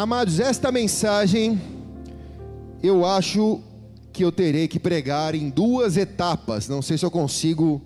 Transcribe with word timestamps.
Amados, 0.00 0.38
esta 0.38 0.70
mensagem 0.70 1.60
eu 2.80 3.04
acho 3.04 3.60
que 4.12 4.24
eu 4.24 4.30
terei 4.30 4.68
que 4.68 4.78
pregar 4.78 5.34
em 5.34 5.50
duas 5.50 5.96
etapas. 5.96 6.68
Não 6.68 6.80
sei 6.80 6.96
se 6.96 7.04
eu 7.04 7.10
consigo 7.10 7.82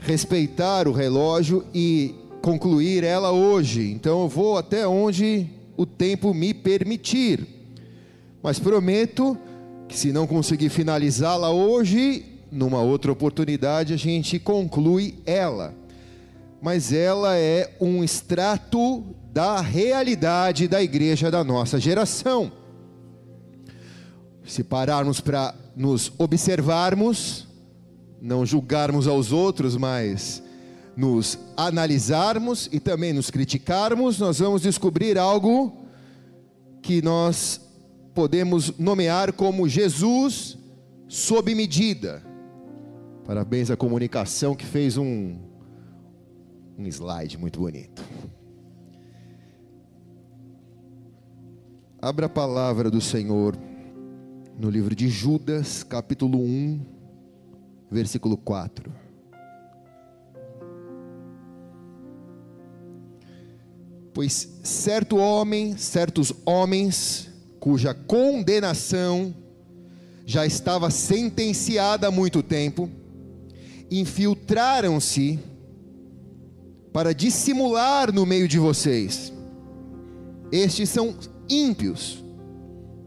respeitar 0.00 0.88
o 0.88 0.92
relógio 0.92 1.64
e 1.72 2.16
concluir 2.42 3.04
ela 3.04 3.30
hoje. 3.30 3.92
Então 3.92 4.22
eu 4.22 4.28
vou 4.28 4.58
até 4.58 4.88
onde 4.88 5.46
o 5.76 5.86
tempo 5.86 6.34
me 6.34 6.52
permitir. 6.52 7.46
Mas 8.42 8.58
prometo 8.58 9.38
que 9.86 9.96
se 9.96 10.10
não 10.10 10.26
conseguir 10.26 10.68
finalizá-la 10.68 11.52
hoje, 11.52 12.24
numa 12.50 12.82
outra 12.82 13.12
oportunidade 13.12 13.94
a 13.94 13.96
gente 13.96 14.40
conclui 14.40 15.14
ela. 15.24 15.72
Mas 16.60 16.92
ela 16.92 17.36
é 17.36 17.72
um 17.80 18.02
extrato 18.02 19.04
da 19.32 19.60
realidade 19.60 20.66
da 20.66 20.82
igreja 20.82 21.30
da 21.30 21.44
nossa 21.44 21.78
geração. 21.78 22.52
Se 24.44 24.64
pararmos 24.64 25.20
para 25.20 25.54
nos 25.76 26.12
observarmos, 26.18 27.46
não 28.20 28.44
julgarmos 28.44 29.06
aos 29.06 29.30
outros, 29.30 29.76
mas 29.76 30.42
nos 30.96 31.38
analisarmos 31.56 32.68
e 32.72 32.80
também 32.80 33.12
nos 33.12 33.30
criticarmos, 33.30 34.18
nós 34.18 34.40
vamos 34.40 34.62
descobrir 34.62 35.16
algo 35.16 35.86
que 36.82 37.00
nós 37.00 37.60
podemos 38.12 38.76
nomear 38.76 39.32
como 39.32 39.68
Jesus 39.68 40.58
sob 41.08 41.54
medida. 41.54 42.22
Parabéns 43.24 43.70
à 43.70 43.76
comunicação 43.76 44.56
que 44.56 44.66
fez 44.66 44.96
um, 44.96 45.38
um 46.76 46.86
slide 46.86 47.38
muito 47.38 47.60
bonito. 47.60 48.02
Abra 52.02 52.24
a 52.24 52.28
palavra 52.30 52.90
do 52.90 52.98
Senhor 52.98 53.54
no 54.58 54.70
livro 54.70 54.94
de 54.94 55.06
Judas, 55.10 55.82
capítulo 55.82 56.38
1, 56.38 56.80
versículo 57.90 58.38
4. 58.38 58.90
Pois 64.14 64.48
certo 64.62 65.18
homem, 65.18 65.76
certos 65.76 66.32
homens, 66.46 67.28
cuja 67.58 67.92
condenação 67.92 69.34
já 70.24 70.46
estava 70.46 70.90
sentenciada 70.90 72.08
há 72.08 72.10
muito 72.10 72.42
tempo, 72.42 72.88
infiltraram-se 73.90 75.38
para 76.94 77.12
dissimular 77.12 78.10
no 78.10 78.24
meio 78.24 78.48
de 78.48 78.58
vocês. 78.58 79.30
Estes 80.50 80.88
são 80.88 81.14
ímpios 81.50 82.24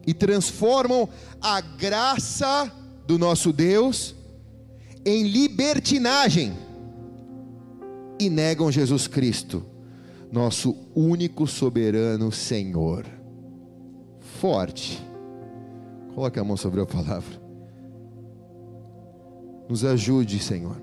e 0.06 0.14
transformam 0.14 1.08
a 1.42 1.62
graça 1.62 2.72
do 3.08 3.18
nosso 3.18 3.54
Deus 3.54 4.14
em 5.06 5.24
libertinagem 5.24 6.54
e 8.20 8.30
negam 8.30 8.72
Jesus 8.72 9.08
Cristo, 9.08 9.66
nosso 10.32 10.76
único 10.94 11.48
soberano 11.48 12.32
Senhor. 12.32 13.06
Forte. 14.40 15.02
Coloque 16.14 16.40
a 16.40 16.44
mão 16.44 16.58
sobre 16.58 16.82
a 16.82 16.86
palavra. 16.86 17.42
Nos 19.68 19.84
ajude, 19.86 20.40
Senhor, 20.40 20.82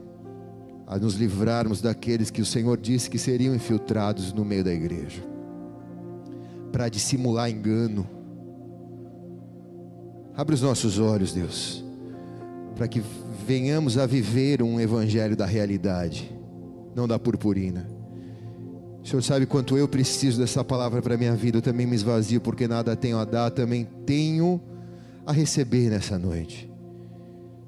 a 0.86 0.98
nos 0.98 1.14
livrarmos 1.14 1.81
daqueles 1.81 2.31
que 2.31 2.42
o 2.42 2.47
Senhor 2.47 2.78
disse 2.78 3.08
que 3.08 3.19
seriam 3.19 3.55
infiltrados 3.55 4.33
no 4.33 4.44
meio 4.44 4.64
da 4.64 4.72
igreja 4.72 5.29
para 6.70 6.88
dissimular 6.88 7.50
engano. 7.50 8.06
Abre 10.34 10.54
os 10.54 10.62
nossos 10.62 10.98
olhos, 10.98 11.32
Deus, 11.32 11.84
para 12.76 12.88
que 12.88 13.03
venhamos 13.47 13.98
a 13.98 14.06
viver 14.06 14.62
um 14.62 14.81
evangelho 14.81 15.36
da 15.36 15.44
realidade, 15.44 16.34
não 16.94 17.06
da 17.06 17.19
purpurina. 17.19 17.86
O 19.03 19.06
Senhor 19.06 19.22
sabe 19.22 19.47
quanto 19.47 19.76
eu 19.76 19.88
preciso 19.88 20.38
dessa 20.38 20.62
palavra 20.62 21.03
para 21.03 21.16
minha 21.16 21.34
vida, 21.34 21.58
eu 21.58 21.62
também 21.62 21.86
me 21.86 21.97
esvazio 21.97 22.41
porque 22.41 22.69
nada 22.69 22.94
tenho 22.94 23.19
a 23.19 23.25
dar, 23.25 23.50
também 23.50 23.87
tenho 24.06 24.60
a 25.26 25.32
receber 25.32 25.91
nessa 25.91 26.19
noite. 26.19 26.70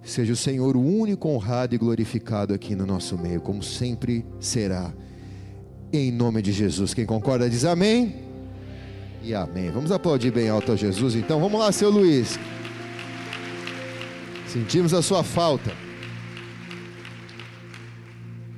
Seja 0.02 0.32
o 0.32 0.36
Senhor 0.36 0.76
o 0.76 0.80
único 0.80 1.28
honrado 1.28 1.74
e 1.74 1.78
glorificado 1.78 2.52
aqui 2.52 2.74
no 2.74 2.84
nosso 2.84 3.16
meio, 3.16 3.40
como 3.40 3.62
sempre 3.62 4.24
será. 4.40 4.92
Em 5.92 6.10
nome 6.10 6.42
de 6.42 6.52
Jesus. 6.52 6.94
Quem 6.94 7.04
concorda 7.04 7.48
diz 7.48 7.64
amém 7.64 8.31
e 9.24 9.34
amém. 9.34 9.70
Vamos 9.70 9.92
aplaudir 9.92 10.30
bem 10.30 10.48
alto 10.48 10.72
a 10.72 10.76
Jesus, 10.76 11.14
então. 11.14 11.40
Vamos 11.40 11.58
lá, 11.58 11.70
seu 11.70 11.90
Luiz. 11.90 12.38
Sentimos 14.46 14.92
a 14.92 15.00
sua 15.00 15.22
falta. 15.22 15.72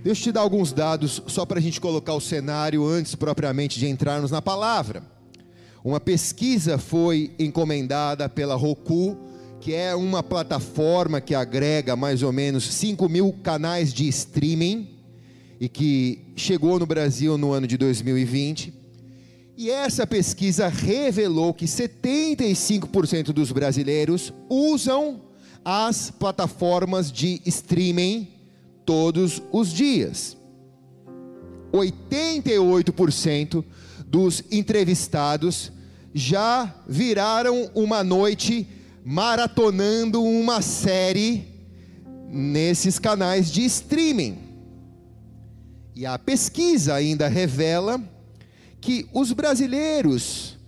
Deixa 0.03 0.21
eu 0.21 0.25
te 0.25 0.33
dar 0.33 0.41
alguns 0.41 0.73
dados 0.73 1.23
só 1.27 1.47
para 1.47 1.59
a 1.59 1.63
gente 1.63 1.81
colocar 1.81 2.15
o 2.15 2.21
cenário 2.21 2.87
antes 2.87 3.15
propriamente 3.15 3.79
de 3.79 3.87
entrarmos 3.87 4.31
na 4.31 4.43
palavra. 4.43 5.03
Uma 5.83 6.01
pesquisa 6.01 6.79
foi 6.79 7.33
encomendada 7.39 8.29
pela 8.29 8.55
Roku, 8.55 9.17
que 9.61 9.75
é 9.75 9.95
uma 9.95 10.23
plataforma 10.23 11.21
que 11.21 11.35
agrega 11.35 11.95
mais 11.95 12.23
ou 12.23 12.33
menos 12.33 12.65
5 12.65 13.09
mil 13.09 13.33
canais 13.43 13.93
de 13.93 14.09
streaming 14.09 14.89
e 15.61 15.69
que 15.69 16.33
chegou 16.37 16.79
no 16.79 16.87
Brasil 16.87 17.39
no 17.39 17.53
ano 17.53 17.67
de 17.67 17.77
2020 17.77 18.84
e 19.57 19.71
essa 19.71 20.07
pesquisa 20.07 20.69
revelou 20.69 21.55
que 21.55 21.65
75% 21.65 23.27
dos 23.33 23.53
brasileiros 23.53 24.33
usam 24.49 25.23
as 25.65 26.11
plataformas 26.11 27.11
de 27.11 27.41
streaming 27.47 28.29
todos 28.85 29.41
os 29.53 29.73
dias. 29.73 30.37
88% 31.73 33.65
dos 34.07 34.43
entrevistados 34.51 35.73
já 36.13 36.73
viraram 36.87 37.71
uma 37.75 38.05
noite 38.05 38.67
maratonando 39.05 40.23
uma 40.23 40.63
série 40.63 41.49
nesses 42.29 42.99
canais 42.99 43.51
de 43.51 43.65
streaming. 43.65 44.39
E 45.95 46.05
a 46.05 46.19
pesquisa 46.19 46.95
ainda 46.95 47.29
revela 47.29 48.01
que 48.85 49.09
os 49.15 49.33
brasileiros 49.33 50.59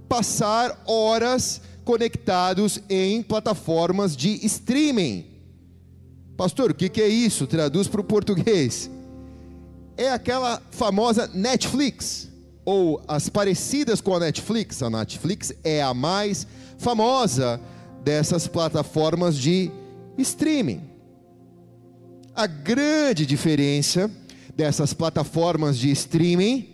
passar 0.10 0.84
horas 0.86 1.62
conectados 1.84 2.80
em 2.90 3.22
plataformas 3.22 4.16
de 4.16 4.46
streaming. 4.46 5.26
Pastor, 6.38 6.72
o 6.72 6.74
que, 6.74 7.02
é 7.02 7.08
isso? 7.08 7.46
Traduz 7.46 7.88
para 7.88 8.02
o 8.02 8.04
português. 8.04 8.90
É 9.98 10.10
aquela 10.10 10.62
famosa 10.72 11.30
Netflix, 11.34 12.30
ou 12.66 13.02
as 13.08 13.30
parecidas 13.30 14.02
com 14.02 14.16
a 14.16 14.20
Netflix. 14.20 14.82
A 14.82 14.90
Netflix 14.90 15.54
é 15.64 15.82
a 15.82 15.94
mais 15.94 16.48
famosa 16.78 17.60
dessas 18.04 18.48
plataformas 18.48 19.38
de 19.38 19.70
streaming. 20.18 20.82
A 22.34 22.48
grande 22.48 23.26
diferença 23.26 24.10
dessas 24.56 24.94
plataformas 24.94 25.78
de 25.78 25.92
streaming, 25.92 26.68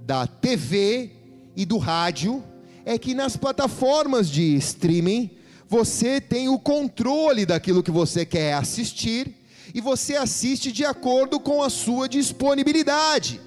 da 0.00 0.26
TV 0.26 1.10
e 1.54 1.64
do 1.64 1.78
rádio, 1.78 2.42
é 2.86 2.96
que 2.96 3.14
nas 3.14 3.36
plataformas 3.36 4.30
de 4.30 4.54
streaming 4.54 5.32
você 5.68 6.20
tem 6.20 6.48
o 6.48 6.56
controle 6.56 7.44
daquilo 7.44 7.82
que 7.82 7.90
você 7.90 8.24
quer 8.24 8.54
assistir 8.54 9.34
e 9.74 9.80
você 9.80 10.14
assiste 10.14 10.70
de 10.70 10.84
acordo 10.84 11.40
com 11.40 11.64
a 11.64 11.68
sua 11.68 12.08
disponibilidade. 12.08 13.40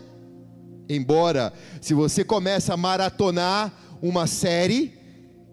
Embora, 0.90 1.54
se 1.80 1.94
você 1.94 2.22
começa 2.22 2.74
a 2.74 2.78
maratonar 2.78 3.72
uma 4.02 4.28
série, 4.28 4.94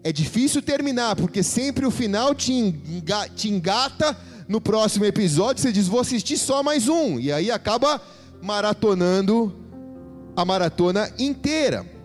é 0.03 0.11
difícil 0.11 0.61
terminar, 0.61 1.15
porque 1.15 1.41
sempre 1.41 1.85
o 1.85 1.91
final 1.91 2.35
te, 2.35 2.51
enga 2.51 3.29
te 3.29 3.47
engata 3.47 4.17
no 4.49 4.59
próximo 4.59 5.05
episódio. 5.05 5.61
Você 5.61 5.71
diz, 5.71 5.87
vou 5.87 6.01
assistir 6.01 6.37
só 6.37 6.61
mais 6.61 6.89
um, 6.89 7.17
e 7.17 7.31
aí 7.31 7.49
acaba 7.49 8.01
maratonando 8.41 9.55
a 10.35 10.43
maratona 10.43 11.09
inteira. 11.17 11.96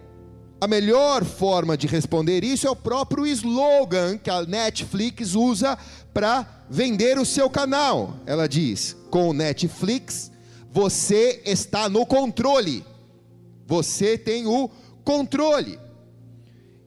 A 0.63 0.69
melhor 0.69 1.25
forma 1.25 1.77
de 1.77 1.89
responder 1.89 2.45
isso 2.45 2.69
é 2.69 2.71
o 2.71 2.77
próprio 2.77 3.27
slogan 3.27 4.17
que 4.17 4.31
a 4.31 4.47
Netflix 4.47 5.35
usa 5.35 5.77
para 6.15 6.47
vender 6.71 7.19
o 7.19 7.27
seu 7.27 7.51
canal. 7.51 8.15
Ela 8.25 8.49
diz: 8.49 8.97
com 9.11 9.31
o 9.31 9.33
Netflix, 9.33 10.31
você 10.71 11.43
está 11.45 11.89
no 11.89 12.07
controle. 12.07 12.85
Você 13.67 14.17
tem 14.17 14.47
o 14.47 14.71
controle. 15.03 15.81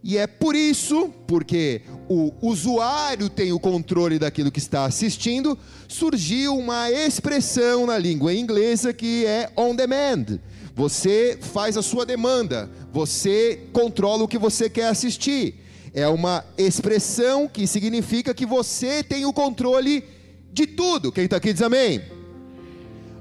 E 0.02 0.18
é 0.18 0.26
por 0.26 0.56
isso, 0.56 1.10
porque 1.28 1.82
o 2.08 2.32
usuário 2.42 3.28
tem 3.28 3.52
o 3.52 3.60
controle 3.60 4.18
daquilo 4.18 4.54
que 4.54 4.60
está 4.60 4.86
assistindo, 4.86 5.58
surgiu 5.86 6.58
uma 6.58 6.90
expressão 6.90 7.86
na 7.86 7.98
língua 7.98 8.34
inglesa 8.34 8.94
que 8.94 9.26
é 9.26 9.52
on 9.58 9.76
demand. 9.76 10.40
Você 10.76 11.40
faz 11.42 11.78
a 11.78 11.82
sua 11.82 12.06
demanda, 12.06 12.70
você 12.92 13.68
controla 13.72 14.24
o 14.24 14.28
que 14.28 14.38
você 14.38 14.70
quer 14.70 14.88
assistir. 14.88 15.56
É 15.94 16.08
uma 16.08 16.44
expressão 16.58 17.48
que 17.48 17.66
significa 17.66 18.34
que 18.34 18.46
você 18.46 19.02
tem 19.02 19.26
o 19.26 19.32
controle 19.32 20.04
de 20.52 20.68
tudo. 20.68 21.12
Quem 21.12 21.24
está 21.24 21.38
aqui 21.38 21.54
diz 21.54 21.62
amém. 21.62 22.02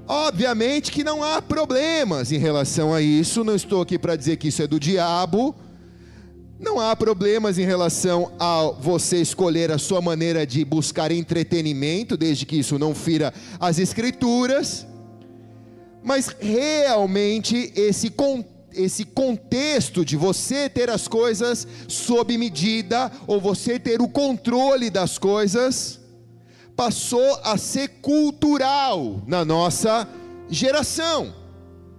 Obviamente 0.07 0.91
que 0.91 1.03
não 1.03 1.23
há 1.23 1.41
problemas 1.41 2.31
em 2.31 2.37
relação 2.37 2.93
a 2.93 3.01
isso, 3.01 3.43
não 3.43 3.55
estou 3.55 3.81
aqui 3.81 3.97
para 3.97 4.15
dizer 4.15 4.35
que 4.35 4.49
isso 4.49 4.61
é 4.61 4.67
do 4.67 4.79
diabo 4.79 5.55
não 6.59 6.79
há 6.79 6.95
problemas 6.95 7.57
em 7.57 7.65
relação 7.65 8.31
a 8.39 8.71
você 8.79 9.17
escolher 9.17 9.71
a 9.71 9.77
sua 9.77 10.01
maneira 10.01 10.47
de 10.47 10.63
buscar 10.63 11.11
entretenimento, 11.11 12.15
desde 12.15 12.45
que 12.45 12.57
isso 12.57 12.79
não 12.79 12.95
fira 12.95 13.33
as 13.59 13.77
escrituras. 13.77 14.87
Mas 16.05 16.27
realmente 16.39 17.73
esse 17.75 18.13
esse 18.73 19.05
contexto 19.05 20.05
de 20.05 20.15
você 20.15 20.69
ter 20.69 20.89
as 20.89 21.07
coisas 21.07 21.67
sob 21.87 22.37
medida 22.37 23.11
ou 23.25 23.39
você 23.39 23.79
ter 23.79 24.01
o 24.01 24.07
controle 24.07 24.89
das 24.89 25.17
coisas 25.17 25.99
passou 26.75 27.39
a 27.43 27.57
ser 27.57 27.87
cultural 28.01 29.23
na 29.25 29.45
nossa 29.45 30.07
geração. 30.49 31.33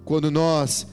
Quando 0.05 0.31
nós 0.31 0.87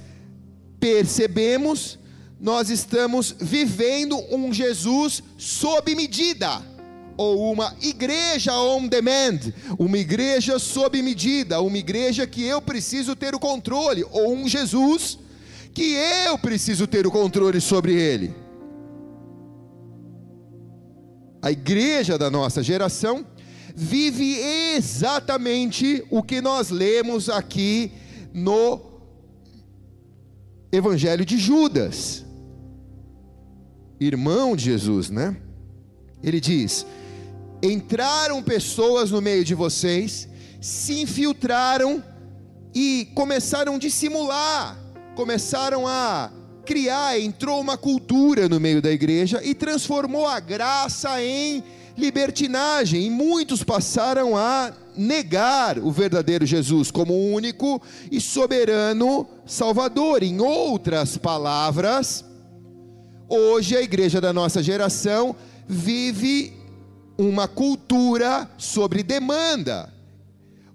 percebemos 0.80 2.00
nós 2.44 2.70
estamos 2.70 3.34
vivendo 3.40 4.18
um 4.30 4.52
Jesus 4.52 5.24
sob 5.38 5.96
medida, 5.96 6.62
ou 7.16 7.52
uma 7.52 7.76
igreja 7.82 8.58
on 8.60 8.88
demand, 8.88 9.40
uma 9.78 9.98
igreja 9.98 10.58
sob 10.58 11.02
medida, 11.02 11.62
uma 11.62 11.78
igreja 11.78 12.26
que 12.26 12.44
eu 12.44 12.62
preciso 12.62 13.16
ter 13.16 13.36
o 13.36 13.40
controle, 13.40 14.06
ou 14.12 14.34
um 14.34 14.48
Jesus 14.48 15.20
que 15.74 15.94
eu 16.28 16.38
preciso 16.38 16.86
ter 16.86 17.08
o 17.08 17.12
controle 17.12 17.60
sobre 17.60 17.94
ele. 17.94 18.34
A 21.42 21.52
igreja 21.52 22.18
da 22.18 22.30
nossa 22.30 22.64
geração 22.64 23.26
vive 23.76 24.40
exatamente 24.76 26.06
o 26.10 26.22
que 26.24 26.42
nós 26.42 26.70
lemos 26.70 27.30
aqui 27.30 27.92
no 28.34 28.80
Evangelho 30.72 31.26
de 31.26 31.38
Judas 31.38 32.24
irmão 34.06 34.56
de 34.56 34.66
Jesus, 34.66 35.10
né? 35.10 35.36
Ele 36.22 36.40
diz: 36.40 36.86
entraram 37.64 38.44
pessoas 38.44 39.10
no 39.10 39.22
meio 39.22 39.44
de 39.44 39.56
vocês, 39.56 40.28
se 40.62 41.02
infiltraram 41.02 42.04
e 42.76 43.08
começaram 43.16 43.76
a 43.76 43.78
dissimular, 43.78 44.78
começaram 45.16 45.88
a 45.88 46.32
criar, 46.66 47.20
entrou 47.20 47.60
uma 47.60 47.78
cultura 47.78 48.48
no 48.48 48.60
meio 48.60 48.82
da 48.82 48.92
igreja 48.92 49.42
e 49.44 49.56
transformou 49.56 50.28
a 50.28 50.40
graça 50.40 51.22
em 51.24 51.64
libertinagem, 51.98 53.06
e 53.06 53.10
muitos 53.10 53.64
passaram 53.64 54.36
a 54.36 54.74
negar 54.96 55.80
o 55.80 55.92
verdadeiro 55.92 56.46
Jesus 56.46 56.92
como 56.92 57.32
único 57.34 57.82
e 58.12 58.20
soberano 58.20 59.28
Salvador. 59.46 60.24
Em 60.24 60.40
outras 60.40 61.18
palavras, 61.18 62.26
Hoje 63.36 63.76
a 63.76 63.82
igreja 63.82 64.22
da 64.22 64.32
nossa 64.32 64.62
geração 64.62 65.36
vive 65.68 66.54
uma 67.18 67.48
cultura 67.48 68.50
sobre 68.58 69.04
demanda. 69.04 69.92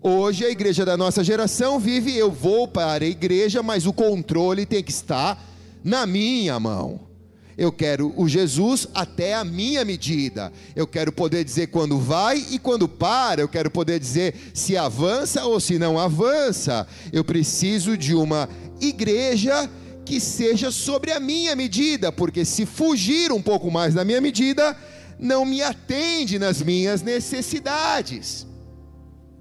Hoje 0.00 0.44
a 0.44 0.50
igreja 0.50 0.84
da 0.84 0.96
nossa 0.96 1.24
geração 1.24 1.78
vive, 1.78 2.16
eu 2.16 2.30
vou 2.30 2.68
para 2.68 3.04
a 3.04 3.08
igreja, 3.08 3.62
mas 3.62 3.86
o 3.86 3.92
controle 3.92 4.64
tem 4.64 4.82
que 4.82 4.92
estar 4.92 5.42
na 5.82 6.06
minha 6.06 6.58
mão. 6.60 7.08
Eu 7.56 7.72
quero 7.72 8.14
o 8.16 8.28
Jesus 8.28 8.86
até 8.94 9.34
a 9.34 9.44
minha 9.44 9.84
medida. 9.84 10.52
Eu 10.76 10.86
quero 10.86 11.10
poder 11.10 11.42
dizer 11.42 11.66
quando 11.66 11.98
vai 11.98 12.44
e 12.52 12.58
quando 12.60 12.86
para. 12.86 13.40
Eu 13.40 13.48
quero 13.48 13.68
poder 13.68 13.98
dizer 13.98 14.52
se 14.54 14.76
avança 14.76 15.44
ou 15.44 15.58
se 15.58 15.76
não 15.76 15.98
avança. 15.98 16.86
Eu 17.12 17.24
preciso 17.24 17.96
de 17.96 18.14
uma 18.14 18.48
igreja 18.80 19.68
que 20.04 20.20
seja 20.20 20.70
sobre 20.70 21.10
a 21.10 21.18
minha 21.18 21.56
medida, 21.56 22.12
porque 22.12 22.44
se 22.44 22.64
fugir 22.64 23.32
um 23.32 23.42
pouco 23.42 23.72
mais 23.72 23.92
da 23.92 24.04
minha 24.04 24.20
medida, 24.20 24.76
não 25.18 25.44
me 25.44 25.62
atende 25.62 26.38
nas 26.38 26.62
minhas 26.62 27.02
necessidades. 27.02 28.46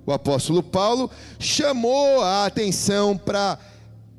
O 0.05 0.11
apóstolo 0.11 0.63
Paulo 0.63 1.11
chamou 1.39 2.21
a 2.21 2.45
atenção 2.45 3.17
para 3.17 3.59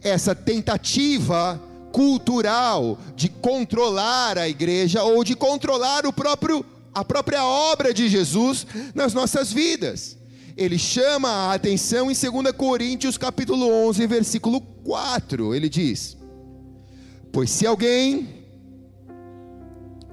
essa 0.03 0.35
tentativa 0.35 1.61
cultural 1.93 2.99
de 3.17 3.29
controlar 3.29 4.39
a 4.39 4.49
igreja 4.49 5.03
ou 5.03 5.25
de 5.25 5.35
controlar 5.35 6.07
o 6.07 6.13
próprio 6.13 6.65
a 6.95 7.05
própria 7.05 7.45
obra 7.45 7.95
de 7.95 8.09
Jesus 8.09 8.67
nas 8.95 9.15
nossas 9.15 9.53
vidas. 9.53 10.17
Ele 10.57 10.77
chama 10.77 11.29
a 11.29 11.55
atenção 11.55 12.11
em 12.11 12.15
2 12.15 12.53
Coríntios 12.57 13.17
capítulo 13.17 13.69
11, 13.89 14.07
versículo 14.07 14.61
4. 14.61 15.55
Ele 15.55 15.69
diz: 15.69 16.17
Pois 17.33 17.51
se 17.51 17.67
alguém 17.67 18.38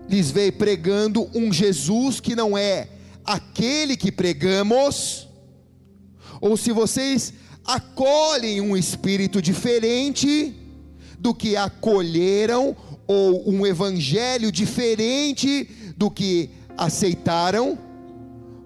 lhes 0.08 0.32
veio 0.32 0.54
pregando 0.54 1.30
um 1.34 1.52
Jesus 1.52 2.20
que 2.20 2.36
não 2.36 2.58
é 2.58 2.88
aquele 3.24 3.98
que 3.98 4.12
pregamos, 4.12 5.28
ou 6.40 6.56
se 6.56 6.72
vocês 6.72 7.34
acolhem 7.66 8.62
um 8.62 8.78
espírito 8.78 9.42
diferente 9.42 10.54
do 11.18 11.34
que 11.34 11.56
acolheram, 11.56 12.76
ou 13.08 13.50
um 13.50 13.66
evangelho 13.66 14.52
diferente 14.52 15.70
do 15.96 16.10
que 16.10 16.50
aceitaram, 16.78 17.78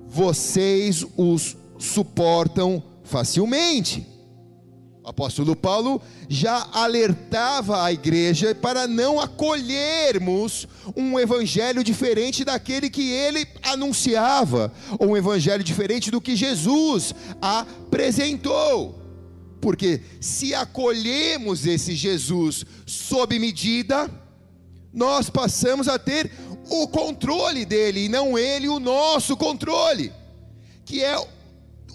vocês 0.08 1.06
os 1.18 1.58
suportam 1.78 2.84
facilmente. 3.04 4.06
Apóstolo 5.10 5.56
Paulo 5.56 6.00
já 6.30 6.68
alertava 6.72 7.84
a 7.84 7.92
igreja 7.92 8.54
para 8.54 8.88
não 8.88 9.20
acolhermos 9.20 10.68
um 10.96 11.20
evangelho 11.20 11.84
diferente 11.84 12.46
daquele 12.46 12.92
que 12.92 13.10
ele 13.10 13.48
anunciava, 13.64 14.72
ou 15.00 15.08
um 15.08 15.18
evangelho 15.18 15.64
diferente 15.64 16.12
do 16.12 16.22
que 16.22 16.36
Jesus 16.36 17.16
apresentou. 17.42 19.00
Porque 19.60 20.02
se 20.22 20.54
acolhemos 20.54 21.66
esse 21.66 21.96
Jesus 21.96 22.64
sob 22.86 23.40
medida, 23.40 24.08
nós 24.94 25.28
passamos 25.28 25.88
a 25.88 25.98
ter 25.98 26.32
o 26.70 26.88
controle 26.88 27.66
dele 27.66 28.06
e 28.06 28.10
não 28.10 28.38
ele 28.38 28.70
o 28.70 28.80
nosso 28.80 29.36
controle, 29.36 30.14
que 30.86 31.04
é 31.04 31.18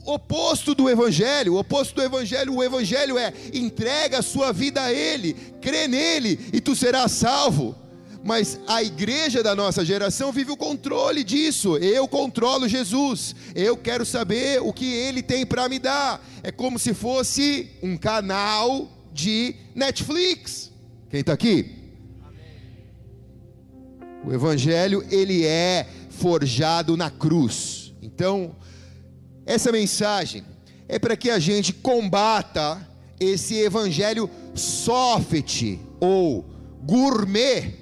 oposto 0.04 0.74
do 0.74 0.88
Evangelho. 0.88 1.54
O 1.54 1.58
oposto 1.58 1.94
do 1.94 2.02
Evangelho, 2.02 2.54
o 2.54 2.62
Evangelho 2.62 3.18
é 3.18 3.32
entrega 3.52 4.18
a 4.18 4.22
sua 4.22 4.52
vida 4.52 4.82
a 4.82 4.92
Ele, 4.92 5.34
crê 5.60 5.88
nele 5.88 6.38
e 6.52 6.60
tu 6.60 6.74
serás 6.74 7.12
salvo. 7.12 7.76
Mas 8.22 8.58
a 8.66 8.82
igreja 8.82 9.42
da 9.42 9.54
nossa 9.54 9.84
geração 9.84 10.32
vive 10.32 10.50
o 10.50 10.56
controle 10.56 11.22
disso. 11.22 11.76
Eu 11.76 12.08
controlo 12.08 12.66
Jesus. 12.66 13.36
Eu 13.54 13.76
quero 13.76 14.06
saber 14.06 14.62
o 14.62 14.72
que 14.72 14.86
Ele 14.86 15.22
tem 15.22 15.44
para 15.44 15.68
me 15.68 15.78
dar. 15.78 16.26
É 16.42 16.50
como 16.50 16.78
se 16.78 16.94
fosse 16.94 17.70
um 17.82 17.98
canal 17.98 18.88
de 19.12 19.54
Netflix. 19.74 20.72
Quem 21.10 21.20
está 21.20 21.34
aqui? 21.34 21.84
O 24.26 24.32
Evangelho 24.32 25.04
ele 25.10 25.44
é 25.44 25.86
forjado 26.08 26.96
na 26.96 27.10
cruz. 27.10 27.92
Então 28.00 28.56
essa 29.46 29.70
mensagem 29.70 30.44
é 30.88 30.98
para 30.98 31.16
que 31.16 31.30
a 31.30 31.38
gente 31.38 31.72
combata 31.72 32.86
esse 33.18 33.54
evangelho 33.56 34.28
soft 34.54 35.78
ou 36.00 36.44
gourmet. 36.82 37.74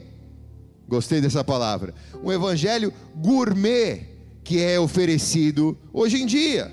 Gostei 0.89 1.21
dessa 1.21 1.43
palavra. 1.43 1.95
Um 2.23 2.31
evangelho 2.31 2.93
gourmet 3.17 4.09
que 4.45 4.61
é 4.61 4.79
oferecido 4.79 5.79
hoje 5.93 6.23
em 6.23 6.27
dia 6.27 6.73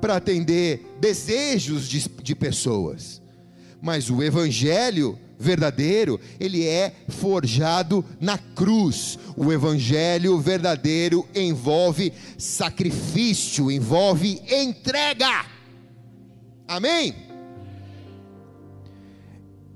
para 0.00 0.16
atender 0.16 0.84
desejos 1.00 1.88
de, 1.88 2.08
de 2.22 2.34
pessoas. 2.34 3.22
Mas 3.80 4.10
o 4.10 4.22
evangelho 4.22 5.18
verdadeiro, 5.42 6.20
ele 6.38 6.66
é 6.66 6.94
forjado 7.08 8.04
na 8.20 8.38
cruz. 8.38 9.18
O 9.36 9.52
evangelho 9.52 10.38
verdadeiro 10.40 11.28
envolve 11.34 12.12
sacrifício, 12.38 13.70
envolve 13.70 14.40
entrega. 14.48 15.44
Amém? 16.66 17.14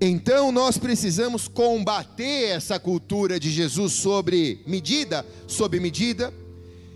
Então 0.01 0.53
nós 0.53 0.77
precisamos 0.77 1.49
combater 1.49 2.51
essa 2.51 2.79
cultura 2.79 3.41
de 3.41 3.51
Jesus 3.51 3.95
sobre 3.95 4.63
medida, 4.67 5.25
sob 5.47 5.81
medida, 5.81 6.33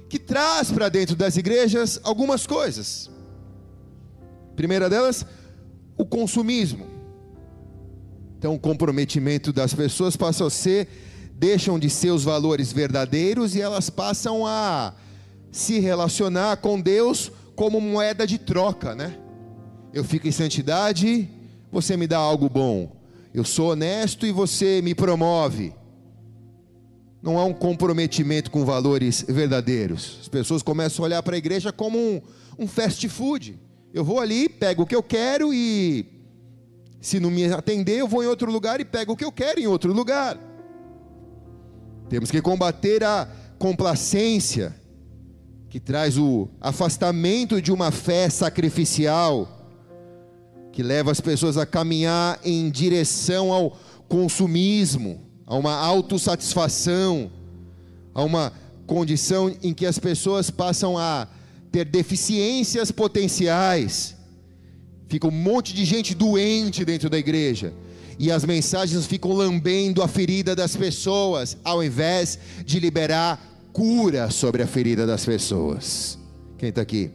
que 0.08 0.18
traz 0.18 0.70
para 0.70 0.88
dentro 0.88 1.16
das 1.16 1.36
igrejas 1.36 1.98
algumas 2.02 2.46
coisas. 2.46 3.10
Primeira 4.54 4.90
delas, 4.90 5.24
o 5.96 6.04
consumismo. 6.04 6.89
Então, 8.40 8.54
o 8.54 8.58
comprometimento 8.58 9.52
das 9.52 9.74
pessoas 9.74 10.16
passa 10.16 10.46
a 10.46 10.48
ser, 10.48 10.88
deixam 11.34 11.78
de 11.78 11.90
ser 11.90 12.10
os 12.10 12.24
valores 12.24 12.72
verdadeiros 12.72 13.54
e 13.54 13.60
elas 13.60 13.90
passam 13.90 14.46
a 14.46 14.94
se 15.52 15.78
relacionar 15.78 16.56
com 16.56 16.80
Deus 16.80 17.30
como 17.54 17.78
moeda 17.82 18.26
de 18.26 18.38
troca, 18.38 18.94
né? 18.94 19.14
Eu 19.92 20.02
fico 20.02 20.26
em 20.26 20.32
santidade 20.32 21.28
você 21.70 21.98
me 21.98 22.06
dá 22.06 22.16
algo 22.16 22.48
bom. 22.48 22.96
Eu 23.32 23.44
sou 23.44 23.72
honesto 23.72 24.26
e 24.26 24.32
você 24.32 24.80
me 24.82 24.94
promove. 24.94 25.74
Não 27.22 27.38
há 27.38 27.44
um 27.44 27.52
comprometimento 27.52 28.50
com 28.50 28.64
valores 28.64 29.22
verdadeiros. 29.28 30.18
As 30.22 30.28
pessoas 30.28 30.62
começam 30.62 31.04
a 31.04 31.06
olhar 31.06 31.22
para 31.22 31.34
a 31.34 31.38
igreja 31.38 31.70
como 31.70 31.98
um, 31.98 32.22
um 32.58 32.66
fast 32.66 33.06
food. 33.08 33.60
Eu 33.92 34.02
vou 34.02 34.18
ali, 34.18 34.48
pego 34.48 34.84
o 34.84 34.86
que 34.86 34.96
eu 34.96 35.02
quero 35.02 35.52
e, 35.52 36.06
se 37.00 37.18
não 37.18 37.30
me 37.30 37.44
atender, 37.52 37.98
eu 37.98 38.08
vou 38.08 38.22
em 38.22 38.26
outro 38.26 38.50
lugar 38.50 38.80
e 38.80 38.84
pego 38.84 39.12
o 39.12 39.16
que 39.16 39.24
eu 39.24 39.32
quero 39.32 39.58
em 39.58 39.66
outro 39.66 39.92
lugar. 39.92 40.38
Temos 42.08 42.30
que 42.30 42.42
combater 42.42 43.02
a 43.04 43.28
complacência, 43.58 44.74
que 45.68 45.78
traz 45.78 46.18
o 46.18 46.48
afastamento 46.60 47.62
de 47.62 47.72
uma 47.72 47.90
fé 47.90 48.28
sacrificial 48.28 49.60
que 50.72 50.82
leva 50.82 51.10
as 51.10 51.20
pessoas 51.20 51.56
a 51.56 51.66
caminhar 51.66 52.38
em 52.44 52.70
direção 52.70 53.52
ao 53.52 53.76
consumismo, 54.08 55.20
a 55.46 55.56
uma 55.56 55.74
autossatisfação, 55.74 57.30
a 58.14 58.22
uma 58.22 58.52
condição 58.86 59.54
em 59.62 59.72
que 59.72 59.86
as 59.86 59.98
pessoas 59.98 60.50
passam 60.50 60.96
a 60.96 61.28
ter 61.70 61.84
deficiências 61.84 62.90
potenciais. 62.90 64.16
Fica 65.10 65.26
um 65.26 65.32
monte 65.32 65.74
de 65.74 65.84
gente 65.84 66.14
doente 66.14 66.84
dentro 66.84 67.10
da 67.10 67.18
igreja. 67.18 67.74
E 68.16 68.30
as 68.30 68.44
mensagens 68.44 69.06
ficam 69.06 69.32
lambendo 69.32 70.04
a 70.04 70.08
ferida 70.08 70.54
das 70.54 70.76
pessoas, 70.76 71.56
ao 71.64 71.82
invés 71.82 72.38
de 72.64 72.78
liberar 72.78 73.44
cura 73.72 74.30
sobre 74.30 74.62
a 74.62 74.68
ferida 74.68 75.04
das 75.04 75.24
pessoas. 75.24 76.16
Quem 76.56 76.68
está 76.68 76.80
aqui? 76.80 77.10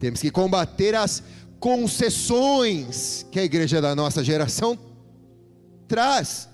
Temos 0.00 0.20
que 0.20 0.28
combater 0.28 0.96
as 0.96 1.22
concessões 1.60 3.24
que 3.30 3.38
a 3.38 3.44
igreja 3.44 3.80
da 3.80 3.94
nossa 3.94 4.24
geração 4.24 4.76
traz. 5.86 6.48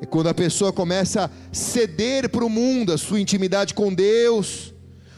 É 0.00 0.06
quando 0.06 0.28
a 0.28 0.34
pessoa 0.34 0.72
começa 0.72 1.24
a 1.24 1.30
ceder 1.52 2.28
para 2.28 2.44
o 2.44 2.48
mundo 2.48 2.92
a 2.92 2.98
sua 2.98 3.20
intimidade 3.20 3.74
com 3.74 3.92
Deus, 3.92 4.72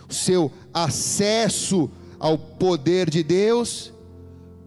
o 0.08 0.14
seu 0.14 0.50
acesso 0.72 1.90
ao 2.18 2.38
poder 2.38 3.10
de 3.10 3.22
Deus, 3.22 3.92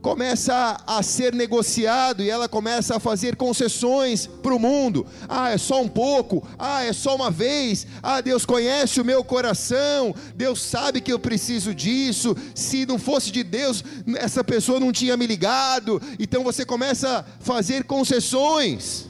começa 0.02 0.78
a 0.88 1.04
ser 1.04 1.34
negociado 1.34 2.24
e 2.24 2.30
ela 2.30 2.48
começa 2.48 2.96
a 2.96 3.00
fazer 3.00 3.36
concessões 3.36 4.28
para 4.28 4.56
o 4.56 4.60
mundo. 4.60 5.06
Ah, 5.28 5.52
é 5.52 5.58
só 5.58 5.82
um 5.82 5.88
pouco. 5.88 6.46
Ah, 6.58 6.84
é 6.84 6.94
só 6.94 7.16
uma 7.16 7.30
vez. 7.30 7.86
Ah, 8.02 8.22
Deus 8.22 8.46
conhece 8.46 9.02
o 9.02 9.06
meu 9.06 9.24
coração. 9.24 10.16
Deus 10.36 10.62
sabe 10.62 11.02
que 11.02 11.12
eu 11.12 11.20
preciso 11.20 11.74
disso. 11.74 12.36
Se 12.56 12.86
não 12.86 12.98
fosse 12.98 13.32
de 13.32 13.44
Deus, 13.44 13.84
essa 14.18 14.44
pessoa 14.44 14.80
não 14.80 14.92
tinha 14.92 15.18
me 15.18 15.28
ligado. 15.28 16.02
Então 16.18 16.44
você 16.44 16.66
começa 16.66 17.20
a 17.20 17.24
fazer 17.44 17.84
concessões. 17.84 19.08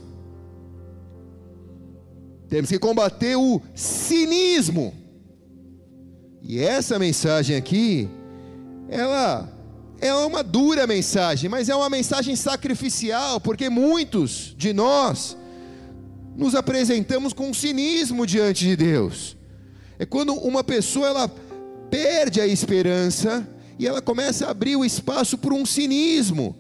Temos 2.48 2.70
que 2.70 2.80
combater 2.80 3.36
o 3.36 3.62
cinismo. 3.76 4.94
E 6.42 6.60
essa 6.60 6.98
mensagem 6.98 7.56
aqui, 7.56 8.10
ela 8.90 9.50
é 10.02 10.14
uma 10.14 10.44
dura 10.44 10.88
mensagem, 10.88 11.50
mas 11.50 11.70
é 11.70 11.76
uma 11.76 11.90
mensagem 11.90 12.36
sacrificial, 12.36 13.40
porque 13.40 13.70
muitos 13.70 14.56
de 14.58 14.74
nós 14.74 15.38
nos 16.36 16.56
apresentamos 16.56 17.34
com 17.34 17.54
cinismo 17.54 18.26
diante 18.26 18.66
de 18.66 18.76
Deus. 18.76 19.38
É 19.98 20.06
quando 20.06 20.34
uma 20.34 20.64
pessoa 20.64 21.08
ela 21.08 21.28
perde 21.90 22.40
a 22.40 22.48
esperança 22.48 23.48
e 23.78 23.86
ela 23.86 24.02
começa 24.02 24.46
a 24.46 24.52
abrir 24.52 24.76
o 24.76 24.86
espaço 24.86 25.38
por 25.38 25.52
um 25.54 25.66
cinismo 25.66 26.56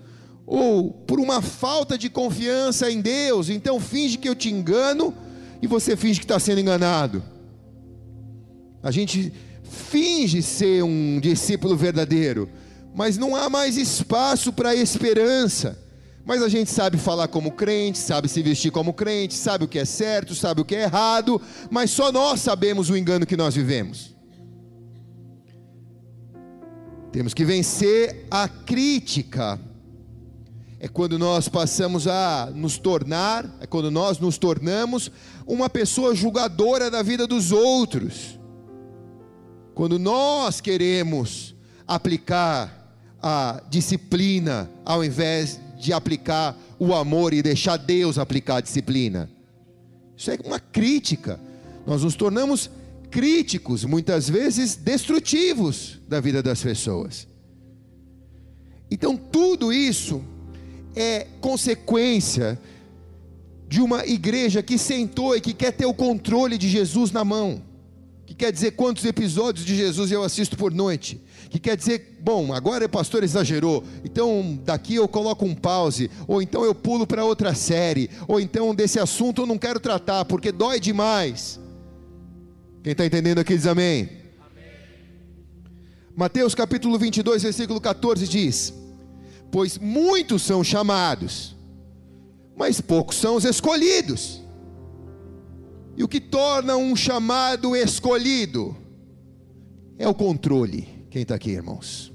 ou 0.45 0.91
por 0.91 1.19
uma 1.19 1.41
falta 1.41 1.97
de 1.97 2.09
confiança 2.09 2.91
em 2.91 2.99
Deus. 2.99 3.49
Então 3.49 3.79
finge 3.79 4.17
que 4.17 4.27
eu 4.27 4.35
te 4.35 4.49
engano 4.49 5.13
e 5.61 5.67
você 5.67 5.95
finge 5.95 6.19
que 6.19 6.25
está 6.25 6.39
sendo 6.39 6.59
enganado. 6.59 7.23
A 8.83 8.91
gente 8.91 9.31
finge 9.69 10.41
ser 10.41 10.83
um 10.83 11.19
discípulo 11.19 11.75
verdadeiro, 11.77 12.49
mas 12.93 13.17
não 13.17 13.35
há 13.35 13.49
mais 13.49 13.77
espaço 13.77 14.51
para 14.51 14.75
esperança. 14.75 15.77
Mas 16.25 16.43
a 16.43 16.49
gente 16.49 16.69
sabe 16.69 16.97
falar 16.97 17.27
como 17.27 17.51
crente, 17.51 17.97
sabe 17.97 18.27
se 18.27 18.41
vestir 18.43 18.71
como 18.71 18.93
crente, 18.93 19.33
sabe 19.33 19.65
o 19.65 19.67
que 19.67 19.79
é 19.79 19.85
certo, 19.85 20.35
sabe 20.35 20.61
o 20.61 20.65
que 20.65 20.75
é 20.75 20.83
errado, 20.83 21.41
mas 21.71 21.89
só 21.91 22.11
nós 22.11 22.41
sabemos 22.41 22.89
o 22.89 22.97
engano 22.97 23.25
que 23.25 23.37
nós 23.37 23.55
vivemos. 23.55 24.15
Temos 27.11 27.33
que 27.33 27.43
vencer 27.43 28.27
a 28.29 28.47
crítica. 28.47 29.59
É 30.79 30.87
quando 30.87 31.19
nós 31.19 31.49
passamos 31.49 32.07
a 32.07 32.51
nos 32.53 32.77
tornar, 32.77 33.45
é 33.59 33.65
quando 33.65 33.89
nós 33.91 34.19
nos 34.19 34.37
tornamos 34.37 35.11
uma 35.45 35.69
pessoa 35.69 36.15
julgadora 36.15 36.89
da 36.89 37.01
vida 37.01 37.25
dos 37.25 37.51
outros. 37.51 38.38
Quando 39.79 39.97
nós 39.97 40.59
queremos 40.59 41.55
aplicar 41.87 42.93
a 43.21 43.63
disciplina 43.69 44.69
ao 44.83 45.05
invés 45.05 45.57
de 45.79 45.93
aplicar 45.93 46.59
o 46.77 46.93
amor 46.93 47.33
e 47.33 47.41
deixar 47.41 47.77
Deus 47.77 48.17
aplicar 48.17 48.57
a 48.57 48.61
disciplina. 48.61 49.29
Isso 50.17 50.31
é 50.31 50.37
uma 50.43 50.59
crítica. 50.59 51.39
Nós 51.87 52.03
nos 52.03 52.13
tornamos 52.13 52.69
críticos, 53.09 53.85
muitas 53.85 54.29
vezes 54.29 54.75
destrutivos 54.75 55.97
da 56.09 56.19
vida 56.19 56.43
das 56.43 56.61
pessoas. 56.61 57.25
Então, 58.91 59.15
tudo 59.15 59.71
isso 59.71 60.21
é 60.93 61.25
consequência 61.39 62.59
de 63.65 63.79
uma 63.79 64.05
igreja 64.05 64.61
que 64.61 64.77
sentou 64.77 65.37
e 65.37 65.39
que 65.39 65.53
quer 65.53 65.71
ter 65.71 65.85
o 65.85 65.93
controle 65.93 66.57
de 66.57 66.67
Jesus 66.67 67.11
na 67.11 67.23
mão 67.23 67.68
que 68.29 68.35
quer 68.35 68.51
dizer 68.51 68.73
quantos 68.73 69.05
episódios 69.05 69.65
de 69.65 69.75
Jesus 69.75 70.11
eu 70.11 70.21
assisto 70.21 70.55
por 70.55 70.71
noite, 70.71 71.19
que 71.49 71.57
quer 71.57 71.75
dizer, 71.75 72.19
bom, 72.21 72.53
agora 72.53 72.85
o 72.85 72.89
pastor 72.89 73.23
exagerou, 73.23 73.83
então 74.05 74.59
daqui 74.63 74.93
eu 74.93 75.07
coloco 75.07 75.43
um 75.43 75.55
pause, 75.55 76.11
ou 76.27 76.39
então 76.39 76.63
eu 76.63 76.75
pulo 76.75 77.07
para 77.07 77.25
outra 77.25 77.55
série, 77.55 78.07
ou 78.27 78.39
então 78.39 78.75
desse 78.75 78.99
assunto 78.99 79.41
eu 79.41 79.45
não 79.47 79.57
quero 79.57 79.79
tratar, 79.79 80.25
porque 80.25 80.51
dói 80.51 80.79
demais. 80.79 81.59
Quem 82.83 82.91
está 82.91 83.03
entendendo 83.03 83.39
aqui 83.39 83.55
diz 83.55 83.65
amém. 83.65 84.07
Mateus 86.15 86.53
capítulo 86.53 86.99
22, 86.99 87.41
versículo 87.41 87.81
14 87.81 88.27
diz: 88.27 88.71
Pois 89.51 89.75
muitos 89.79 90.43
são 90.43 90.63
chamados, 90.63 91.55
mas 92.55 92.79
poucos 92.79 93.15
são 93.15 93.37
os 93.37 93.43
escolhidos. 93.43 94.39
E 95.99 96.03
o 96.03 96.07
que 96.07 96.21
torna 96.21 96.77
um 96.77 96.95
chamado 96.95 97.75
escolhido 97.75 98.73
é 99.97 100.07
o 100.07 100.15
controle. 100.15 100.87
Quem 101.09 101.23
está 101.23 101.35
aqui, 101.35 101.49
irmãos? 101.49 102.13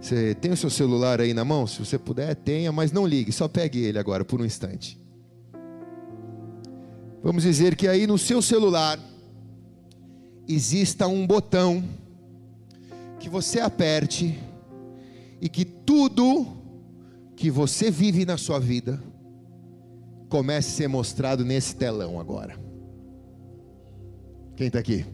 Você 0.00 0.34
tem 0.34 0.50
o 0.50 0.56
seu 0.56 0.70
celular 0.70 1.20
aí 1.20 1.34
na 1.34 1.44
mão? 1.44 1.66
Se 1.66 1.78
você 1.78 1.98
puder, 1.98 2.34
tenha, 2.34 2.72
mas 2.72 2.90
não 2.90 3.06
ligue, 3.06 3.32
só 3.32 3.48
pegue 3.48 3.80
ele 3.80 3.98
agora 3.98 4.24
por 4.24 4.40
um 4.40 4.46
instante. 4.46 4.98
Vamos 7.22 7.42
dizer 7.42 7.76
que 7.76 7.86
aí 7.86 8.06
no 8.06 8.16
seu 8.16 8.40
celular 8.40 8.98
exista 10.48 11.06
um 11.06 11.26
botão 11.26 11.84
que 13.20 13.28
você 13.28 13.60
aperte 13.60 14.38
e 15.38 15.50
que 15.50 15.66
tudo 15.66 16.46
que 17.36 17.50
você 17.50 17.90
vive 17.90 18.24
na 18.24 18.38
sua 18.38 18.58
vida 18.58 18.98
comece 20.28 20.68
a 20.68 20.76
ser 20.76 20.88
mostrado 20.88 21.44
nesse 21.44 21.74
telão 21.74 22.20
agora. 22.20 22.58
Quem 24.56 24.66
está 24.66 24.78
aqui? 24.78 25.04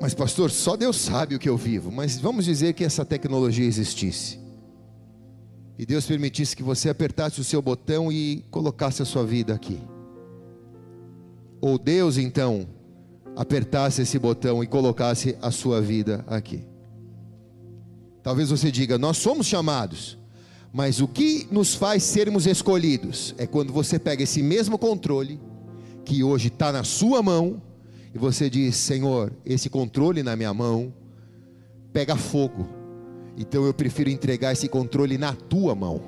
Mas, 0.00 0.14
pastor, 0.14 0.50
só 0.50 0.76
Deus 0.76 0.96
sabe 0.96 1.34
o 1.34 1.38
que 1.38 1.48
eu 1.48 1.56
vivo. 1.56 1.90
Mas 1.90 2.18
vamos 2.18 2.44
dizer 2.44 2.72
que 2.74 2.84
essa 2.84 3.04
tecnologia 3.04 3.66
existisse. 3.66 4.38
E 5.78 5.84
Deus 5.84 6.06
permitisse 6.06 6.56
que 6.56 6.62
você 6.62 6.88
apertasse 6.88 7.40
o 7.40 7.44
seu 7.44 7.60
botão 7.62 8.10
e 8.10 8.44
colocasse 8.50 9.02
a 9.02 9.04
sua 9.04 9.24
vida 9.24 9.54
aqui. 9.54 9.80
Ou 11.60 11.78
Deus, 11.78 12.16
então, 12.16 12.68
apertasse 13.36 14.02
esse 14.02 14.18
botão 14.18 14.62
e 14.62 14.66
colocasse 14.66 15.36
a 15.40 15.50
sua 15.50 15.80
vida 15.80 16.24
aqui. 16.26 16.64
Talvez 18.22 18.50
você 18.50 18.70
diga: 18.70 18.98
Nós 18.98 19.16
somos 19.16 19.46
chamados, 19.46 20.18
mas 20.72 21.00
o 21.00 21.08
que 21.08 21.46
nos 21.50 21.74
faz 21.74 22.02
sermos 22.02 22.46
escolhidos 22.46 23.34
é 23.38 23.46
quando 23.46 23.72
você 23.72 23.98
pega 23.98 24.22
esse 24.22 24.42
mesmo 24.42 24.78
controle, 24.78 25.40
que 26.04 26.22
hoje 26.22 26.48
está 26.48 26.70
na 26.72 26.84
sua 26.84 27.22
mão, 27.22 27.60
e 28.14 28.18
você 28.18 28.48
diz: 28.48 28.76
Senhor, 28.76 29.32
esse 29.44 29.68
controle 29.68 30.22
na 30.22 30.36
minha 30.36 30.52
mão 30.52 30.92
pega 31.92 32.16
fogo, 32.16 32.68
então 33.36 33.64
eu 33.64 33.74
prefiro 33.74 34.10
entregar 34.10 34.52
esse 34.52 34.68
controle 34.68 35.16
na 35.16 35.32
tua 35.32 35.74
mão. 35.74 36.00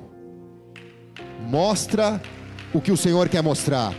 Mostra 1.48 2.20
o 2.72 2.80
que 2.80 2.92
o 2.92 2.96
Senhor 2.96 3.28
quer 3.28 3.42
mostrar, 3.42 3.94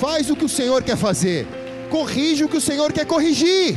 faz 0.00 0.30
o 0.30 0.36
que 0.36 0.44
o 0.44 0.48
Senhor 0.48 0.82
quer 0.82 0.96
fazer, 0.96 1.46
corrige 1.90 2.44
o 2.44 2.48
que 2.48 2.58
o 2.58 2.60
Senhor 2.60 2.92
quer 2.92 3.06
corrigir. 3.06 3.76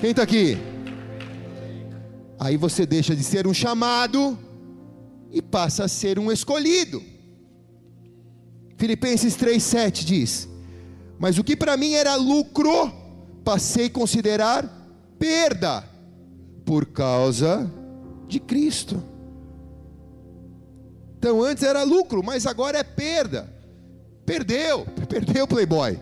Quem 0.00 0.10
está 0.10 0.22
aqui? 0.22 0.58
Aí 2.38 2.56
você 2.56 2.84
deixa 2.84 3.14
de 3.14 3.22
ser 3.22 3.46
um 3.46 3.54
chamado 3.54 4.38
e 5.30 5.40
passa 5.40 5.84
a 5.84 5.88
ser 5.88 6.18
um 6.18 6.30
escolhido. 6.30 7.02
Filipenses 8.76 9.36
3,7 9.36 10.04
diz: 10.04 10.48
Mas 11.18 11.38
o 11.38 11.44
que 11.44 11.56
para 11.56 11.76
mim 11.76 11.92
era 11.92 12.14
lucro, 12.16 12.92
passei 13.44 13.86
a 13.86 13.90
considerar 13.90 14.68
perda, 15.18 15.84
por 16.64 16.86
causa 16.86 17.70
de 18.26 18.40
Cristo. 18.40 19.02
Então 21.18 21.42
antes 21.42 21.62
era 21.62 21.82
lucro, 21.82 22.22
mas 22.22 22.46
agora 22.46 22.78
é 22.78 22.84
perda. 22.84 23.52
Perdeu, 24.26 24.86
perdeu, 25.08 25.46
Playboy. 25.46 25.98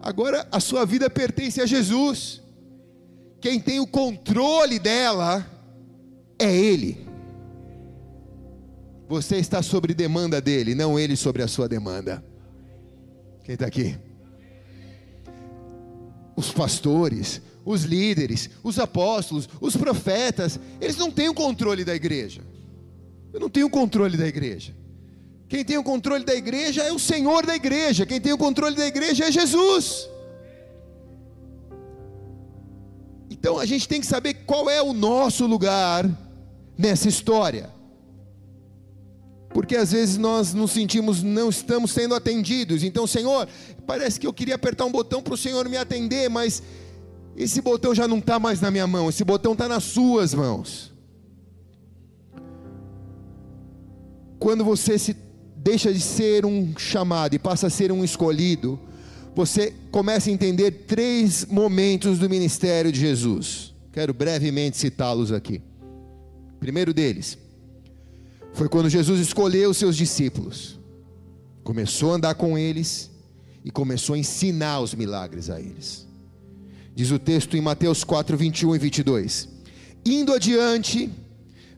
Agora 0.00 0.46
a 0.52 0.60
sua 0.60 0.84
vida 0.84 1.08
pertence 1.08 1.60
a 1.60 1.66
Jesus 1.66 2.43
quem 3.44 3.60
tem 3.60 3.78
o 3.78 3.86
controle 3.86 4.78
dela 4.78 5.46
é 6.38 6.50
Ele. 6.50 7.06
Você 9.06 9.36
está 9.36 9.60
sobre 9.62 9.92
demanda 9.92 10.40
dele, 10.40 10.74
não 10.74 10.98
ele 10.98 11.14
sobre 11.14 11.42
a 11.42 11.46
sua 11.46 11.68
demanda. 11.68 12.24
Quem 13.44 13.52
está 13.52 13.66
aqui? 13.66 13.98
Os 16.34 16.52
pastores, 16.52 17.42
os 17.66 17.82
líderes, 17.82 18.48
os 18.62 18.78
apóstolos, 18.78 19.46
os 19.60 19.76
profetas, 19.76 20.58
eles 20.80 20.96
não 20.96 21.10
têm 21.10 21.28
o 21.28 21.34
controle 21.34 21.84
da 21.84 21.94
igreja. 21.94 22.40
Eu 23.30 23.40
não 23.40 23.50
tenho 23.50 23.66
o 23.66 23.70
controle 23.70 24.16
da 24.16 24.26
igreja. 24.26 24.74
Quem 25.50 25.62
tem 25.62 25.76
o 25.76 25.84
controle 25.84 26.24
da 26.24 26.34
igreja 26.34 26.82
é 26.82 26.90
o 26.90 26.98
Senhor 26.98 27.44
da 27.44 27.54
igreja. 27.54 28.06
Quem 28.06 28.22
tem 28.22 28.32
o 28.32 28.38
controle 28.38 28.74
da 28.74 28.86
igreja 28.86 29.26
é 29.26 29.30
Jesus. 29.30 30.08
Então 33.44 33.58
a 33.58 33.66
gente 33.66 33.86
tem 33.86 34.00
que 34.00 34.06
saber 34.06 34.32
qual 34.46 34.70
é 34.70 34.80
o 34.80 34.94
nosso 34.94 35.44
lugar 35.44 36.08
nessa 36.78 37.10
história. 37.10 37.68
Porque 39.50 39.76
às 39.76 39.92
vezes 39.92 40.16
nós 40.16 40.54
nos 40.54 40.70
sentimos 40.70 41.22
não 41.22 41.50
estamos 41.50 41.90
sendo 41.90 42.14
atendidos. 42.14 42.82
Então, 42.82 43.06
Senhor, 43.06 43.46
parece 43.86 44.18
que 44.18 44.26
eu 44.26 44.32
queria 44.32 44.54
apertar 44.54 44.86
um 44.86 44.90
botão 44.90 45.22
para 45.22 45.34
o 45.34 45.36
Senhor 45.36 45.68
me 45.68 45.76
atender, 45.76 46.30
mas 46.30 46.62
esse 47.36 47.60
botão 47.60 47.94
já 47.94 48.08
não 48.08 48.16
está 48.16 48.38
mais 48.38 48.62
na 48.62 48.70
minha 48.70 48.86
mão, 48.86 49.10
esse 49.10 49.22
botão 49.22 49.52
está 49.52 49.68
nas 49.68 49.84
suas 49.84 50.32
mãos. 50.32 50.90
Quando 54.38 54.64
você 54.64 54.98
se 54.98 55.14
deixa 55.54 55.92
de 55.92 56.00
ser 56.00 56.46
um 56.46 56.72
chamado 56.78 57.34
e 57.34 57.38
passa 57.38 57.66
a 57.66 57.70
ser 57.70 57.92
um 57.92 58.02
escolhido, 58.02 58.80
você 59.34 59.74
começa 59.90 60.30
a 60.30 60.32
entender 60.32 60.70
três 60.86 61.44
momentos 61.46 62.18
do 62.18 62.30
ministério 62.30 62.92
de 62.92 63.00
Jesus. 63.00 63.74
Quero 63.92 64.14
brevemente 64.14 64.76
citá-los 64.76 65.32
aqui. 65.32 65.60
primeiro 66.60 66.94
deles 66.94 67.36
foi 68.52 68.68
quando 68.68 68.88
Jesus 68.88 69.20
escolheu 69.20 69.70
os 69.70 69.76
seus 69.76 69.96
discípulos, 69.96 70.78
começou 71.64 72.12
a 72.12 72.14
andar 72.14 72.34
com 72.36 72.56
eles 72.56 73.10
e 73.64 73.70
começou 73.70 74.14
a 74.14 74.18
ensinar 74.18 74.80
os 74.80 74.94
milagres 74.94 75.50
a 75.50 75.60
eles. 75.60 76.06
Diz 76.94 77.10
o 77.10 77.18
texto 77.18 77.56
em 77.56 77.60
Mateus 77.60 78.04
4, 78.04 78.36
21 78.36 78.76
e 78.76 78.78
22. 78.78 79.48
Indo 80.06 80.32
adiante, 80.32 81.10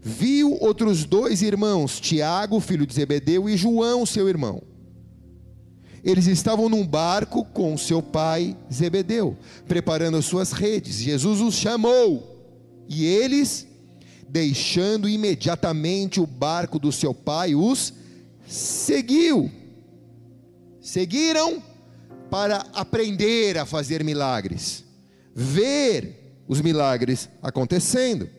viu 0.03 0.53
outros 0.61 1.05
dois 1.05 1.41
irmãos, 1.41 1.99
Tiago, 1.99 2.61
filho 2.61 2.87
de 2.87 2.93
Zebedeu, 2.93 3.49
e 3.49 3.57
João, 3.57 4.05
seu 4.05 4.29
irmão 4.29 4.63
eles 6.07 6.29
estavam 6.29 6.69
num 6.69 6.87
barco 6.87 7.45
com 7.47 7.77
seu 7.77 8.01
pai 8.01 8.57
Zebedeu, 8.73 9.37
preparando 9.67 10.17
as 10.17 10.25
suas 10.25 10.53
redes. 10.53 10.95
Jesus 10.95 11.41
os 11.41 11.57
chamou 11.57 12.85
e 12.89 13.05
eles, 13.05 13.67
deixando 14.29 15.09
imediatamente 15.09 16.21
o 16.21 16.27
barco 16.27 16.79
do 16.79 16.93
seu 16.93 17.13
pai, 17.13 17.57
os 17.57 17.93
seguiu. 18.47 19.51
Seguiram 20.81 21.61
para 22.31 22.65
aprender 22.73 23.59
a 23.59 23.67
fazer 23.67 24.05
milagres, 24.05 24.85
ver 25.35 26.41
os 26.47 26.61
milagres 26.61 27.29
acontecendo. 27.43 28.31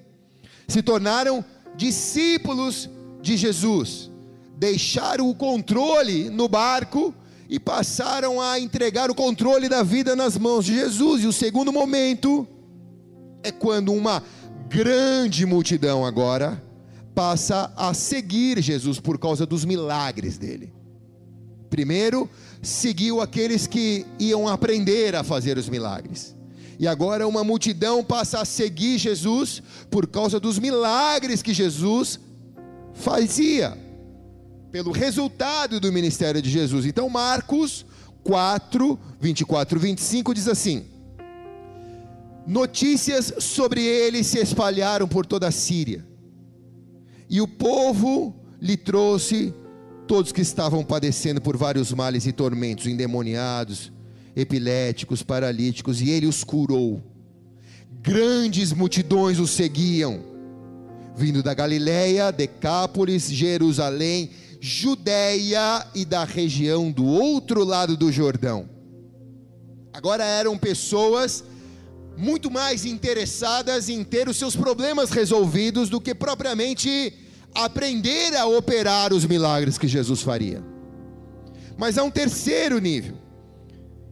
Se 0.70 0.82
tornaram 0.82 1.44
discípulos 1.76 2.90
de 3.22 3.36
Jesus, 3.36 4.10
deixaram 4.56 5.30
o 5.30 5.36
controle 5.36 6.30
no 6.30 6.48
barco 6.48 7.14
e 7.50 7.60
passaram 7.60 8.42
a 8.42 8.60
entregar 8.60 9.10
o 9.10 9.16
controle 9.16 9.70
da 9.70 9.84
vida 9.84 10.16
nas 10.16 10.38
mãos 10.38 10.66
de 10.66 10.76
Jesus. 10.76 11.24
E 11.24 11.28
o 11.28 11.34
segundo 11.34 11.72
momento 11.72 12.48
é 13.44 13.52
quando 13.52 13.94
uma 13.94 14.22
grande 14.68 15.46
multidão 15.46 16.06
agora 16.06 16.62
passa 17.16 17.72
a 17.76 17.94
seguir 17.94 18.62
Jesus 18.62 19.00
por 19.00 19.18
causa 19.18 19.46
dos 19.46 19.64
milagres 19.64 20.38
dele. 20.38 20.74
Primeiro, 21.70 22.30
seguiu 22.62 23.22
aqueles 23.22 23.66
que 23.66 24.06
iam 24.20 24.48
aprender 24.48 25.16
a 25.16 25.24
fazer 25.24 25.58
os 25.58 25.70
milagres. 25.70 26.36
E 26.80 26.88
agora 26.88 27.28
uma 27.28 27.44
multidão 27.44 28.04
passa 28.04 28.42
a 28.42 28.46
seguir 28.46 29.00
Jesus 29.00 29.64
por 29.90 30.06
causa 30.06 30.40
dos 30.40 30.60
milagres 30.60 31.42
que 31.42 31.54
Jesus 31.54 32.20
fazia 32.94 33.87
pelo 34.78 34.92
resultado 34.92 35.80
do 35.80 35.92
ministério 35.92 36.40
de 36.40 36.52
Jesus. 36.52 36.86
Então, 36.86 37.10
Marcos 37.10 37.84
4, 38.24 39.00
24, 39.20 39.80
25 39.80 40.36
diz 40.36 40.48
assim: 40.48 40.86
Notícias 42.46 43.34
sobre 43.40 43.84
ele 43.84 44.24
se 44.24 44.38
espalharam 44.38 45.08
por 45.08 45.26
toda 45.26 45.48
a 45.48 45.52
Síria, 45.52 46.06
e 47.28 47.42
o 47.42 47.48
povo 47.48 48.36
lhe 48.62 48.78
trouxe 48.78 49.52
todos 50.08 50.32
que 50.32 50.42
estavam 50.42 50.84
padecendo 50.84 51.42
por 51.42 51.58
vários 51.58 51.92
males 51.92 52.28
e 52.28 52.32
tormentos, 52.32 52.86
endemoniados, 52.86 53.92
epiléticos, 54.36 55.24
paralíticos, 55.24 56.02
e 56.02 56.12
ele 56.12 56.28
os 56.28 56.44
curou. 56.44 57.02
Grandes 58.00 58.72
multidões 58.74 59.40
o 59.40 59.48
seguiam, 59.48 60.24
vindo 61.16 61.42
da 61.42 61.56
Galiléia, 61.56 62.32
Decápolis, 62.32 63.28
Jerusalém 63.28 64.30
Judéia 64.60 65.86
e 65.94 66.04
da 66.04 66.24
região 66.24 66.92
do 66.92 67.06
outro 67.06 67.64
lado 67.64 67.96
do 67.96 68.12
Jordão. 68.12 68.70
Agora 69.94 70.24
eram 70.24 70.58
pessoas 70.58 71.44
muito 72.18 72.50
mais 72.50 72.86
interessadas 72.86 73.90
em 73.90 74.04
ter 74.04 74.28
os 74.28 74.38
seus 74.38 74.56
problemas 74.56 75.12
resolvidos 75.12 75.90
do 75.90 76.02
que 76.02 76.16
propriamente 76.16 77.14
aprender 77.54 78.36
a 78.36 78.46
operar 78.46 79.14
os 79.14 79.26
milagres 79.26 79.78
que 79.78 79.88
Jesus 79.88 80.22
faria. 80.22 80.64
Mas 81.78 81.98
há 81.98 82.04
um 82.04 82.12
terceiro 82.12 82.80
nível. 82.80 83.18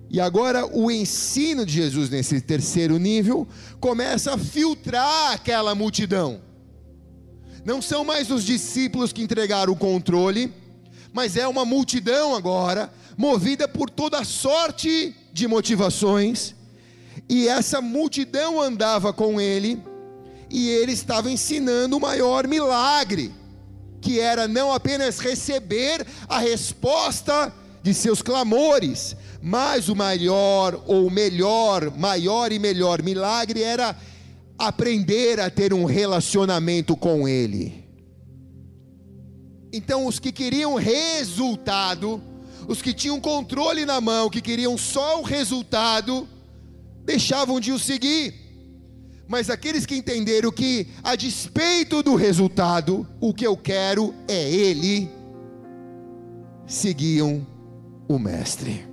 E 0.09 0.19
agora 0.19 0.65
o 0.65 0.91
ensino 0.91 1.65
de 1.65 1.73
Jesus 1.73 2.09
nesse 2.09 2.39
terceiro 2.39 2.97
nível 2.99 3.47
começa 3.79 4.33
a 4.33 4.37
filtrar 4.37 5.33
aquela 5.33 5.73
multidão. 5.73 6.41
Não 7.65 7.81
são 7.81 8.05
mais 8.05 8.29
os 8.29 8.43
discípulos 8.43 9.11
que 9.11 9.23
entregaram 9.23 9.73
o 9.73 9.75
controle, 9.75 10.53
mas 11.11 11.35
é 11.35 11.47
uma 11.47 11.65
multidão 11.65 12.35
agora, 12.35 12.93
movida 13.17 13.67
por 13.67 13.89
toda 13.89 14.23
sorte 14.23 15.15
de 15.33 15.47
motivações, 15.47 16.53
e 17.27 17.47
essa 17.47 17.81
multidão 17.81 18.61
andava 18.61 19.11
com 19.11 19.41
ele, 19.41 19.81
e 20.47 20.69
ele 20.69 20.91
estava 20.91 21.31
ensinando 21.31 21.97
o 21.97 21.99
maior 21.99 22.47
milagre, 22.47 23.33
que 23.99 24.19
era 24.19 24.47
não 24.47 24.71
apenas 24.71 25.17
receber 25.17 26.05
a 26.29 26.37
resposta 26.37 27.51
de 27.81 27.95
seus 27.95 28.21
clamores, 28.21 29.15
mas 29.41 29.89
o 29.89 29.95
maior 29.95 30.83
ou 30.85 31.09
melhor, 31.09 31.89
maior 31.97 32.51
e 32.51 32.59
melhor 32.59 33.01
milagre 33.01 33.63
era 33.63 33.97
aprender 34.57 35.39
a 35.39 35.49
ter 35.49 35.73
um 35.73 35.85
relacionamento 35.85 36.95
com 36.95 37.27
Ele. 37.27 37.85
Então, 39.71 40.05
os 40.05 40.19
que 40.19 40.31
queriam 40.31 40.75
resultado, 40.75 42.21
os 42.67 42.81
que 42.81 42.93
tinham 42.93 43.19
controle 43.19 43.85
na 43.85 43.99
mão, 43.99 44.29
que 44.29 44.41
queriam 44.41 44.77
só 44.77 45.19
o 45.19 45.23
resultado, 45.23 46.27
deixavam 47.03 47.59
de 47.59 47.71
o 47.71 47.79
seguir. 47.79 48.33
Mas 49.27 49.49
aqueles 49.49 49.85
que 49.85 49.95
entenderam 49.95 50.51
que, 50.51 50.87
a 51.03 51.15
despeito 51.15 52.01
do 52.01 52.15
resultado, 52.15 53.07
o 53.19 53.33
que 53.33 53.45
eu 53.45 53.57
quero 53.57 54.13
é 54.27 54.49
Ele, 54.49 55.09
seguiam 56.65 57.45
o 58.07 58.17
Mestre. 58.17 58.85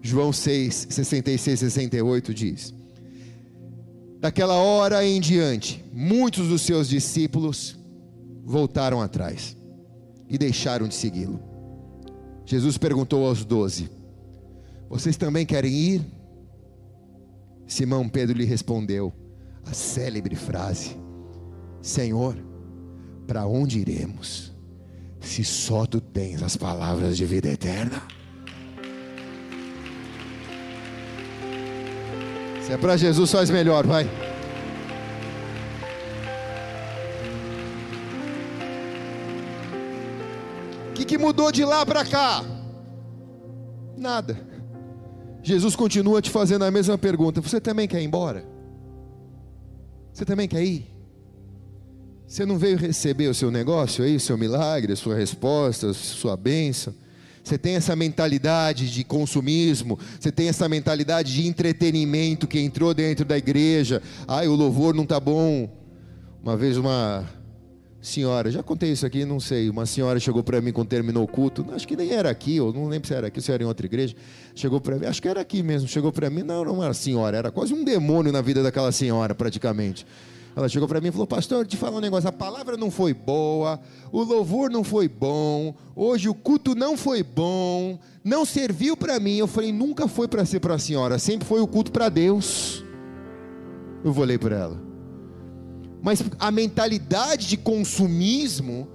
João 0.00 0.32
6, 0.32 0.86
66, 0.90 1.58
68 1.58 2.34
diz: 2.34 2.77
Daquela 4.20 4.54
hora 4.54 5.04
em 5.04 5.20
diante, 5.20 5.84
muitos 5.92 6.48
dos 6.48 6.62
seus 6.62 6.88
discípulos 6.88 7.78
voltaram 8.44 9.00
atrás 9.00 9.56
e 10.28 10.36
deixaram 10.36 10.88
de 10.88 10.94
segui-lo. 10.94 11.40
Jesus 12.44 12.76
perguntou 12.76 13.26
aos 13.26 13.44
doze: 13.44 13.88
Vocês 14.88 15.16
também 15.16 15.46
querem 15.46 15.72
ir? 15.72 16.06
Simão 17.66 18.08
Pedro 18.08 18.36
lhe 18.36 18.44
respondeu 18.44 19.12
a 19.64 19.72
célebre 19.72 20.34
frase: 20.34 20.96
Senhor, 21.80 22.36
para 23.26 23.46
onde 23.46 23.78
iremos? 23.78 24.52
Se 25.20 25.44
só 25.44 25.86
tu 25.86 26.00
tens 26.00 26.42
as 26.42 26.56
palavras 26.56 27.16
de 27.16 27.24
vida 27.24 27.48
eterna. 27.48 28.02
Se 32.68 32.74
é 32.74 32.76
para 32.76 32.98
Jesus, 32.98 33.32
faz 33.32 33.48
melhor, 33.48 33.86
vai. 33.86 34.04
O 40.90 40.92
que, 40.92 41.06
que 41.06 41.16
mudou 41.16 41.50
de 41.50 41.64
lá 41.64 41.86
para 41.86 42.04
cá? 42.04 42.44
Nada. 43.96 44.38
Jesus 45.42 45.74
continua 45.74 46.20
te 46.20 46.28
fazendo 46.28 46.62
a 46.66 46.70
mesma 46.70 46.98
pergunta: 46.98 47.40
Você 47.40 47.58
também 47.58 47.88
quer 47.88 48.02
ir 48.02 48.04
embora? 48.04 48.44
Você 50.12 50.26
também 50.26 50.46
quer 50.46 50.62
ir? 50.62 50.94
Você 52.26 52.44
não 52.44 52.58
veio 52.58 52.76
receber 52.76 53.28
o 53.28 53.34
seu 53.34 53.50
negócio 53.50 54.04
aí, 54.04 54.16
o 54.16 54.20
seu 54.20 54.36
milagre, 54.36 54.92
a 54.92 54.96
sua 54.96 55.14
resposta, 55.14 55.88
a 55.88 55.94
sua 55.94 56.36
bênção? 56.36 56.94
Você 57.48 57.56
tem 57.56 57.76
essa 57.76 57.96
mentalidade 57.96 58.92
de 58.92 59.02
consumismo, 59.02 59.98
você 60.20 60.30
tem 60.30 60.50
essa 60.50 60.68
mentalidade 60.68 61.32
de 61.32 61.48
entretenimento 61.48 62.46
que 62.46 62.60
entrou 62.60 62.92
dentro 62.92 63.24
da 63.24 63.38
igreja. 63.38 64.02
Ai, 64.26 64.46
o 64.46 64.54
louvor 64.54 64.94
não 64.94 65.04
está 65.04 65.18
bom. 65.18 65.66
Uma 66.42 66.58
vez 66.58 66.76
uma 66.76 67.24
senhora, 68.02 68.50
já 68.50 68.62
contei 68.62 68.92
isso 68.92 69.06
aqui, 69.06 69.24
não 69.24 69.40
sei. 69.40 69.70
Uma 69.70 69.86
senhora 69.86 70.20
chegou 70.20 70.42
para 70.42 70.60
mim 70.60 70.72
quando 70.72 70.88
terminou 70.88 71.24
o 71.24 71.26
culto, 71.26 71.64
acho 71.72 71.88
que 71.88 71.96
nem 71.96 72.10
era 72.10 72.28
aqui, 72.28 72.60
ou 72.60 72.70
não 72.70 72.86
lembro 72.86 73.08
se 73.08 73.14
era 73.14 73.28
aqui, 73.28 73.40
se 73.40 73.50
era 73.50 73.62
em 73.62 73.66
outra 73.66 73.86
igreja. 73.86 74.14
Chegou 74.54 74.78
para 74.78 74.96
mim, 74.98 75.06
acho 75.06 75.22
que 75.22 75.28
era 75.28 75.40
aqui 75.40 75.62
mesmo. 75.62 75.88
Chegou 75.88 76.12
para 76.12 76.28
mim, 76.28 76.42
não, 76.42 76.62
não 76.66 76.84
era 76.84 76.92
senhora, 76.92 77.34
era 77.34 77.50
quase 77.50 77.72
um 77.72 77.82
demônio 77.82 78.30
na 78.30 78.42
vida 78.42 78.62
daquela 78.62 78.92
senhora, 78.92 79.34
praticamente. 79.34 80.04
Ela 80.58 80.68
chegou 80.68 80.88
para 80.88 81.00
mim 81.00 81.06
e 81.06 81.12
falou: 81.12 81.24
Pastor, 81.24 81.64
te 81.64 81.76
falar 81.76 81.98
um 81.98 82.00
negócio. 82.00 82.28
A 82.28 82.32
palavra 82.32 82.76
não 82.76 82.90
foi 82.90 83.14
boa, 83.14 83.78
o 84.10 84.24
louvor 84.24 84.68
não 84.68 84.82
foi 84.82 85.06
bom, 85.06 85.72
hoje 85.94 86.28
o 86.28 86.34
culto 86.34 86.74
não 86.74 86.96
foi 86.96 87.22
bom, 87.22 87.96
não 88.24 88.44
serviu 88.44 88.96
para 88.96 89.20
mim. 89.20 89.36
Eu 89.36 89.46
falei: 89.46 89.72
Nunca 89.72 90.08
foi 90.08 90.26
para 90.26 90.44
ser 90.44 90.58
para 90.58 90.74
a 90.74 90.78
senhora, 90.78 91.16
sempre 91.16 91.46
foi 91.46 91.60
o 91.60 91.66
culto 91.68 91.92
para 91.92 92.08
Deus. 92.08 92.82
Eu 94.04 94.12
vou 94.12 94.24
ler 94.24 94.40
para 94.40 94.56
ela. 94.56 94.82
Mas 96.02 96.24
a 96.40 96.50
mentalidade 96.50 97.46
de 97.46 97.56
consumismo 97.56 98.88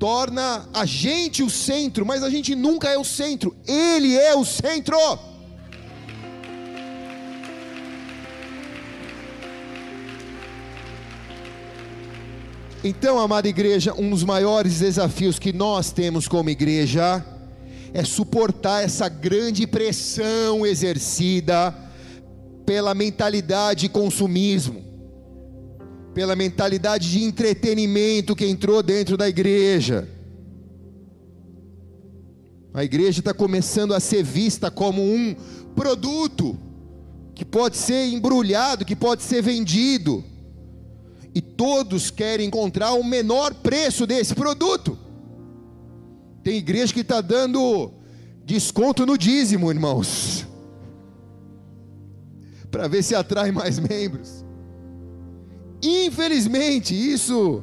torna 0.00 0.68
a 0.74 0.84
gente 0.84 1.44
o 1.44 1.50
centro, 1.50 2.04
mas 2.04 2.24
a 2.24 2.30
gente 2.30 2.56
nunca 2.56 2.88
é 2.88 2.98
o 2.98 3.04
centro, 3.04 3.54
Ele 3.68 4.16
é 4.16 4.34
o 4.34 4.44
centro. 4.44 4.96
Então, 12.84 13.18
amada 13.18 13.48
igreja, 13.48 13.92
um 13.98 14.10
dos 14.10 14.22
maiores 14.22 14.78
desafios 14.78 15.36
que 15.36 15.52
nós 15.52 15.90
temos 15.90 16.28
como 16.28 16.48
igreja 16.48 17.24
é 17.92 18.04
suportar 18.04 18.84
essa 18.84 19.08
grande 19.08 19.66
pressão 19.66 20.64
exercida 20.64 21.74
pela 22.64 22.94
mentalidade 22.94 23.80
de 23.80 23.88
consumismo, 23.88 24.84
pela 26.14 26.36
mentalidade 26.36 27.10
de 27.10 27.24
entretenimento 27.24 28.36
que 28.36 28.46
entrou 28.46 28.80
dentro 28.80 29.16
da 29.16 29.28
igreja. 29.28 30.08
A 32.72 32.84
igreja 32.84 33.18
está 33.18 33.34
começando 33.34 33.92
a 33.92 33.98
ser 33.98 34.22
vista 34.22 34.70
como 34.70 35.02
um 35.02 35.34
produto 35.74 36.56
que 37.34 37.44
pode 37.44 37.76
ser 37.76 38.06
embrulhado, 38.06 38.84
que 38.84 38.94
pode 38.94 39.24
ser 39.24 39.42
vendido 39.42 40.22
e 41.38 41.40
todos 41.40 42.10
querem 42.10 42.48
encontrar 42.48 42.94
o 42.94 43.04
menor 43.04 43.54
preço 43.54 44.04
desse 44.04 44.34
produto. 44.34 44.98
Tem 46.42 46.56
igreja 46.56 46.92
que 46.92 46.98
está 46.98 47.20
dando 47.20 47.92
desconto 48.44 49.06
no 49.06 49.16
dízimo, 49.16 49.70
irmãos, 49.70 50.44
para 52.72 52.88
ver 52.88 53.04
se 53.04 53.14
atrai 53.14 53.52
mais 53.52 53.78
membros. 53.78 54.44
Infelizmente, 55.80 56.92
isso 56.92 57.62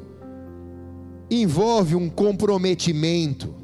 envolve 1.30 1.94
um 1.94 2.08
comprometimento 2.08 3.54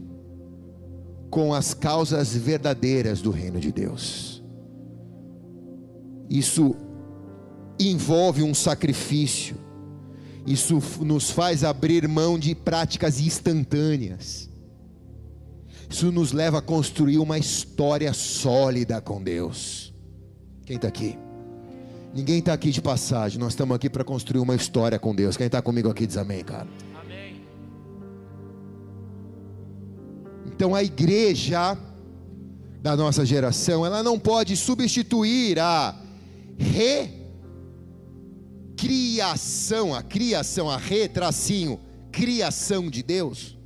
com 1.31 1.55
as 1.55 1.73
causas 1.73 2.37
verdadeiras 2.37 3.23
do 3.23 3.31
reino 3.31 3.59
de 3.59 3.73
Deus. 3.73 4.43
Isso 6.29 6.77
envolve 7.81 8.43
um 8.43 8.53
sacrifício 8.53 9.72
isso 10.47 10.83
nos 11.01 11.31
faz 11.31 11.63
abrir 11.63 12.07
mão 12.09 12.39
de 12.39 12.55
práticas 12.55 13.21
instantâneas. 13.21 14.49
Isso 15.89 16.11
nos 16.11 16.33
leva 16.33 16.59
a 16.59 16.63
construir 16.63 17.19
uma 17.19 17.39
história 17.39 18.13
sólida 18.13 19.01
com 19.01 19.23
Deus. 19.23 19.93
Quem 20.65 20.77
está 20.77 20.89
aqui? 20.89 21.19
Ninguém 22.15 22.39
está 22.39 22.53
aqui 22.53 22.71
de 22.71 22.83
passagem. 22.83 23.39
Nós 23.39 23.53
estamos 23.53 23.75
aqui 23.77 23.89
para 23.89 24.03
construir 24.03 24.41
uma 24.41 24.55
história 24.55 24.99
com 24.99 25.15
Deus. 25.15 25.37
Quem 25.37 25.47
está 25.47 25.63
comigo 25.63 25.91
aqui 25.91 26.07
diz 26.07 26.17
amém, 26.17 26.43
cara. 26.43 26.67
Amém. 27.01 27.43
Então 30.47 30.75
a 30.75 30.83
igreja 30.83 31.77
da 32.81 32.97
nossa 32.97 33.25
geração, 33.25 33.87
ela 33.87 34.03
não 34.03 34.19
pode 34.19 34.57
substituir 34.57 35.59
a 35.61 35.95
re 36.59 37.22
criação, 38.83 39.95
a 39.95 40.03
criação, 40.03 40.69
a 40.69 40.77
retracinho, 40.77 41.79
criação 42.11 42.91
de 42.91 43.01
Deus, 43.01 43.57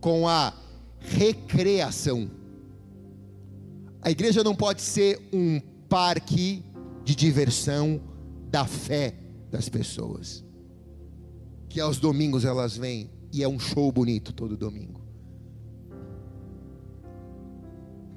com 0.00 0.28
a 0.28 0.54
recreação. 1.00 2.30
A 4.00 4.12
igreja 4.12 4.44
não 4.44 4.54
pode 4.54 4.80
ser 4.80 5.20
um 5.32 5.60
parque 5.88 6.62
de 7.04 7.16
diversão 7.16 8.00
da 8.48 8.64
fé 8.64 9.16
das 9.50 9.68
pessoas. 9.68 10.44
Que 11.68 11.80
aos 11.80 11.98
domingos 11.98 12.44
elas 12.44 12.76
vêm 12.76 13.10
e 13.32 13.42
é 13.42 13.48
um 13.48 13.58
show 13.58 13.90
bonito 13.90 14.32
todo 14.32 14.56
domingo. 14.56 15.02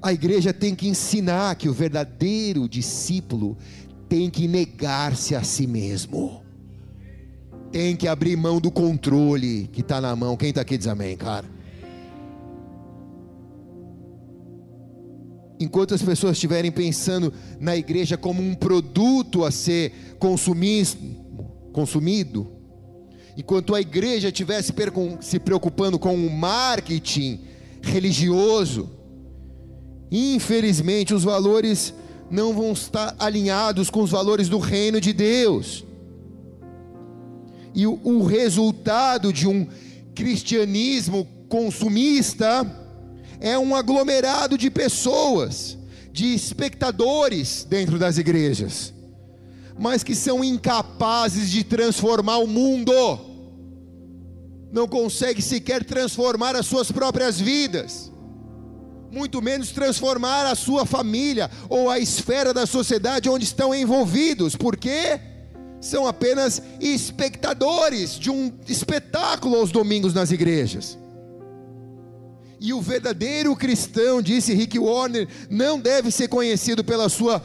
A 0.00 0.12
igreja 0.12 0.52
tem 0.52 0.76
que 0.76 0.86
ensinar 0.86 1.56
que 1.56 1.68
o 1.68 1.72
verdadeiro 1.72 2.68
discípulo 2.68 3.58
tem 4.08 4.30
que 4.30 4.48
negar-se 4.48 5.34
a 5.34 5.42
si 5.42 5.66
mesmo. 5.66 6.42
Tem 7.70 7.94
que 7.94 8.08
abrir 8.08 8.36
mão 8.36 8.60
do 8.60 8.70
controle 8.70 9.68
que 9.72 9.82
está 9.82 10.00
na 10.00 10.16
mão. 10.16 10.36
Quem 10.36 10.48
está 10.48 10.62
aqui 10.62 10.78
diz 10.78 10.86
amém, 10.86 11.16
cara. 11.16 11.46
Enquanto 15.60 15.92
as 15.92 16.00
pessoas 16.00 16.34
estiverem 16.34 16.70
pensando 16.70 17.32
na 17.60 17.76
igreja 17.76 18.16
como 18.16 18.40
um 18.40 18.54
produto 18.54 19.44
a 19.44 19.50
ser 19.50 19.92
consumido, 20.18 20.98
enquanto 23.36 23.74
a 23.74 23.80
igreja 23.80 24.28
estivesse 24.28 24.72
se 25.20 25.38
preocupando 25.40 25.98
com 25.98 26.14
o 26.14 26.30
marketing 26.30 27.40
religioso, 27.82 28.88
infelizmente 30.10 31.12
os 31.12 31.24
valores 31.24 31.92
não 32.30 32.52
vão 32.52 32.72
estar 32.72 33.14
alinhados 33.18 33.90
com 33.90 34.02
os 34.02 34.10
valores 34.10 34.48
do 34.48 34.58
reino 34.58 35.00
de 35.00 35.12
Deus. 35.12 35.84
E 37.74 37.86
o, 37.86 38.00
o 38.02 38.24
resultado 38.24 39.32
de 39.32 39.46
um 39.46 39.66
cristianismo 40.14 41.26
consumista 41.48 42.66
é 43.40 43.58
um 43.58 43.74
aglomerado 43.74 44.58
de 44.58 44.70
pessoas, 44.70 45.78
de 46.12 46.34
espectadores 46.34 47.64
dentro 47.68 47.98
das 47.98 48.18
igrejas, 48.18 48.92
mas 49.78 50.02
que 50.02 50.14
são 50.14 50.42
incapazes 50.42 51.50
de 51.50 51.62
transformar 51.62 52.38
o 52.38 52.46
mundo, 52.46 52.92
não 54.72 54.86
consegue 54.86 55.40
sequer 55.40 55.84
transformar 55.84 56.56
as 56.56 56.66
suas 56.66 56.90
próprias 56.90 57.40
vidas, 57.40 58.10
muito 59.10 59.40
menos 59.40 59.70
transformar 59.70 60.46
a 60.46 60.54
sua 60.54 60.84
família 60.84 61.50
ou 61.68 61.90
a 61.90 61.98
esfera 61.98 62.52
da 62.52 62.66
sociedade 62.66 63.28
onde 63.28 63.44
estão 63.44 63.74
envolvidos, 63.74 64.54
por 64.54 64.76
quê? 64.76 65.20
são 65.80 66.06
apenas 66.06 66.62
espectadores 66.80 68.18
de 68.18 68.30
um 68.30 68.52
espetáculo 68.66 69.56
aos 69.56 69.70
domingos 69.70 70.12
nas 70.12 70.30
igrejas. 70.30 70.98
E 72.60 72.72
o 72.72 72.80
verdadeiro 72.80 73.54
cristão, 73.54 74.20
disse 74.20 74.52
Rick 74.52 74.78
Warner, 74.78 75.28
não 75.48 75.78
deve 75.78 76.10
ser 76.10 76.26
conhecido 76.26 76.82
pela 76.82 77.08
sua 77.08 77.40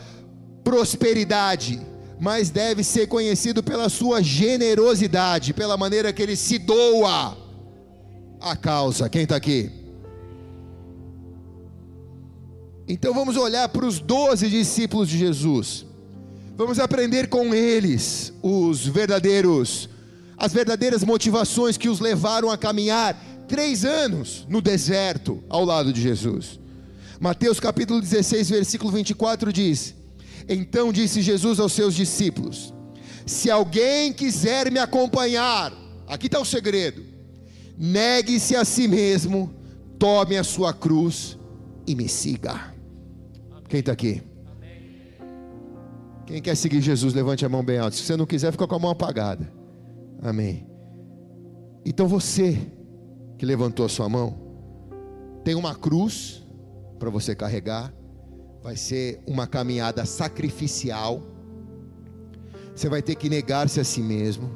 prosperidade, 0.64 1.80
mas 2.20 2.50
deve 2.50 2.84
ser 2.84 3.08
conhecido 3.08 3.62
pela 3.62 3.90
sua 3.90 4.24
generosidade, 4.24 5.54
pela 5.54 5.78
maneira 5.78 6.12
que 6.12 6.22
ele 6.22 6.36
se 6.36 6.58
doa 6.58 7.38
à 8.42 8.56
causa. 8.56 9.08
Quem 9.08 9.24
está 9.24 9.36
aqui? 9.36 9.83
Então 12.88 13.14
vamos 13.14 13.38
olhar 13.38 13.70
para 13.70 13.86
os 13.86 14.00
doze 14.00 14.50
discípulos 14.50 15.08
de 15.08 15.18
Jesus. 15.18 15.86
Vamos 16.56 16.80
aprender 16.80 17.28
com 17.28 17.54
eles 17.54 18.34
os 18.42 18.86
verdadeiros, 18.86 19.90
as 20.38 20.54
verdadeiras 20.54 21.04
motivações 21.04 21.78
que 21.78 21.90
os 21.90 22.00
levaram 22.00 22.52
a 22.52 22.58
caminhar 22.58 23.18
três 23.48 23.86
anos 23.86 24.46
no 24.50 24.62
deserto 24.62 25.42
ao 25.50 25.64
lado 25.64 25.94
de 25.94 26.02
Jesus. 26.02 26.60
Mateus 27.20 27.60
capítulo 27.60 28.02
16, 28.02 28.50
versículo 28.50 28.92
24 28.92 29.54
diz: 29.54 29.96
Então 30.48 30.92
disse 30.92 31.22
Jesus 31.22 31.60
aos 31.60 31.72
seus 31.72 31.96
discípulos: 31.96 32.74
Se 33.26 33.50
alguém 33.50 34.12
quiser 34.12 34.70
me 34.70 34.80
acompanhar, 34.80 35.74
aqui 36.06 36.28
está 36.28 36.40
o 36.40 36.46
segredo, 36.46 37.02
negue-se 37.78 38.58
a 38.58 38.66
si 38.66 38.90
mesmo, 38.90 39.54
tome 39.98 40.38
a 40.38 40.44
sua 40.44 40.74
cruz 40.74 41.38
e 41.88 41.96
me 41.96 42.10
siga. 42.10 42.73
Quem 43.74 43.80
está 43.80 43.92
aqui? 43.92 44.22
Quem 46.28 46.40
quer 46.44 46.56
seguir 46.56 46.80
Jesus, 46.80 47.12
levante 47.12 47.44
a 47.44 47.50
mão 47.50 47.66
bem 47.66 47.80
alta. 47.80 47.96
Se 47.96 48.04
você 48.04 48.16
não 48.16 48.28
quiser, 48.28 48.52
fica 48.52 48.68
com 48.68 48.76
a 48.76 48.78
mão 48.78 48.92
apagada. 48.92 49.52
Amém. 50.22 50.68
Então 51.84 52.08
você 52.08 52.56
que 53.36 53.44
levantou 53.44 53.84
a 53.84 53.90
sua 53.90 54.08
mão, 54.08 54.38
tem 55.44 55.56
uma 55.56 55.74
cruz 55.74 56.46
para 57.00 57.10
você 57.10 57.34
carregar. 57.34 57.92
Vai 58.62 58.76
ser 58.76 59.20
uma 59.26 59.48
caminhada 59.48 60.06
sacrificial. 60.06 61.24
Você 62.76 62.88
vai 62.88 63.02
ter 63.02 63.16
que 63.16 63.28
negar-se 63.28 63.80
a 63.80 63.84
si 63.84 64.04
mesmo, 64.04 64.52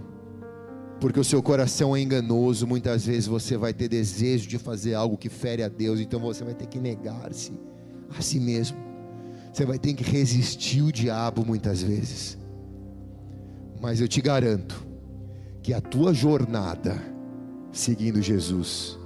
porque 1.01 1.19
o 1.19 1.23
seu 1.23 1.41
coração 1.41 1.95
é 1.95 1.99
enganoso. 1.99 2.67
Muitas 2.67 3.07
vezes 3.07 3.25
você 3.25 3.57
vai 3.57 3.73
ter 3.73 3.87
desejo 3.87 4.47
de 4.47 4.59
fazer 4.59 4.93
algo 4.93 5.17
que 5.17 5.27
fere 5.27 5.63
a 5.63 5.67
Deus, 5.69 5.99
então 5.99 6.19
você 6.19 6.43
vai 6.43 6.53
ter 6.53 6.67
que 6.67 6.77
negar-se 6.77 7.59
a 8.15 8.21
si 8.21 8.39
mesmo. 8.39 8.85
Você 9.57 9.65
vai 9.65 9.79
ter 9.79 9.95
que 9.95 10.03
resistir 10.03 10.83
o 10.83 10.91
diabo 10.91 11.43
muitas 11.43 11.81
vezes. 11.81 12.37
Mas 13.81 13.99
eu 13.99 14.07
te 14.07 14.21
garanto 14.21 14.85
que 15.63 15.73
a 15.73 15.81
tua 15.81 16.13
jornada 16.13 17.01
seguindo 17.71 18.21
Jesus 18.21 18.99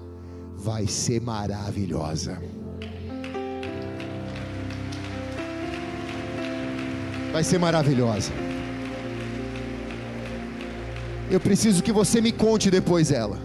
vai 0.58 0.88
ser 0.88 1.22
maravilhosa. 1.22 2.38
Vai 7.32 7.46
ser 7.46 7.58
maravilhosa. 7.58 8.34
Eu 11.30 11.40
preciso 11.40 11.82
que 11.82 11.94
você 11.94 12.20
me 12.20 12.34
conte 12.34 12.70
depois 12.70 13.10
ela. 13.10 13.40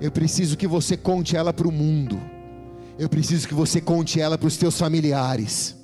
Eu 0.00 0.12
preciso 0.12 0.56
que 0.56 0.68
você 0.68 0.96
conte 0.96 1.36
ela 1.36 1.52
para 1.52 1.66
o 1.66 1.72
mundo. 1.72 2.16
Eu 2.96 3.08
preciso 3.08 3.48
que 3.48 3.54
você 3.54 3.80
conte 3.80 4.20
ela 4.20 4.38
para 4.38 4.46
os 4.46 4.56
teus 4.56 4.78
familiares 4.78 5.75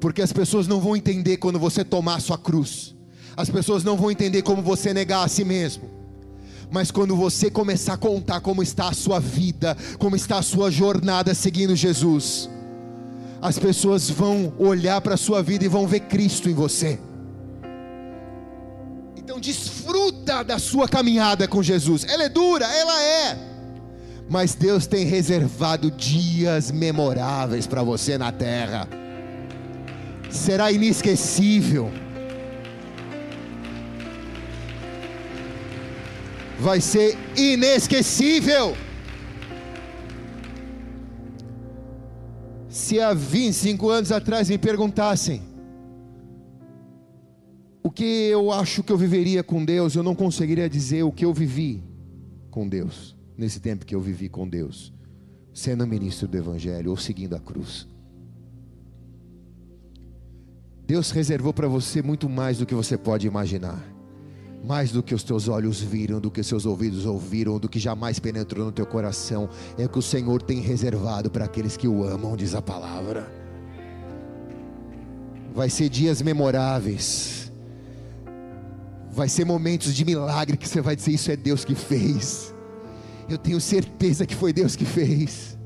porque 0.00 0.22
as 0.22 0.32
pessoas 0.32 0.66
não 0.66 0.80
vão 0.80 0.96
entender 0.96 1.36
quando 1.36 1.58
você 1.58 1.84
tomar 1.84 2.16
a 2.16 2.20
sua 2.20 2.38
cruz, 2.38 2.94
as 3.36 3.50
pessoas 3.50 3.84
não 3.84 3.96
vão 3.96 4.10
entender 4.10 4.42
como 4.42 4.62
você 4.62 4.92
negar 4.94 5.24
a 5.24 5.28
si 5.28 5.44
mesmo. 5.44 5.88
Mas 6.72 6.90
quando 6.90 7.16
você 7.16 7.50
começar 7.50 7.94
a 7.94 7.98
contar 7.98 8.40
como 8.40 8.62
está 8.62 8.88
a 8.88 8.94
sua 8.94 9.18
vida, 9.18 9.76
como 9.98 10.14
está 10.14 10.38
a 10.38 10.42
sua 10.42 10.70
jornada 10.70 11.34
seguindo 11.34 11.74
Jesus, 11.74 12.48
as 13.42 13.58
pessoas 13.58 14.08
vão 14.08 14.52
olhar 14.58 15.00
para 15.00 15.14
a 15.14 15.18
sua 15.18 15.42
vida 15.42 15.64
e 15.64 15.68
vão 15.68 15.86
ver 15.86 16.00
Cristo 16.00 16.48
em 16.48 16.54
você. 16.54 16.98
Então 19.16 19.40
desfruta 19.40 20.44
da 20.44 20.58
sua 20.58 20.88
caminhada 20.88 21.48
com 21.48 21.62
Jesus. 21.62 22.04
Ela 22.04 22.24
é 22.24 22.28
dura, 22.28 22.66
ela 22.66 23.02
é. 23.02 23.38
Mas 24.28 24.54
Deus 24.54 24.86
tem 24.86 25.04
reservado 25.04 25.90
dias 25.90 26.70
memoráveis 26.70 27.66
para 27.66 27.82
você 27.82 28.16
na 28.16 28.30
terra 28.30 28.88
será 30.30 30.70
inesquecível. 30.70 31.90
Vai 36.58 36.80
ser 36.80 37.16
inesquecível. 37.36 38.76
Se 42.68 43.00
há 43.00 43.12
25 43.12 43.88
anos 43.88 44.12
atrás 44.12 44.48
me 44.48 44.58
perguntassem 44.58 45.42
o 47.82 47.90
que 47.90 48.04
eu 48.04 48.52
acho 48.52 48.82
que 48.82 48.92
eu 48.92 48.96
viveria 48.96 49.42
com 49.42 49.64
Deus, 49.64 49.94
eu 49.94 50.02
não 50.02 50.14
conseguiria 50.14 50.68
dizer 50.68 51.02
o 51.02 51.10
que 51.10 51.24
eu 51.24 51.32
vivi 51.32 51.82
com 52.50 52.68
Deus, 52.68 53.16
nesse 53.36 53.58
tempo 53.58 53.86
que 53.86 53.94
eu 53.94 54.00
vivi 54.00 54.28
com 54.28 54.48
Deus, 54.48 54.92
sendo 55.52 55.86
ministro 55.86 56.28
do 56.28 56.36
Evangelho 56.36 56.90
ou 56.90 56.96
seguindo 56.96 57.34
a 57.34 57.40
cruz. 57.40 57.88
Deus 60.90 61.12
reservou 61.12 61.54
para 61.54 61.68
você 61.68 62.02
muito 62.02 62.28
mais 62.28 62.58
do 62.58 62.66
que 62.66 62.74
você 62.74 62.98
pode 62.98 63.24
imaginar. 63.24 63.80
Mais 64.64 64.90
do 64.90 65.04
que 65.04 65.14
os 65.14 65.22
teus 65.22 65.46
olhos 65.46 65.80
viram, 65.80 66.18
do 66.18 66.32
que 66.32 66.42
seus 66.42 66.66
ouvidos 66.66 67.06
ouviram, 67.06 67.60
do 67.60 67.68
que 67.68 67.78
jamais 67.78 68.18
penetrou 68.18 68.66
no 68.66 68.72
teu 68.72 68.84
coração, 68.84 69.48
é 69.78 69.84
o 69.84 69.88
que 69.88 70.00
o 70.00 70.02
Senhor 70.02 70.42
tem 70.42 70.58
reservado 70.58 71.30
para 71.30 71.44
aqueles 71.44 71.76
que 71.76 71.86
o 71.86 72.02
amam, 72.02 72.36
diz 72.36 72.56
a 72.56 72.60
palavra. 72.60 73.32
Vai 75.54 75.70
ser 75.70 75.88
dias 75.88 76.20
memoráveis, 76.22 77.52
vai 79.12 79.28
ser 79.28 79.44
momentos 79.44 79.94
de 79.94 80.04
milagre 80.04 80.56
que 80.56 80.68
você 80.68 80.80
vai 80.80 80.96
dizer: 80.96 81.12
Isso 81.12 81.30
é 81.30 81.36
Deus 81.36 81.64
que 81.64 81.76
fez. 81.76 82.52
Eu 83.28 83.38
tenho 83.38 83.60
certeza 83.60 84.26
que 84.26 84.34
foi 84.34 84.52
Deus 84.52 84.74
que 84.74 84.84
fez. 84.84 85.56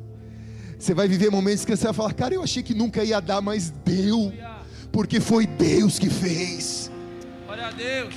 Você 0.79 0.93
vai 0.93 1.09
viver 1.09 1.31
momentos 1.31 1.65
que 1.65 1.75
você 1.75 1.85
vai 1.85 1.95
falar: 1.95 2.13
Cara, 2.13 2.35
eu 2.35 2.43
achei 2.43 2.63
que 2.63 2.75
nunca 2.75 3.03
ia 3.03 3.21
dar, 3.21 3.41
mas 3.41 3.71
deu 3.71 4.31
porque 4.95 5.21
foi 5.21 5.45
Deus 5.45 5.99
que 5.99 6.09
fez. 6.09 6.89
Glória 7.45 7.67
a 7.67 7.73
Deus. 7.73 8.15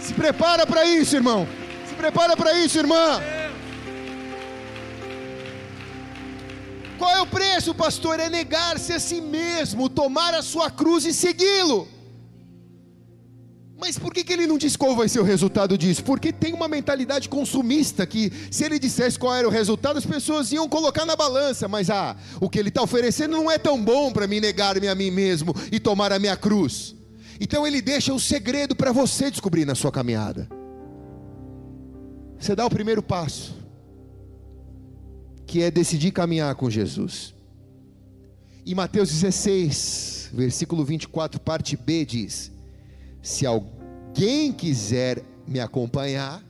Se 0.00 0.12
prepara 0.12 0.66
para 0.66 0.84
isso, 0.84 1.14
irmão. 1.14 1.46
Se 1.88 1.94
prepara 1.94 2.36
para 2.36 2.52
isso, 2.58 2.76
irmã. 2.76 3.22
Qual 6.98 7.12
é 7.12 7.20
o 7.20 7.26
preço, 7.26 7.72
pastor? 7.76 8.18
É 8.18 8.28
negar-se 8.28 8.92
a 8.92 8.98
si 8.98 9.20
mesmo, 9.20 9.88
tomar 9.88 10.34
a 10.34 10.42
sua 10.42 10.68
cruz 10.68 11.04
e 11.04 11.14
segui-lo. 11.14 11.93
Mas 13.76 13.98
por 13.98 14.14
que, 14.14 14.22
que 14.22 14.32
ele 14.32 14.46
não 14.46 14.56
diz 14.56 14.76
qual 14.76 14.94
vai 14.94 15.08
ser 15.08 15.18
o 15.20 15.24
resultado 15.24 15.76
disso? 15.76 16.04
Porque 16.04 16.32
tem 16.32 16.52
uma 16.52 16.68
mentalidade 16.68 17.28
consumista 17.28 18.06
que, 18.06 18.32
se 18.50 18.64
ele 18.64 18.78
dissesse 18.78 19.18
qual 19.18 19.34
era 19.34 19.48
o 19.48 19.50
resultado, 19.50 19.98
as 19.98 20.06
pessoas 20.06 20.52
iam 20.52 20.68
colocar 20.68 21.04
na 21.04 21.16
balança. 21.16 21.66
Mas 21.66 21.90
ah, 21.90 22.16
o 22.40 22.48
que 22.48 22.58
ele 22.58 22.68
está 22.68 22.82
oferecendo 22.82 23.32
não 23.32 23.50
é 23.50 23.58
tão 23.58 23.82
bom 23.82 24.12
para 24.12 24.26
me 24.26 24.40
negar-me 24.40 24.86
a 24.86 24.94
mim 24.94 25.10
mesmo 25.10 25.54
e 25.72 25.80
tomar 25.80 26.12
a 26.12 26.18
minha 26.18 26.36
cruz. 26.36 26.94
Então 27.40 27.66
ele 27.66 27.82
deixa 27.82 28.14
o 28.14 28.20
segredo 28.20 28.76
para 28.76 28.92
você 28.92 29.30
descobrir 29.30 29.64
na 29.64 29.74
sua 29.74 29.90
caminhada. 29.90 30.48
Você 32.38 32.54
dá 32.54 32.64
o 32.64 32.70
primeiro 32.70 33.02
passo, 33.02 33.56
que 35.46 35.62
é 35.62 35.70
decidir 35.70 36.12
caminhar 36.12 36.54
com 36.54 36.70
Jesus. 36.70 37.34
Em 38.64 38.74
Mateus 38.74 39.10
16, 39.10 40.30
versículo 40.32 40.84
24, 40.84 41.40
parte 41.40 41.76
B 41.76 42.04
diz: 42.04 42.53
Se 43.24 43.46
alguém 43.46 44.52
quiser 44.52 45.24
me 45.48 45.58
acompanhar, 45.58 46.44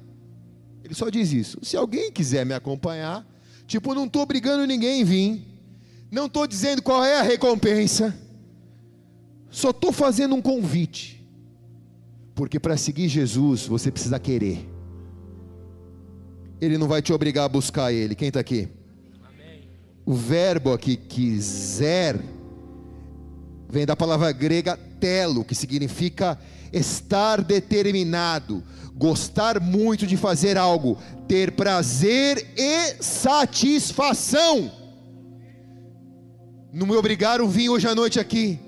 ele 0.82 0.92
só 0.92 1.08
diz 1.08 1.32
isso. 1.32 1.60
Se 1.62 1.76
alguém 1.76 2.10
quiser 2.10 2.44
me 2.44 2.52
acompanhar, 2.52 3.24
tipo, 3.64 3.94
não 3.94 4.06
estou 4.06 4.22
obrigando 4.22 4.66
ninguém 4.66 5.02
a 5.02 5.04
vir, 5.04 5.46
não 6.10 6.26
estou 6.26 6.48
dizendo 6.48 6.82
qual 6.82 7.04
é 7.04 7.20
a 7.20 7.22
recompensa, 7.22 8.12
só 9.48 9.70
estou 9.70 9.92
fazendo 9.92 10.34
um 10.34 10.42
convite, 10.42 11.24
porque 12.34 12.58
para 12.58 12.76
seguir 12.76 13.06
Jesus 13.06 13.68
você 13.68 13.88
precisa 13.88 14.18
querer. 14.18 14.68
Ele 16.60 16.76
não 16.76 16.88
vai 16.88 17.00
te 17.00 17.12
obrigar 17.12 17.44
a 17.44 17.48
buscar 17.48 17.92
Ele. 17.92 18.16
Quem 18.16 18.28
está 18.28 18.40
aqui? 18.40 18.68
O 20.04 20.12
verbo 20.12 20.72
aqui, 20.72 20.96
quiser, 20.96 22.20
vem 23.70 23.87
da 23.87 23.94
palavra 23.94 24.32
grega 24.32 24.76
telo, 24.76 25.44
que 25.44 25.54
significa 25.54 26.38
estar 26.74 27.42
determinado, 27.42 28.62
gostar 28.94 29.60
muito 29.60 30.06
de 30.06 30.16
fazer 30.16 30.58
algo, 30.58 30.98
ter 31.28 31.52
prazer 31.52 32.54
e 32.56 33.02
satisfação. 33.02 34.70
Não 36.72 36.87
me 36.87 36.96
obrigaram 36.96 37.44
a 37.44 37.48
vir 37.48 37.68
hoje 37.68 37.87
à 37.87 37.94
noite 37.94 38.18
aqui, 38.18 38.58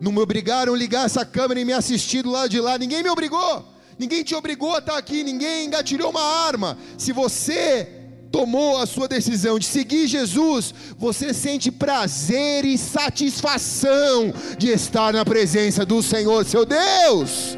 não 0.00 0.12
me 0.12 0.20
obrigaram 0.20 0.74
a 0.74 0.76
ligar 0.76 1.06
essa 1.06 1.24
câmera 1.24 1.60
e 1.60 1.64
me 1.64 1.72
assistir 1.72 2.22
do 2.22 2.30
lado 2.30 2.48
de 2.48 2.60
lá, 2.60 2.78
ninguém 2.78 3.02
me 3.02 3.10
obrigou, 3.10 3.64
ninguém 3.98 4.22
te 4.22 4.34
obrigou 4.34 4.74
a 4.74 4.78
estar 4.78 4.96
aqui, 4.96 5.24
ninguém 5.24 5.66
engatilhou 5.66 6.10
uma 6.10 6.22
arma. 6.22 6.78
Se 6.96 7.12
você 7.12 7.95
tomou 8.36 8.76
a 8.76 8.84
sua 8.84 9.08
decisão 9.08 9.58
de 9.58 9.64
seguir 9.64 10.06
Jesus, 10.06 10.74
você 10.98 11.32
sente 11.32 11.70
prazer 11.70 12.66
e 12.66 12.76
satisfação 12.76 14.30
de 14.58 14.68
estar 14.68 15.10
na 15.14 15.24
presença 15.24 15.86
do 15.86 16.02
Senhor, 16.02 16.44
seu 16.44 16.66
Deus 16.66 17.56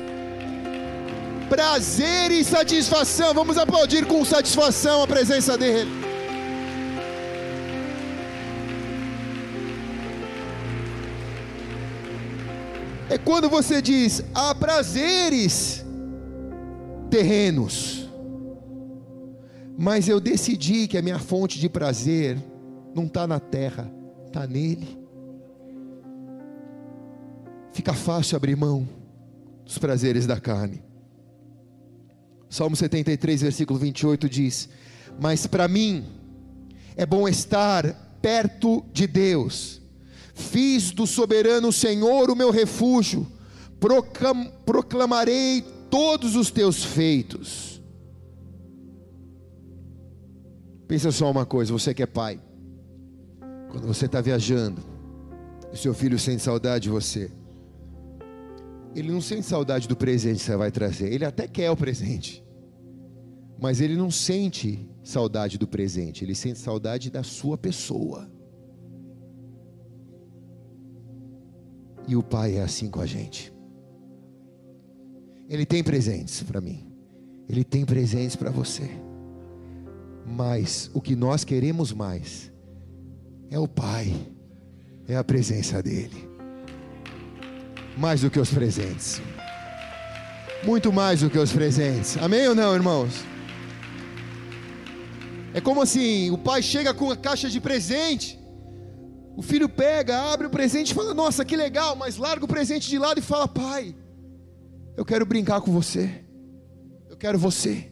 prazer 1.49 2.31
e 2.31 2.45
satisfação. 2.45 3.33
Vamos 3.33 3.57
aplaudir 3.57 4.05
com 4.05 4.23
satisfação 4.23 5.03
a 5.03 5.07
presença 5.07 5.57
dEle. 5.57 5.91
É 13.09 13.17
quando 13.17 13.49
você 13.49 13.81
diz: 13.81 14.23
há 14.35 14.55
prazeres 14.55 15.85
terrenos, 17.11 18.08
mas 19.81 20.09
eu 20.09 20.19
decidi 20.19 20.88
que 20.88 20.99
a 20.99 21.03
minha 21.03 21.21
fonte 21.21 21.61
de 21.61 21.69
prazer 21.69 22.37
não 22.93 23.05
está 23.05 23.29
na 23.29 23.38
terra, 23.38 23.88
está 24.27 24.45
nele. 24.45 24.99
Fica 27.73 27.95
fácil 27.95 28.37
abrir 28.37 28.57
mão 28.57 28.88
dos 29.64 29.79
prazeres 29.79 30.27
da 30.27 30.41
carne. 30.41 30.83
Salmo 32.51 32.75
73, 32.75 33.41
versículo 33.41 33.79
28 33.79 34.29
diz: 34.29 34.69
Mas 35.21 35.47
para 35.47 35.69
mim 35.69 36.05
é 36.97 37.07
bom 37.07 37.29
estar 37.29 38.19
perto 38.21 38.85
de 38.93 39.07
Deus, 39.07 39.81
fiz 40.35 40.91
do 40.91 41.07
soberano 41.07 41.73
Senhor 41.73 42.33
o 42.33 42.35
meu 42.35 42.51
refúgio, 42.51 43.25
proclam, 43.79 44.53
proclamarei 44.67 45.64
todos 45.88 46.35
os 46.35 46.51
teus 46.51 46.83
feitos. 46.83 47.78
Pensa 50.88 51.12
só 51.12 51.31
uma 51.31 51.44
coisa, 51.44 51.70
você 51.70 51.92
que 51.92 52.03
é 52.03 52.07
pai, 52.07 52.40
quando 53.70 53.87
você 53.87 54.07
está 54.07 54.22
viajando, 54.22 54.83
e 55.70 55.77
seu 55.77 55.92
filho 55.92 56.18
sente 56.18 56.42
saudade 56.42 56.85
de 56.85 56.88
você, 56.88 57.31
ele 58.94 59.12
não 59.12 59.20
sente 59.20 59.42
saudade 59.42 59.87
do 59.87 59.94
presente 59.94 60.38
que 60.38 60.44
você 60.44 60.57
vai 60.57 60.72
trazer, 60.72 61.12
ele 61.12 61.27
até 61.27 61.46
quer 61.46 61.70
o 61.70 61.77
presente, 61.77 62.42
mas 63.61 63.83
ele 63.83 63.96
não 63.96 64.11
sente 64.11 64.88
saudade 65.05 65.59
do 65.59 65.68
presente, 65.68 66.24
ele 66.24 66.35
sente 66.35 66.59
saudade 66.59 67.11
da 67.11 67.22
sua 67.22 67.59
pessoa. 67.59 68.27
E 72.07 72.16
o 72.16 72.22
Pai 72.22 72.57
é 72.57 72.62
assim 72.62 72.88
com 72.88 73.01
a 73.01 73.07
gente. 73.07 73.53
Ele 75.51 75.66
tem 75.66 75.85
presentes 75.85 76.42
para 76.42 76.62
mim, 76.62 76.90
ele 77.46 77.62
tem 77.62 77.85
presentes 77.85 78.37
para 78.37 78.51
você, 78.51 78.90
mas 80.31 80.91
o 80.95 81.01
que 81.01 81.17
nós 81.17 81.45
queremos 81.45 81.93
mais 81.93 82.53
é 83.51 83.59
o 83.59 83.67
Pai, 83.67 84.14
é 85.07 85.17
a 85.17 85.25
presença 85.25 85.83
dEle 85.83 86.29
mais 87.99 88.21
do 88.21 88.31
que 88.31 88.38
os 88.38 88.51
presentes. 88.51 89.21
Muito 90.64 90.93
mais 90.93 91.21
do 91.21 91.29
que 91.29 91.38
os 91.38 91.53
presentes. 91.53 92.17
Amém 92.19 92.47
ou 92.47 92.55
não, 92.55 92.75
irmãos? 92.75 93.12
É 95.53 95.61
como 95.61 95.83
assim: 95.83 96.31
o 96.31 96.38
pai 96.38 96.62
chega 96.62 96.95
com 96.95 97.11
a 97.11 97.17
caixa 97.17 97.51
de 97.51 97.61
presente, 97.61 98.38
o 99.37 99.43
filho 99.43 99.69
pega, 99.69 100.33
abre 100.33 100.47
o 100.47 100.51
presente 100.51 100.93
e 100.93 100.95
fala: 100.95 101.12
Nossa, 101.12 101.45
que 101.45 101.57
legal, 101.57 101.97
mas 101.97 102.17
larga 102.17 102.45
o 102.45 102.49
presente 102.49 102.88
de 102.88 102.99
lado 102.99 103.19
e 103.19 103.23
fala: 103.23 103.49
Pai, 103.49 103.95
eu 104.97 105.05
quero 105.05 105.27
brincar 105.27 105.61
com 105.61 105.73
você, 105.73 106.25
eu 107.11 107.17
quero 107.17 107.38
você. 107.38 107.91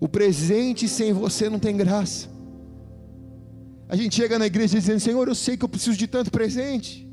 O 0.00 0.08
presente 0.08 0.88
sem 0.88 1.12
você 1.12 1.48
não 1.50 1.58
tem 1.58 1.76
graça. 1.76 2.28
A 3.88 3.94
gente 3.94 4.16
chega 4.16 4.38
na 4.38 4.46
igreja 4.46 4.78
dizendo: 4.78 4.98
Senhor, 5.00 5.28
eu 5.28 5.34
sei 5.34 5.56
que 5.56 5.64
eu 5.64 5.68
preciso 5.68 5.96
de 5.96 6.06
tanto 6.06 6.30
presente 6.30 7.10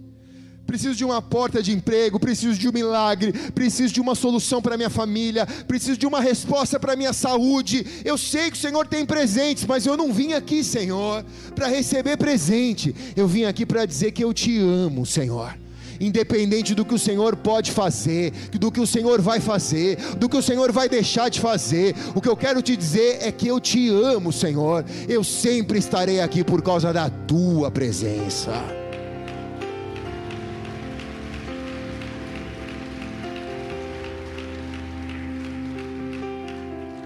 preciso 0.68 0.96
de 0.96 1.06
uma 1.06 1.22
porta 1.22 1.64
de 1.64 1.72
emprego, 1.72 2.20
preciso 2.20 2.60
de 2.60 2.68
um 2.68 2.74
milagre, 2.74 3.32
preciso 3.56 3.94
de 3.94 4.02
uma 4.02 4.14
solução 4.14 4.62
para 4.62 4.76
minha 4.76 4.90
família, 4.90 5.48
preciso 5.66 5.98
de 5.98 6.06
uma 6.06 6.20
resposta 6.20 6.78
para 6.78 6.96
minha 6.96 7.14
saúde. 7.14 7.86
Eu 8.04 8.18
sei 8.18 8.52
que 8.52 8.58
o 8.58 8.60
Senhor 8.60 8.86
tem 8.86 9.06
presentes, 9.06 9.66
mas 9.66 9.86
eu 9.86 9.96
não 9.96 10.12
vim 10.12 10.34
aqui, 10.34 10.64
Senhor, 10.64 11.26
para 11.56 11.68
receber 11.68 12.18
presente. 12.18 12.94
Eu 13.16 13.28
vim 13.28 13.46
aqui 13.46 13.66
para 13.66 13.86
dizer 13.86 14.12
que 14.12 14.24
eu 14.24 14.34
te 14.34 14.60
amo, 14.60 15.06
Senhor 15.06 15.58
independente 16.00 16.74
do 16.74 16.86
que 16.86 16.94
o 16.94 17.00
Senhor 17.00 17.36
pode 17.36 17.72
fazer, 17.72 18.32
do 18.52 18.72
que 18.72 18.80
o 18.80 18.88
Senhor 18.88 19.22
vai 19.22 19.40
fazer, 19.40 19.98
do 20.18 20.30
que 20.30 20.38
o 20.38 20.42
Senhor 20.42 20.72
vai 20.72 20.90
deixar 20.90 21.30
de 21.30 21.40
fazer. 21.40 21.96
O 22.14 22.22
que 22.22 22.30
eu 22.30 22.36
quero 22.36 22.62
te 22.62 22.76
dizer 22.76 23.20
é 23.22 23.32
que 23.32 23.48
eu 23.48 23.60
te 23.60 23.90
amo, 23.90 24.32
Senhor. 24.32 24.86
Eu 25.08 25.24
sempre 25.24 25.80
estarei 25.80 26.22
aqui 26.22 26.44
por 26.44 26.62
causa 26.62 26.92
da 26.94 27.10
tua 27.10 27.72
presença. 27.72 28.52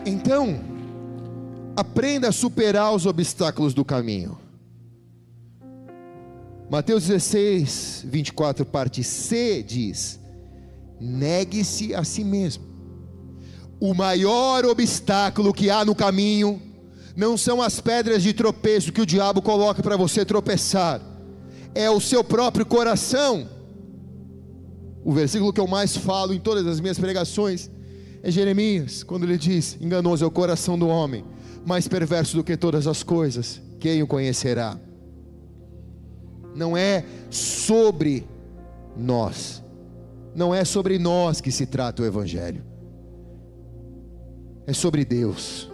Então, 0.06 0.60
aprenda 1.76 2.30
a 2.30 2.32
superar 2.32 2.94
os 2.94 3.06
obstáculos 3.06 3.74
do 3.74 3.86
caminho. 3.86 4.41
Mateus 6.72 7.06
16, 7.06 8.06
24, 8.08 8.66
parte 8.66 9.04
C 9.04 9.62
diz: 9.62 10.18
negue-se 11.02 11.94
a 11.94 12.06
si 12.06 12.24
mesmo. 12.24 12.64
O 13.78 13.94
maior 13.94 14.64
obstáculo 14.64 15.54
que 15.54 15.70
há 15.70 15.84
no 15.84 15.94
caminho 15.94 16.62
não 17.14 17.36
são 17.36 17.62
as 17.62 17.82
pedras 17.82 18.24
de 18.24 18.32
tropeço 18.32 18.94
que 18.94 19.02
o 19.02 19.06
diabo 19.06 19.42
coloca 19.42 19.84
para 19.84 19.98
você 19.98 20.24
tropeçar, 20.24 21.02
é 21.76 21.90
o 21.90 22.00
seu 22.00 22.24
próprio 22.24 22.66
coração. 22.66 23.50
O 25.04 25.12
versículo 25.12 25.52
que 25.52 25.60
eu 25.60 25.68
mais 25.68 25.98
falo 25.98 26.34
em 26.34 26.40
todas 26.40 26.66
as 26.66 26.80
minhas 26.80 26.98
pregações 26.98 27.70
é 28.24 28.32
Jeremias, 28.32 29.04
quando 29.04 29.26
ele 29.26 29.38
diz: 29.38 29.78
Enganoso 29.82 30.24
é 30.24 30.28
o 30.28 30.32
coração 30.32 30.80
do 30.80 30.88
homem, 30.88 31.26
mais 31.66 31.86
perverso 31.86 32.38
do 32.38 32.46
que 32.46 32.56
todas 32.56 32.88
as 32.88 33.04
coisas, 33.04 33.62
quem 33.78 34.02
o 34.02 34.08
conhecerá? 34.08 34.80
Não 36.56 36.76
é 36.76 37.06
sobre 37.30 38.28
nós, 38.96 39.64
não 40.36 40.54
é 40.54 40.66
sobre 40.66 41.00
nós 41.00 41.40
que 41.40 41.52
se 41.52 41.66
trata 41.66 42.02
o 42.02 42.06
Evangelho, 42.06 42.64
é 44.68 44.74
sobre 44.74 45.06
Deus, 45.06 45.72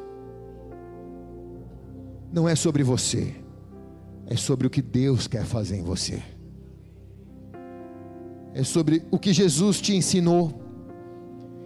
não 2.32 2.48
é 2.48 2.56
sobre 2.56 2.84
você, 2.84 3.36
é 4.28 4.36
sobre 4.36 4.68
o 4.68 4.70
que 4.70 4.82
Deus 4.82 5.28
quer 5.28 5.46
fazer 5.46 5.78
em 5.78 5.84
você, 5.84 6.22
é 8.54 8.64
sobre 8.64 9.04
o 9.12 9.20
que 9.20 9.34
Jesus 9.34 9.80
te 9.82 9.96
ensinou. 9.96 10.64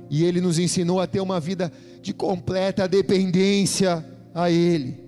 E 0.10 0.26
Ele 0.26 0.42
nos 0.42 0.60
ensinou 0.60 1.00
a 1.00 1.08
ter 1.08 1.22
uma 1.22 1.40
vida 1.40 1.72
de 2.02 2.14
completa 2.14 2.86
dependência 2.86 4.06
a 4.34 4.52
Ele. 4.52 5.02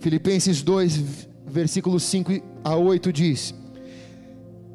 Filipenses 0.00 0.60
2, 0.60 1.28
versículos 1.50 2.02
5 2.04 2.32
a 2.64 2.76
8 2.76 3.12
diz: 3.12 3.54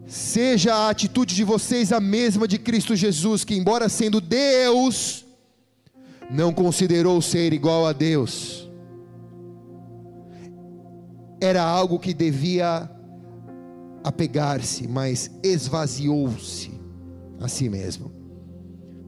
Seja 0.07 0.73
a 0.75 0.89
atitude 0.89 1.33
de 1.33 1.43
vocês 1.43 1.91
a 1.91 1.99
mesma 1.99 2.47
de 2.47 2.59
Cristo 2.59 2.95
Jesus, 2.95 3.43
que, 3.43 3.55
embora 3.55 3.89
sendo 3.89 4.21
Deus, 4.21 5.25
não 6.29 6.53
considerou 6.53 7.21
ser 7.21 7.53
igual 7.53 7.85
a 7.85 7.93
Deus, 7.93 8.69
era 11.39 11.63
algo 11.63 11.99
que 11.99 12.13
devia 12.13 12.89
apegar-se, 14.03 14.87
mas 14.87 15.31
esvaziou-se 15.43 16.71
a 17.39 17.47
si 17.47 17.69
mesmo, 17.69 18.11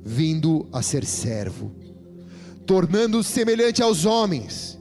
vindo 0.03 0.67
a 0.71 0.81
ser 0.81 1.05
servo, 1.05 1.71
tornando-se 2.65 3.31
semelhante 3.31 3.81
aos 3.81 4.05
homens, 4.05 4.76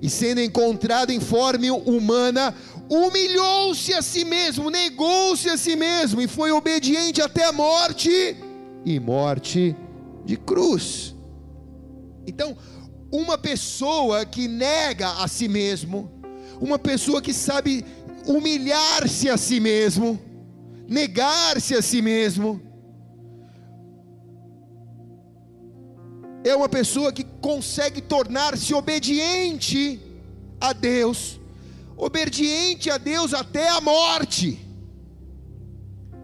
e 0.00 0.08
sendo 0.08 0.40
encontrado 0.40 1.10
em 1.10 1.20
forma 1.20 1.72
humana, 1.72 2.54
humilhou-se 2.88 3.92
a 3.92 4.02
si 4.02 4.24
mesmo, 4.24 4.70
negou-se 4.70 5.48
a 5.48 5.56
si 5.56 5.76
mesmo, 5.76 6.20
e 6.20 6.28
foi 6.28 6.50
obediente 6.50 7.20
até 7.20 7.44
a 7.44 7.52
morte 7.52 8.36
e 8.84 9.00
morte 9.00 9.76
de 10.24 10.36
cruz. 10.36 11.14
Então, 12.26 12.56
uma 13.10 13.38
pessoa 13.38 14.24
que 14.24 14.46
nega 14.46 15.10
a 15.22 15.28
si 15.28 15.48
mesmo, 15.48 16.10
uma 16.60 16.78
pessoa 16.78 17.22
que 17.22 17.32
sabe 17.32 17.84
humilhar-se 18.26 19.28
a 19.28 19.36
si 19.36 19.60
mesmo, 19.60 20.20
negar-se 20.86 21.74
a 21.74 21.82
si 21.82 22.02
mesmo, 22.02 22.60
é 26.44 26.54
uma 26.54 26.68
pessoa 26.68 27.12
que 27.12 27.24
consegue 27.40 28.00
tornar-se 28.00 28.72
obediente 28.74 30.00
a 30.60 30.72
Deus, 30.72 31.40
obediente 31.96 32.90
a 32.90 32.98
Deus 32.98 33.34
até 33.34 33.68
a 33.68 33.80
morte. 33.80 34.58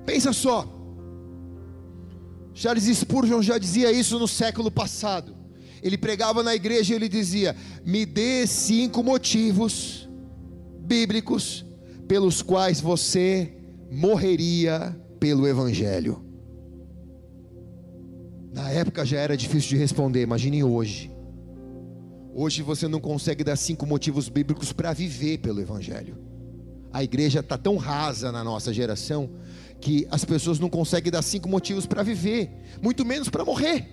Pensa 0.07 0.33
só, 0.33 0.69
Charles 2.53 2.85
Spurgeon 2.85 3.43
já 3.43 3.59
dizia 3.59 3.91
isso 3.91 4.19
no 4.19 4.29
século 4.29 4.71
passado. 4.71 5.35
Ele 5.83 5.99
pregava 5.99 6.43
na 6.43 6.55
igreja 6.55 6.93
e 6.93 6.97
ele 6.97 7.09
dizia: 7.09 7.55
Me 7.85 8.07
dê 8.07 8.47
cinco 8.47 9.03
motivos 9.03 10.09
bíblicos 10.81 11.65
pelos 12.07 12.41
quais 12.41 12.81
você 12.81 13.53
morreria 13.91 14.99
pelo 15.19 15.47
Evangelho. 15.47 16.25
Na 18.55 18.71
época 18.71 19.05
já 19.05 19.19
era 19.19 19.37
difícil 19.37 19.71
de 19.71 19.77
responder, 19.77 20.23
imagine 20.23 20.63
hoje. 20.63 21.11
Hoje 22.33 22.63
você 22.63 22.87
não 22.87 23.01
consegue 23.01 23.43
dar 23.43 23.57
cinco 23.57 23.85
motivos 23.85 24.29
bíblicos 24.29 24.73
para 24.73 24.93
viver 24.93 25.39
pelo 25.39 25.61
Evangelho. 25.61 26.17
A 26.93 27.03
igreja 27.03 27.41
está 27.41 27.59
tão 27.59 27.77
rasa 27.77 28.31
na 28.31 28.45
nossa 28.45 28.73
geração 28.73 29.29
que 29.81 30.07
as 30.09 30.25
pessoas 30.25 30.61
não 30.61 30.71
conseguem 30.71 31.11
dar 31.11 31.23
cinco 31.23 31.49
motivos 31.49 31.85
para 31.85 32.05
viver, 32.05 32.49
muito 32.81 33.05
menos 33.05 33.29
para 33.29 33.45
morrer, 33.45 33.89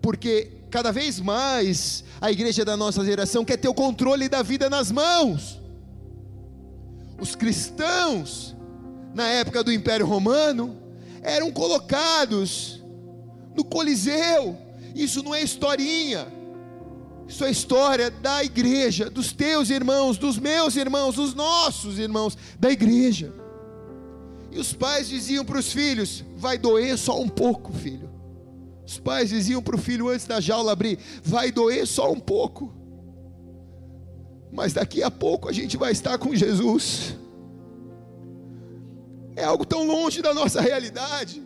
porque 0.00 0.50
cada 0.70 0.90
vez 0.90 1.20
mais 1.20 2.02
a 2.22 2.32
igreja 2.32 2.64
da 2.64 2.78
nossa 2.78 3.04
geração 3.04 3.44
quer 3.44 3.58
ter 3.58 3.68
o 3.68 3.74
controle 3.74 4.30
da 4.30 4.40
vida 4.40 4.70
nas 4.70 4.90
mãos. 4.90 5.60
Os 7.20 7.34
cristãos, 7.34 8.56
na 9.14 9.28
época 9.28 9.62
do 9.62 9.70
Império 9.70 10.06
Romano, 10.06 10.74
eram 11.22 11.52
colocados 11.52 12.79
no 13.54 13.64
Coliseu. 13.64 14.56
Isso 14.94 15.22
não 15.22 15.34
é 15.34 15.42
historinha. 15.42 16.26
Isso 17.28 17.44
é 17.44 17.50
história 17.50 18.10
da 18.10 18.42
igreja, 18.42 19.08
dos 19.08 19.32
teus 19.32 19.70
irmãos, 19.70 20.18
dos 20.18 20.36
meus 20.36 20.74
irmãos, 20.74 21.14
dos 21.14 21.32
nossos 21.32 21.98
irmãos 21.98 22.36
da 22.58 22.70
igreja. 22.72 23.32
E 24.50 24.58
os 24.58 24.72
pais 24.72 25.08
diziam 25.08 25.44
para 25.44 25.58
os 25.58 25.72
filhos: 25.72 26.24
vai 26.36 26.58
doer 26.58 26.98
só 26.98 27.20
um 27.20 27.28
pouco, 27.28 27.72
filho. 27.72 28.10
Os 28.84 28.98
pais 28.98 29.28
diziam 29.28 29.62
para 29.62 29.76
o 29.76 29.78
filho 29.78 30.08
antes 30.08 30.26
da 30.26 30.40
jaula 30.40 30.72
abrir: 30.72 30.98
vai 31.22 31.52
doer 31.52 31.86
só 31.86 32.10
um 32.10 32.18
pouco. 32.18 32.74
Mas 34.52 34.72
daqui 34.72 35.00
a 35.00 35.10
pouco 35.10 35.48
a 35.48 35.52
gente 35.52 35.76
vai 35.76 35.92
estar 35.92 36.18
com 36.18 36.34
Jesus. 36.34 37.16
É 39.36 39.44
algo 39.44 39.64
tão 39.64 39.86
longe 39.86 40.20
da 40.20 40.34
nossa 40.34 40.60
realidade. 40.60 41.40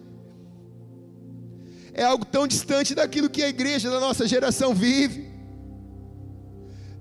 É 1.94 2.02
algo 2.02 2.24
tão 2.24 2.46
distante 2.46 2.92
daquilo 2.92 3.30
que 3.30 3.42
a 3.42 3.48
igreja 3.48 3.88
da 3.88 4.00
nossa 4.00 4.26
geração 4.26 4.74
vive. 4.74 5.32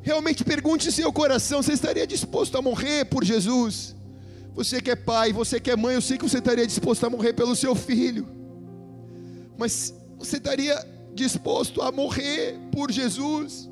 Realmente 0.04 0.44
pergunte 0.44 0.92
seu 0.92 1.12
coração: 1.12 1.64
você 1.64 1.74
estaria 1.74 2.06
disposto 2.06 2.56
a 2.58 2.62
morrer 2.62 3.06
por 3.06 3.24
Jesus? 3.24 3.96
Você 4.54 4.80
que 4.80 4.92
é 4.92 4.96
pai, 4.96 5.34
você 5.34 5.60
que 5.60 5.72
é 5.72 5.76
mãe, 5.76 5.96
eu 5.96 6.02
sei 6.02 6.16
que 6.16 6.30
você 6.30 6.38
estaria 6.38 6.68
disposto 6.68 7.04
a 7.06 7.10
morrer 7.10 7.34
pelo 7.34 7.56
seu 7.56 7.74
filho. 7.74 8.28
Mas 9.58 9.92
você 10.20 10.38
estaria 10.38 10.78
disposto 11.16 11.82
a 11.82 11.92
morrer 11.92 12.60
por 12.72 12.92
Jesus? 12.92 13.68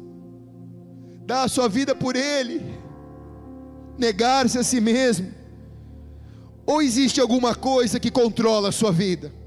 Dar 1.24 1.44
a 1.44 1.48
sua 1.48 1.70
vida 1.70 1.94
por 1.94 2.16
Ele? 2.16 2.62
Negar-se 3.96 4.58
a 4.58 4.64
si 4.64 4.82
mesmo? 4.82 5.32
Ou 6.66 6.82
existe 6.82 7.22
alguma 7.22 7.54
coisa 7.54 8.00
que 8.00 8.10
controla 8.10 8.70
a 8.70 8.72
sua 8.72 8.92
vida? 8.92 9.41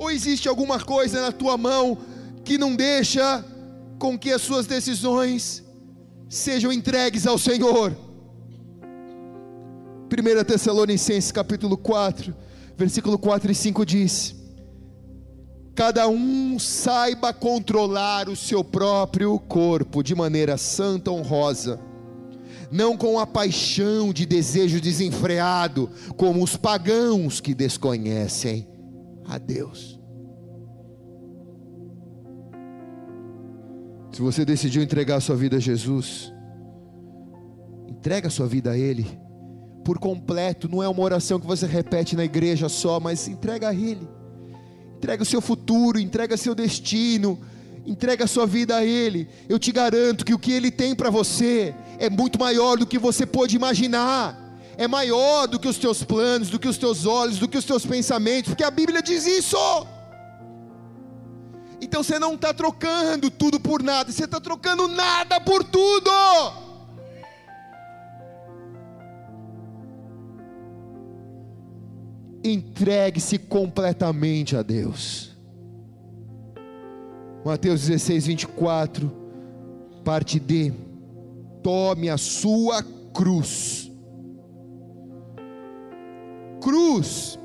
Ou 0.00 0.10
existe 0.10 0.48
alguma 0.48 0.80
coisa 0.80 1.20
na 1.20 1.30
tua 1.30 1.58
mão 1.58 1.98
que 2.42 2.56
não 2.56 2.74
deixa 2.74 3.44
com 3.98 4.18
que 4.18 4.32
as 4.32 4.40
suas 4.40 4.66
decisões 4.66 5.62
sejam 6.26 6.72
entregues 6.72 7.26
ao 7.26 7.36
Senhor? 7.36 7.94
1 10.10 10.44
Tessalonicenses 10.44 11.30
capítulo 11.30 11.76
4, 11.76 12.34
versículo 12.78 13.18
4 13.18 13.52
e 13.52 13.54
5 13.54 13.84
diz: 13.84 14.34
Cada 15.74 16.08
um 16.08 16.58
saiba 16.58 17.34
controlar 17.34 18.30
o 18.30 18.34
seu 18.34 18.64
próprio 18.64 19.38
corpo 19.38 20.02
de 20.02 20.14
maneira 20.14 20.56
santa, 20.56 21.10
honrosa, 21.10 21.78
não 22.72 22.96
com 22.96 23.18
a 23.18 23.26
paixão 23.26 24.14
de 24.14 24.24
desejo 24.24 24.80
desenfreado, 24.80 25.90
como 26.16 26.42
os 26.42 26.56
pagãos 26.56 27.38
que 27.38 27.52
desconhecem 27.54 28.69
a 29.30 29.38
Deus. 29.38 29.98
Se 34.12 34.20
você 34.20 34.44
decidiu 34.44 34.82
entregar 34.82 35.16
a 35.16 35.20
sua 35.20 35.36
vida 35.36 35.56
a 35.56 35.60
Jesus, 35.60 36.32
entrega 37.88 38.26
a 38.26 38.30
sua 38.30 38.48
vida 38.48 38.72
a 38.72 38.76
Ele 38.76 39.06
por 39.84 39.98
completo, 39.98 40.68
não 40.68 40.82
é 40.82 40.88
uma 40.88 41.02
oração 41.02 41.38
que 41.40 41.46
você 41.46 41.66
repete 41.66 42.16
na 42.16 42.24
igreja 42.24 42.68
só, 42.68 42.98
mas 42.98 43.28
entrega 43.28 43.68
a 43.68 43.74
Ele, 43.74 44.06
entrega 44.96 45.22
o 45.22 45.26
seu 45.26 45.40
futuro, 45.40 45.98
entrega 45.98 46.36
seu 46.36 46.54
destino, 46.54 47.38
entrega 47.86 48.24
a 48.24 48.28
sua 48.28 48.46
vida 48.46 48.76
a 48.76 48.84
Ele. 48.84 49.28
Eu 49.48 49.58
te 49.58 49.70
garanto 49.70 50.24
que 50.24 50.34
o 50.34 50.38
que 50.38 50.52
Ele 50.52 50.70
tem 50.70 50.94
para 50.94 51.08
você 51.08 51.74
é 51.98 52.10
muito 52.10 52.38
maior 52.38 52.76
do 52.76 52.86
que 52.86 52.98
você 52.98 53.24
pode 53.24 53.54
imaginar, 53.54 54.39
é 54.80 54.88
maior 54.88 55.46
do 55.46 55.58
que 55.58 55.68
os 55.68 55.76
teus 55.76 56.02
planos, 56.02 56.48
do 56.48 56.58
que 56.58 56.66
os 56.66 56.78
teus 56.78 57.04
olhos, 57.04 57.38
do 57.38 57.46
que 57.46 57.58
os 57.58 57.66
teus 57.66 57.84
pensamentos, 57.84 58.48
porque 58.48 58.64
a 58.64 58.70
Bíblia 58.70 59.02
diz 59.02 59.26
isso. 59.26 59.58
Então 61.82 62.02
você 62.02 62.18
não 62.18 62.32
está 62.32 62.54
trocando 62.54 63.30
tudo 63.30 63.60
por 63.60 63.82
nada, 63.82 64.10
você 64.10 64.24
está 64.24 64.40
trocando 64.40 64.88
nada 64.88 65.38
por 65.38 65.62
tudo. 65.64 66.10
entregue-se 72.42 73.36
completamente 73.36 74.56
a 74.56 74.62
Deus. 74.62 75.36
Mateus 77.44 77.82
16, 77.82 78.26
24, 78.28 79.12
parte 80.02 80.40
D. 80.40 80.72
Tome 81.62 82.08
a 82.08 82.16
sua 82.16 82.82
cruz. 83.12 83.89
Cruz 86.60 87.38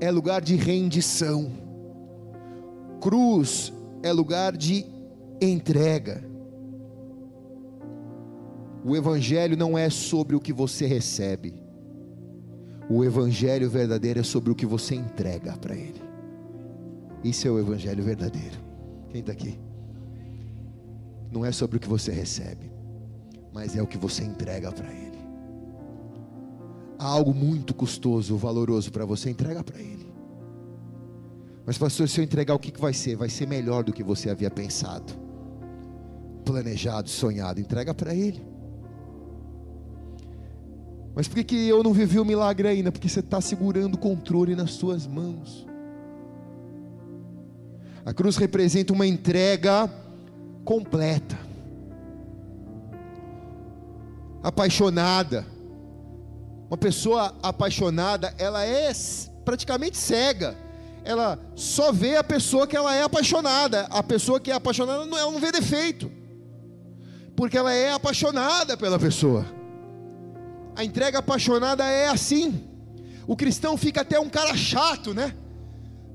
é 0.00 0.10
lugar 0.10 0.40
de 0.40 0.56
rendição. 0.56 1.50
Cruz 3.00 3.72
é 4.02 4.12
lugar 4.12 4.56
de 4.56 4.86
entrega. 5.40 6.24
O 8.84 8.96
Evangelho 8.96 9.56
não 9.56 9.76
é 9.76 9.90
sobre 9.90 10.34
o 10.34 10.40
que 10.40 10.52
você 10.52 10.86
recebe 10.86 11.70
o 12.90 13.04
evangelho 13.04 13.70
verdadeiro 13.70 14.18
é 14.18 14.22
sobre 14.24 14.50
o 14.50 14.54
que 14.54 14.66
você 14.66 14.96
entrega 14.96 15.56
para 15.56 15.76
Ele. 15.76 16.02
Isso 17.22 17.46
é 17.46 17.50
o 17.50 17.60
evangelho 17.60 18.02
verdadeiro. 18.02 18.58
Quem 19.10 19.20
está 19.20 19.30
aqui? 19.30 19.60
Não 21.30 21.46
é 21.46 21.52
sobre 21.52 21.76
o 21.76 21.80
que 21.80 21.88
você 21.88 22.10
recebe, 22.10 22.68
mas 23.54 23.76
é 23.76 23.82
o 23.82 23.86
que 23.86 23.96
você 23.96 24.24
entrega 24.24 24.72
para 24.72 24.92
Ele. 24.92 25.09
Há 27.00 27.06
algo 27.06 27.32
muito 27.32 27.72
custoso, 27.72 28.36
valoroso 28.36 28.92
para 28.92 29.06
você, 29.06 29.30
entrega 29.30 29.64
para 29.64 29.80
Ele. 29.80 30.06
Mas, 31.64 31.78
pastor, 31.78 32.06
se 32.06 32.20
eu 32.20 32.24
entregar, 32.24 32.54
o 32.54 32.58
que, 32.58 32.70
que 32.70 32.78
vai 32.78 32.92
ser? 32.92 33.16
Vai 33.16 33.30
ser 33.30 33.48
melhor 33.48 33.82
do 33.82 33.90
que 33.90 34.02
você 34.02 34.28
havia 34.28 34.50
pensado, 34.50 35.10
planejado, 36.44 37.08
sonhado. 37.08 37.58
Entrega 37.58 37.94
para 37.94 38.14
Ele. 38.14 38.44
Mas 41.14 41.26
por 41.26 41.36
que, 41.36 41.44
que 41.44 41.68
eu 41.68 41.82
não 41.82 41.94
vivi 41.94 42.20
o 42.20 42.24
milagre 42.24 42.68
ainda? 42.68 42.92
Porque 42.92 43.08
você 43.08 43.20
está 43.20 43.40
segurando 43.40 43.94
o 43.94 43.98
controle 43.98 44.54
nas 44.54 44.72
suas 44.72 45.06
mãos. 45.06 45.66
A 48.04 48.12
cruz 48.12 48.36
representa 48.36 48.92
uma 48.92 49.06
entrega 49.06 49.90
completa, 50.66 51.38
apaixonada. 54.42 55.46
Uma 56.70 56.76
pessoa 56.76 57.34
apaixonada, 57.42 58.32
ela 58.38 58.64
é 58.64 58.92
praticamente 59.44 59.98
cega. 59.98 60.56
Ela 61.04 61.36
só 61.56 61.90
vê 61.90 62.14
a 62.14 62.22
pessoa 62.22 62.64
que 62.64 62.76
ela 62.76 62.94
é 62.94 63.02
apaixonada. 63.02 63.88
A 63.90 64.04
pessoa 64.04 64.38
que 64.38 64.52
é 64.52 64.54
apaixonada, 64.54 65.02
ela 65.02 65.32
não 65.32 65.40
vê 65.40 65.50
defeito, 65.50 66.08
porque 67.34 67.58
ela 67.58 67.72
é 67.72 67.92
apaixonada 67.92 68.76
pela 68.76 69.00
pessoa. 69.00 69.44
A 70.76 70.84
entrega 70.84 71.18
apaixonada 71.18 71.84
é 71.84 72.06
assim. 72.06 72.62
O 73.26 73.34
cristão 73.34 73.76
fica 73.76 74.02
até 74.02 74.20
um 74.20 74.28
cara 74.28 74.56
chato, 74.56 75.12
né? 75.12 75.34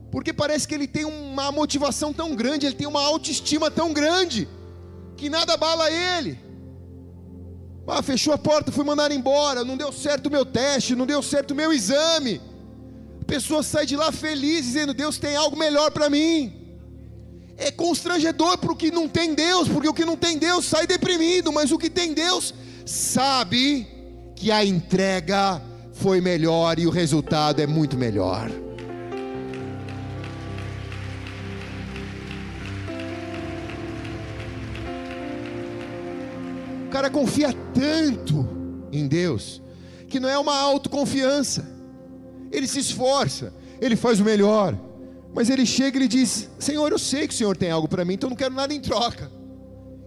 Porque 0.09 0.31
parece 0.31 0.65
que 0.65 0.73
ele 0.73 0.87
tem 0.87 1.03
uma 1.03 1.51
motivação 1.51 2.13
tão 2.13 2.33
grande, 2.33 2.65
ele 2.65 2.75
tem 2.75 2.87
uma 2.87 3.01
autoestima 3.01 3.69
tão 3.69 3.91
grande, 3.91 4.47
que 5.17 5.29
nada 5.29 5.55
abala 5.55 5.91
ele. 5.91 6.44
Ah, 7.87 8.01
fechou 8.01 8.33
a 8.33 8.37
porta, 8.37 8.71
fui 8.71 8.83
mandar 8.83 9.11
embora, 9.11 9.63
não 9.63 9.77
deu 9.77 9.91
certo 9.91 10.27
o 10.27 10.31
meu 10.31 10.45
teste, 10.45 10.95
não 10.95 11.05
deu 11.05 11.21
certo 11.21 11.51
o 11.51 11.55
meu 11.55 11.71
exame. 11.71 12.41
A 13.21 13.25
pessoa 13.25 13.61
sai 13.61 13.85
de 13.85 13.95
lá 13.95 14.11
feliz, 14.11 14.65
dizendo: 14.65 14.93
Deus 14.93 15.17
tem 15.17 15.35
algo 15.35 15.57
melhor 15.57 15.91
para 15.91 16.09
mim. 16.09 16.61
É 17.57 17.71
constrangedor 17.71 18.57
para 18.57 18.71
o 18.71 18.75
que 18.75 18.91
não 18.91 19.07
tem 19.07 19.33
Deus, 19.33 19.67
porque 19.67 19.87
o 19.87 19.93
que 19.93 20.03
não 20.03 20.17
tem 20.17 20.37
Deus 20.37 20.65
sai 20.65 20.85
deprimido, 20.85 21.53
mas 21.53 21.71
o 21.71 21.77
que 21.77 21.89
tem 21.89 22.13
Deus 22.13 22.53
sabe 22.85 23.87
que 24.35 24.51
a 24.51 24.65
entrega 24.65 25.61
foi 25.93 26.19
melhor 26.19 26.77
e 26.77 26.85
o 26.85 26.89
resultado 26.89 27.61
é 27.61 27.67
muito 27.67 27.97
melhor. 27.97 28.51
Cara 36.95 37.09
confia 37.09 37.53
tanto 37.73 38.47
em 38.89 39.05
Deus 39.05 39.61
que 40.07 40.17
não 40.17 40.29
é 40.29 40.39
uma 40.39 40.57
autoconfiança. 40.57 41.67
Ele 42.49 42.65
se 42.65 42.79
esforça, 42.79 43.53
ele 43.81 43.97
faz 43.97 44.21
o 44.21 44.23
melhor, 44.23 44.79
mas 45.33 45.49
ele 45.49 45.65
chega 45.65 46.01
e 46.01 46.07
diz: 46.07 46.49
Senhor, 46.57 46.89
eu 46.89 46.97
sei 46.97 47.27
que 47.27 47.33
o 47.33 47.37
Senhor 47.37 47.57
tem 47.57 47.69
algo 47.69 47.89
para 47.89 48.05
mim, 48.05 48.13
então 48.13 48.27
eu 48.27 48.29
não 48.29 48.37
quero 48.37 48.55
nada 48.55 48.73
em 48.73 48.79
troca. 48.79 49.29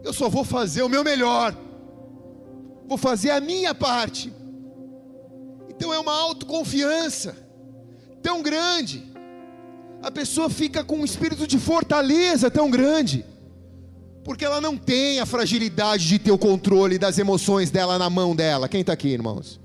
Eu 0.03 0.15
só 0.15 0.31
vou 0.31 0.45
fazer 0.45 0.83
o 0.83 0.89
meu 0.89 1.05
melhor, 1.05 1.55
vou 2.87 2.97
fazer 2.97 3.33
a 3.33 3.41
minha 3.41 3.75
parte. 3.75 4.33
Então 5.69 5.93
é 5.93 5.99
uma 5.99 6.19
autoconfiança 6.19 7.37
tão 8.23 8.41
grande, 8.41 9.05
a 10.03 10.11
pessoa 10.11 10.49
fica 10.49 10.83
com 10.83 11.01
um 11.01 11.05
espírito 11.05 11.47
de 11.47 11.59
fortaleza 11.59 12.51
tão 12.51 12.71
grande, 12.71 13.27
porque 14.29 14.45
ela 14.45 14.61
não 14.61 14.77
tem 14.77 15.21
a 15.21 15.25
fragilidade 15.25 16.07
de 16.07 16.19
ter 16.19 16.31
o 16.31 16.37
controle 16.37 16.99
das 16.99 17.19
emoções 17.19 17.71
dela 17.71 17.99
na 17.99 18.11
mão 18.11 18.37
dela. 18.37 18.69
Quem 18.69 18.83
está 18.83 18.93
aqui, 18.93 19.09
irmãos? 19.09 19.59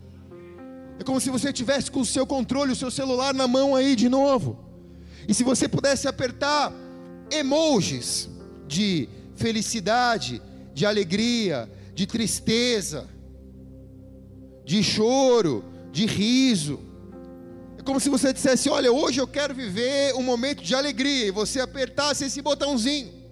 É 0.98 1.04
como 1.04 1.20
se 1.20 1.30
você 1.30 1.52
tivesse 1.52 1.92
com 1.92 2.00
o 2.00 2.06
seu 2.06 2.26
controle, 2.26 2.72
o 2.72 2.76
seu 2.76 2.90
celular 2.90 3.34
na 3.34 3.46
mão 3.46 3.76
aí 3.76 3.94
de 3.94 4.08
novo. 4.08 4.58
E 5.28 5.34
se 5.34 5.44
você 5.44 5.68
pudesse 5.68 6.08
apertar 6.08 6.72
emojis 7.30 8.30
de 8.66 9.10
felicidade, 9.36 10.42
de 10.74 10.86
alegria, 10.86 11.70
de 11.94 12.08
tristeza, 12.08 13.10
de 14.64 14.82
choro, 14.82 15.66
de 15.92 16.06
riso. 16.06 16.80
É 17.78 17.82
como 17.82 18.00
se 18.00 18.08
você 18.08 18.32
dissesse: 18.32 18.70
Olha, 18.70 18.94
hoje 18.94 19.20
eu 19.20 19.28
quero 19.28 19.54
viver 19.54 20.16
um 20.16 20.24
momento 20.24 20.64
de 20.64 20.74
alegria, 20.74 21.26
e 21.26 21.32
você 21.32 21.60
apertasse 21.60 22.24
esse 22.24 22.42
botãozinho. 22.42 23.23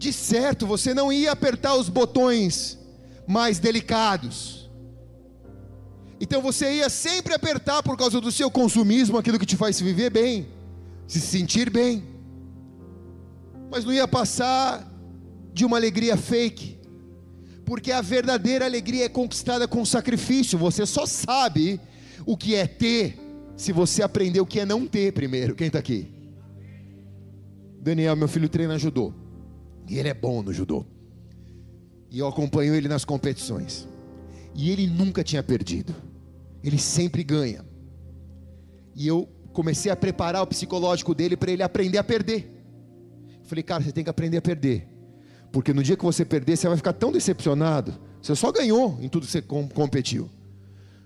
De 0.00 0.14
certo, 0.14 0.66
você 0.66 0.94
não 0.94 1.12
ia 1.12 1.30
apertar 1.30 1.74
os 1.74 1.90
botões 1.90 2.78
mais 3.26 3.58
delicados. 3.58 4.70
Então 6.18 6.40
você 6.40 6.76
ia 6.76 6.88
sempre 6.88 7.34
apertar 7.34 7.82
por 7.82 7.98
causa 7.98 8.18
do 8.18 8.32
seu 8.32 8.50
consumismo 8.50 9.18
aquilo 9.18 9.38
que 9.38 9.44
te 9.44 9.58
faz 9.58 9.78
viver 9.78 10.08
bem, 10.08 10.48
se 11.06 11.20
sentir 11.20 11.68
bem. 11.68 12.02
Mas 13.70 13.84
não 13.84 13.92
ia 13.92 14.08
passar 14.08 14.90
de 15.52 15.66
uma 15.66 15.76
alegria 15.76 16.16
fake 16.16 16.78
porque 17.66 17.92
a 17.92 18.00
verdadeira 18.00 18.64
alegria 18.64 19.04
é 19.04 19.08
conquistada 19.10 19.68
com 19.68 19.84
sacrifício. 19.84 20.58
Você 20.58 20.86
só 20.86 21.04
sabe 21.04 21.78
o 22.24 22.38
que 22.38 22.54
é 22.54 22.66
ter 22.66 23.18
se 23.54 23.70
você 23.70 24.02
aprender 24.02 24.40
o 24.40 24.46
que 24.46 24.60
é 24.60 24.64
não 24.64 24.86
ter 24.86 25.12
primeiro. 25.12 25.54
Quem 25.54 25.66
está 25.66 25.78
aqui? 25.78 26.08
Daniel, 27.82 28.16
meu 28.16 28.28
filho, 28.28 28.48
treina 28.48 28.78
judô. 28.78 29.19
E 29.90 29.98
ele 29.98 30.08
é 30.08 30.14
bom 30.14 30.40
no 30.40 30.52
judô. 30.52 30.86
E 32.08 32.20
eu 32.20 32.28
acompanho 32.28 32.76
ele 32.76 32.86
nas 32.86 33.04
competições. 33.04 33.88
E 34.54 34.70
ele 34.70 34.86
nunca 34.86 35.24
tinha 35.24 35.42
perdido. 35.42 35.92
Ele 36.62 36.78
sempre 36.78 37.24
ganha. 37.24 37.64
E 38.94 39.04
eu 39.04 39.28
comecei 39.52 39.90
a 39.90 39.96
preparar 39.96 40.44
o 40.44 40.46
psicológico 40.46 41.12
dele 41.12 41.36
para 41.36 41.50
ele 41.50 41.64
aprender 41.64 41.98
a 41.98 42.04
perder. 42.04 42.62
Falei, 43.42 43.64
cara, 43.64 43.82
você 43.82 43.90
tem 43.90 44.04
que 44.04 44.10
aprender 44.10 44.36
a 44.36 44.42
perder. 44.42 44.86
Porque 45.50 45.74
no 45.74 45.82
dia 45.82 45.96
que 45.96 46.04
você 46.04 46.24
perder, 46.24 46.56
você 46.56 46.68
vai 46.68 46.76
ficar 46.76 46.92
tão 46.92 47.10
decepcionado. 47.10 47.92
Você 48.22 48.36
só 48.36 48.52
ganhou 48.52 48.96
em 49.00 49.08
tudo 49.08 49.26
que 49.26 49.32
você 49.32 49.42
competiu. 49.42 50.30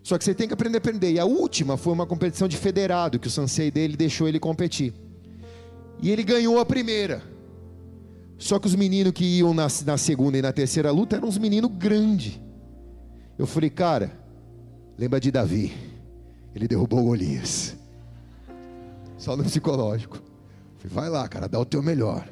Só 0.03 0.19
que 0.19 0.25
você 0.25 0.35
tem 0.35 0.47
que 0.47 0.53
aprender 0.53 0.77
a 0.77 0.83
perder. 0.83 1.13
E 1.13 1.19
a 1.19 1.25
última 1.25 1.79
foi 1.79 1.95
uma 1.95 2.05
competição 2.05 2.47
de 2.47 2.59
federado, 2.59 3.19
que 3.19 3.29
o 3.29 3.31
sensei 3.31 3.71
dele 3.71 3.97
deixou 3.97 4.29
ele 4.29 4.39
competir. 4.39 4.93
E 6.03 6.11
ele 6.11 6.23
ganhou 6.23 6.59
a 6.59 6.67
primeira. 6.67 7.33
Só 8.39 8.59
que 8.59 8.67
os 8.67 8.75
meninos 8.75 9.13
que 9.13 9.25
iam 9.39 9.55
na, 9.55 9.69
na 9.87 9.97
segunda 9.97 10.39
e 10.39 10.43
na 10.43 10.53
terceira 10.53 10.91
luta 10.91 11.17
eram 11.17 11.29
uns 11.29 11.39
meninos 11.39 11.71
grandes. 11.71 12.41
Eu 13.39 13.47
falei, 13.47 13.71
cara, 13.71 14.13
lembra 14.99 15.21
de 15.21 15.31
Davi? 15.31 15.73
Ele 16.55 16.69
derrubou 16.69 17.03
Golias. 17.03 17.77
Só 19.19 19.37
no 19.37 19.45
psicológico. 19.45 20.23
falei, 20.79 20.95
vai 20.95 21.09
lá, 21.09 21.27
cara, 21.29 21.49
dá 21.49 21.59
o 21.59 21.65
teu 21.65 21.83
melhor. 21.83 22.29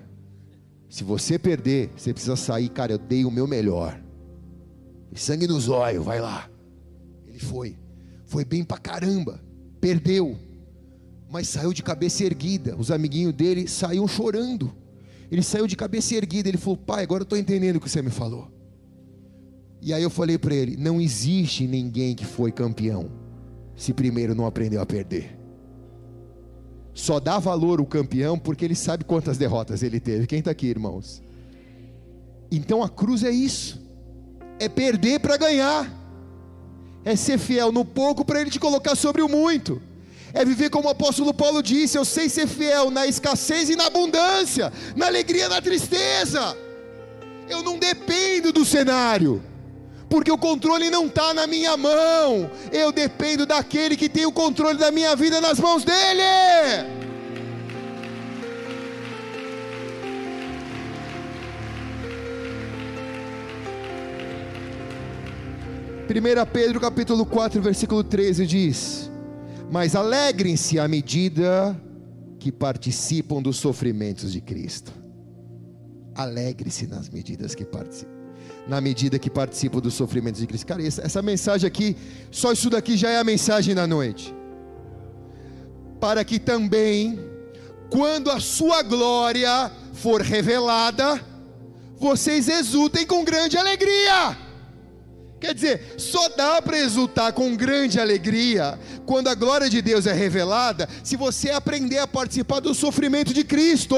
Se 0.88 1.02
você 1.02 1.38
perder, 1.38 1.90
você 1.96 2.12
precisa 2.12 2.36
sair, 2.36 2.68
cara, 2.68 2.92
eu 2.92 2.98
dei 2.98 3.24
o 3.24 3.30
meu 3.30 3.46
melhor. 3.46 3.98
E 5.10 5.18
sangue 5.18 5.46
nos 5.46 5.68
olhos, 5.68 6.04
vai 6.04 6.20
lá. 6.20 6.48
Ele 7.26 7.38
foi. 7.38 7.78
Foi 8.26 8.44
bem 8.44 8.62
pra 8.62 8.78
caramba. 8.78 9.40
Perdeu. 9.80 10.38
Mas 11.30 11.48
saiu 11.48 11.72
de 11.72 11.82
cabeça 11.82 12.24
erguida. 12.24 12.76
Os 12.76 12.90
amiguinhos 12.90 13.32
dele 13.32 13.66
saíram 13.66 14.06
chorando. 14.06 14.72
Ele 15.32 15.42
saiu 15.42 15.66
de 15.66 15.74
cabeça 15.74 16.14
erguida. 16.14 16.50
Ele 16.50 16.58
falou: 16.58 16.76
Pai, 16.76 17.02
agora 17.02 17.22
eu 17.22 17.24
estou 17.24 17.38
entendendo 17.38 17.76
o 17.76 17.80
que 17.80 17.88
você 17.88 18.02
me 18.02 18.10
falou. 18.10 18.52
E 19.80 19.94
aí 19.94 20.02
eu 20.02 20.10
falei 20.10 20.36
para 20.36 20.54
ele: 20.54 20.76
Não 20.76 21.00
existe 21.00 21.66
ninguém 21.66 22.14
que 22.14 22.26
foi 22.26 22.52
campeão 22.52 23.10
se 23.74 23.94
primeiro 23.94 24.34
não 24.34 24.44
aprendeu 24.44 24.82
a 24.82 24.86
perder. 24.86 25.38
Só 26.92 27.18
dá 27.18 27.38
valor 27.38 27.80
o 27.80 27.86
campeão 27.86 28.38
porque 28.38 28.62
ele 28.62 28.74
sabe 28.74 29.04
quantas 29.04 29.38
derrotas 29.38 29.82
ele 29.82 29.98
teve. 29.98 30.26
Quem 30.26 30.40
está 30.40 30.50
aqui, 30.50 30.66
irmãos? 30.66 31.22
Então 32.50 32.82
a 32.82 32.88
cruz 32.90 33.24
é 33.24 33.30
isso: 33.30 33.80
é 34.60 34.68
perder 34.68 35.18
para 35.20 35.38
ganhar, 35.38 35.90
é 37.06 37.16
ser 37.16 37.38
fiel 37.38 37.72
no 37.72 37.86
pouco 37.86 38.22
para 38.22 38.38
ele 38.42 38.50
te 38.50 38.60
colocar 38.60 38.94
sobre 38.94 39.22
o 39.22 39.28
muito, 39.30 39.80
é 40.34 40.44
viver 40.44 40.70
como 40.70 40.88
o 40.88 40.90
apóstolo 40.90 41.32
Paulo 41.34 41.62
disse: 41.62 41.96
eu 41.98 42.04
sei 42.04 42.28
ser 42.28 42.46
fiel 42.46 42.90
na 42.90 43.06
escassez 43.06 43.68
e 43.68 43.76
na 43.76 43.86
abundância, 43.86 44.72
na 44.96 45.06
alegria 45.06 45.46
e 45.46 45.48
na 45.48 45.60
tristeza. 45.60 46.56
Eu 47.48 47.62
não 47.62 47.78
dependo 47.78 48.52
do 48.52 48.64
cenário 48.64 49.42
porque 50.08 50.30
o 50.30 50.36
controle 50.36 50.90
não 50.90 51.06
está 51.06 51.32
na 51.32 51.46
minha 51.46 51.74
mão, 51.74 52.50
eu 52.70 52.92
dependo 52.92 53.46
daquele 53.46 53.96
que 53.96 54.10
tem 54.10 54.26
o 54.26 54.32
controle 54.32 54.76
da 54.78 54.90
minha 54.90 55.16
vida 55.16 55.40
nas 55.40 55.58
mãos 55.58 55.84
dele. 55.84 56.22
1 66.12 66.46
Pedro 66.52 66.78
capítulo 66.78 67.24
4, 67.24 67.62
versículo 67.62 68.04
13 68.04 68.46
diz: 68.46 69.11
Mas 69.72 69.96
alegrem-se 69.96 70.78
à 70.78 70.86
medida 70.86 71.74
que 72.38 72.52
participam 72.52 73.40
dos 73.40 73.56
sofrimentos 73.56 74.30
de 74.30 74.38
Cristo. 74.38 74.92
Alegre-se 76.14 76.86
nas 76.86 77.08
medidas 77.08 77.54
que 77.54 77.64
participam 77.64 78.12
na 78.66 78.80
medida 78.80 79.18
que 79.18 79.30
participam 79.30 79.80
dos 79.80 79.94
sofrimentos 79.94 80.40
de 80.40 80.46
Cristo. 80.46 80.66
Cara, 80.66 80.86
essa, 80.86 81.02
essa 81.02 81.22
mensagem 81.22 81.66
aqui, 81.66 81.96
só 82.30 82.52
isso 82.52 82.68
daqui 82.68 82.96
já 82.96 83.08
é 83.08 83.18
a 83.18 83.24
mensagem 83.24 83.74
da 83.74 83.86
noite. 83.86 84.34
Para 85.98 86.22
que 86.22 86.38
também, 86.38 87.18
quando 87.90 88.30
a 88.30 88.40
sua 88.40 88.82
glória 88.82 89.70
for 89.94 90.20
revelada, 90.20 91.18
vocês 91.98 92.46
exultem 92.46 93.06
com 93.06 93.24
grande 93.24 93.56
alegria. 93.56 94.36
Quer 95.42 95.54
dizer, 95.54 95.94
só 95.98 96.28
dá 96.28 96.62
para 96.62 96.78
exultar 96.78 97.32
com 97.32 97.56
grande 97.56 97.98
alegria 97.98 98.78
quando 99.04 99.26
a 99.26 99.34
glória 99.34 99.68
de 99.68 99.82
Deus 99.82 100.06
é 100.06 100.12
revelada, 100.12 100.88
se 101.02 101.16
você 101.16 101.50
aprender 101.50 101.98
a 101.98 102.06
participar 102.06 102.60
do 102.60 102.72
sofrimento 102.72 103.34
de 103.34 103.42
Cristo. 103.42 103.96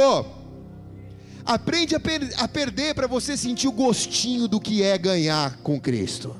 Aprende 1.44 1.94
a, 1.94 2.00
per 2.00 2.32
a 2.38 2.48
perder 2.48 2.94
para 2.94 3.06
você 3.06 3.36
sentir 3.36 3.68
o 3.68 3.72
gostinho 3.72 4.48
do 4.48 4.58
que 4.58 4.82
é 4.82 4.96
ganhar 4.96 5.58
com 5.58 5.78
Cristo. 5.78 6.34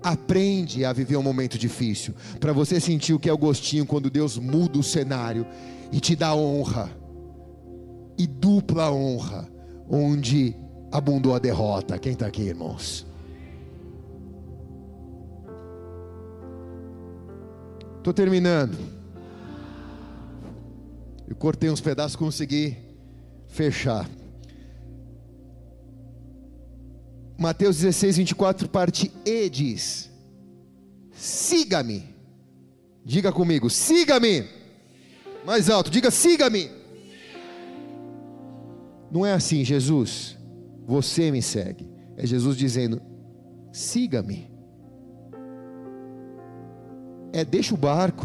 Aprende 0.00 0.84
a 0.84 0.92
viver 0.92 1.16
um 1.16 1.22
momento 1.22 1.58
difícil, 1.58 2.14
para 2.38 2.52
você 2.52 2.78
sentir 2.78 3.14
o 3.14 3.18
que 3.18 3.28
é 3.28 3.32
o 3.32 3.38
gostinho 3.38 3.84
quando 3.84 4.10
Deus 4.10 4.38
muda 4.38 4.78
o 4.78 4.82
cenário 4.84 5.44
e 5.90 5.98
te 5.98 6.14
dá 6.14 6.36
honra, 6.36 6.88
e 8.16 8.28
dupla 8.28 8.92
honra, 8.92 9.48
onde 9.90 10.54
abundou 10.92 11.34
a 11.34 11.40
derrota. 11.40 11.98
Quem 11.98 12.12
está 12.12 12.26
aqui, 12.26 12.42
irmãos? 12.42 13.12
Estou 18.04 18.12
terminando. 18.12 18.76
Eu 21.26 21.34
cortei 21.34 21.70
uns 21.70 21.80
pedaços, 21.80 22.14
consegui 22.14 22.76
fechar. 23.48 24.06
Mateus 27.38 27.78
16, 27.78 28.18
24, 28.18 28.68
parte 28.68 29.10
E 29.24 29.48
diz: 29.48 30.10
Siga-me. 31.12 32.04
Diga 33.02 33.32
comigo, 33.32 33.70
siga-me. 33.70 34.50
Mais 35.42 35.70
alto, 35.70 35.90
diga 35.90 36.10
siga-me. 36.10 36.70
Não 39.10 39.24
é 39.24 39.32
assim, 39.32 39.64
Jesus, 39.64 40.36
você 40.86 41.30
me 41.30 41.40
segue. 41.40 41.88
É 42.18 42.26
Jesus 42.26 42.54
dizendo: 42.54 43.00
siga-me. 43.72 44.53
É 47.34 47.44
deixa 47.44 47.74
o 47.74 47.76
barco, 47.76 48.24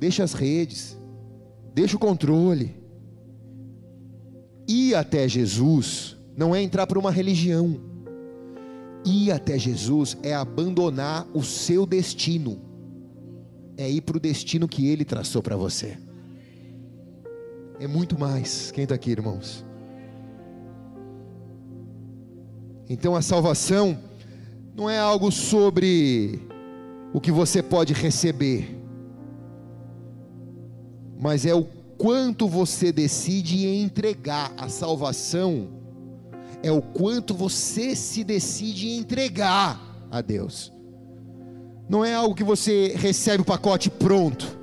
deixa 0.00 0.24
as 0.24 0.32
redes, 0.32 0.98
deixa 1.72 1.94
o 1.94 2.00
controle. 2.00 2.74
Ir 4.66 4.96
até 4.96 5.28
Jesus 5.28 6.16
não 6.36 6.52
é 6.52 6.60
entrar 6.60 6.84
para 6.88 6.98
uma 6.98 7.12
religião. 7.12 7.80
Ir 9.04 9.30
até 9.30 9.56
Jesus 9.56 10.16
é 10.20 10.34
abandonar 10.34 11.28
o 11.32 11.44
seu 11.44 11.86
destino, 11.86 12.60
é 13.76 13.88
ir 13.88 14.00
para 14.00 14.16
o 14.16 14.20
destino 14.20 14.66
que 14.66 14.88
Ele 14.88 15.04
traçou 15.04 15.40
para 15.40 15.54
você. 15.54 15.96
É 17.78 17.86
muito 17.86 18.18
mais. 18.18 18.72
Quem 18.72 18.82
está 18.82 18.96
aqui, 18.96 19.12
irmãos? 19.12 19.64
Então 22.90 23.14
a 23.14 23.22
salvação 23.22 23.96
não 24.74 24.90
é 24.90 24.98
algo 24.98 25.30
sobre 25.30 26.52
o 27.14 27.20
que 27.20 27.30
você 27.30 27.62
pode 27.62 27.92
receber, 27.92 28.76
mas 31.16 31.46
é 31.46 31.54
o 31.54 31.62
quanto 31.96 32.48
você 32.48 32.90
decide 32.90 33.68
entregar 33.68 34.52
a 34.58 34.68
salvação, 34.68 35.68
é 36.60 36.72
o 36.72 36.82
quanto 36.82 37.32
você 37.32 37.94
se 37.94 38.24
decide 38.24 38.88
entregar 38.88 39.80
a 40.10 40.20
Deus. 40.20 40.72
Não 41.88 42.04
é 42.04 42.12
algo 42.12 42.34
que 42.34 42.42
você 42.42 42.94
recebe 42.96 43.42
o 43.42 43.46
pacote 43.46 43.88
pronto, 43.88 44.58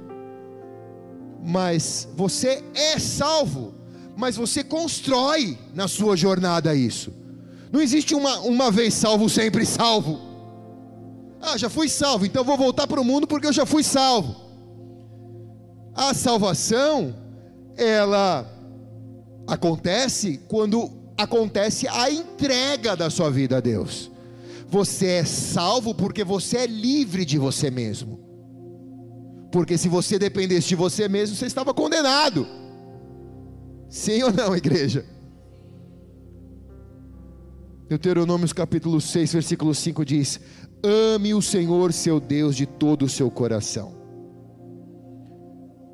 mas 1.41 2.06
você 2.18 2.62
é 2.76 2.99
salvo, 2.99 3.74
mas 4.18 4.36
você 4.36 4.62
constrói 4.62 5.58
na 5.74 5.88
sua 5.88 6.18
jornada 6.18 6.76
isso. 6.76 7.14
Não 7.72 7.82
existe 7.82 8.14
uma, 8.14 8.41
uma 8.41 8.70
vez 8.70 8.93
salvo, 8.93 9.30
sempre 9.30 9.66
salvo. 9.66 10.30
Ah, 11.41 11.57
já 11.57 11.69
fui 11.69 11.89
salvo, 11.89 12.25
então 12.25 12.43
vou 12.43 12.57
voltar 12.57 12.85
para 12.85 13.01
o 13.01 13.03
mundo 13.03 13.25
porque 13.25 13.47
eu 13.47 13.53
já 13.53 13.65
fui 13.65 13.83
salvo. 13.83 14.35
A 15.95 16.13
salvação, 16.13 17.15
ela 17.75 18.47
acontece 19.47 20.39
quando 20.47 20.89
acontece 21.17 21.87
a 21.87 22.09
entrega 22.09 22.95
da 22.95 23.09
sua 23.09 23.29
vida 23.31 23.57
a 23.57 23.59
Deus. 23.59 24.11
Você 24.69 25.07
é 25.07 25.25
salvo 25.25 25.93
porque 25.93 26.23
você 26.23 26.57
é 26.59 26.67
livre 26.67 27.25
de 27.25 27.37
você 27.37 27.69
mesmo. 27.69 28.19
Porque 29.51 29.77
se 29.77 29.89
você 29.89 30.17
dependesse 30.17 30.69
de 30.69 30.75
você 30.75 31.09
mesmo, 31.09 31.35
você 31.35 31.45
estava 31.45 31.73
condenado. 31.73 32.47
Sim 33.89 34.23
ou 34.23 34.31
não, 34.31 34.55
igreja? 34.55 35.05
Deuteronômios 37.91 38.53
capítulo 38.53 39.01
6, 39.01 39.33
versículo 39.33 39.75
5 39.75 40.05
diz: 40.05 40.39
Ame 40.81 41.33
o 41.33 41.41
Senhor 41.41 41.91
seu 41.91 42.21
Deus 42.21 42.55
de 42.55 42.65
todo 42.65 43.03
o 43.03 43.09
seu 43.09 43.29
coração, 43.29 43.91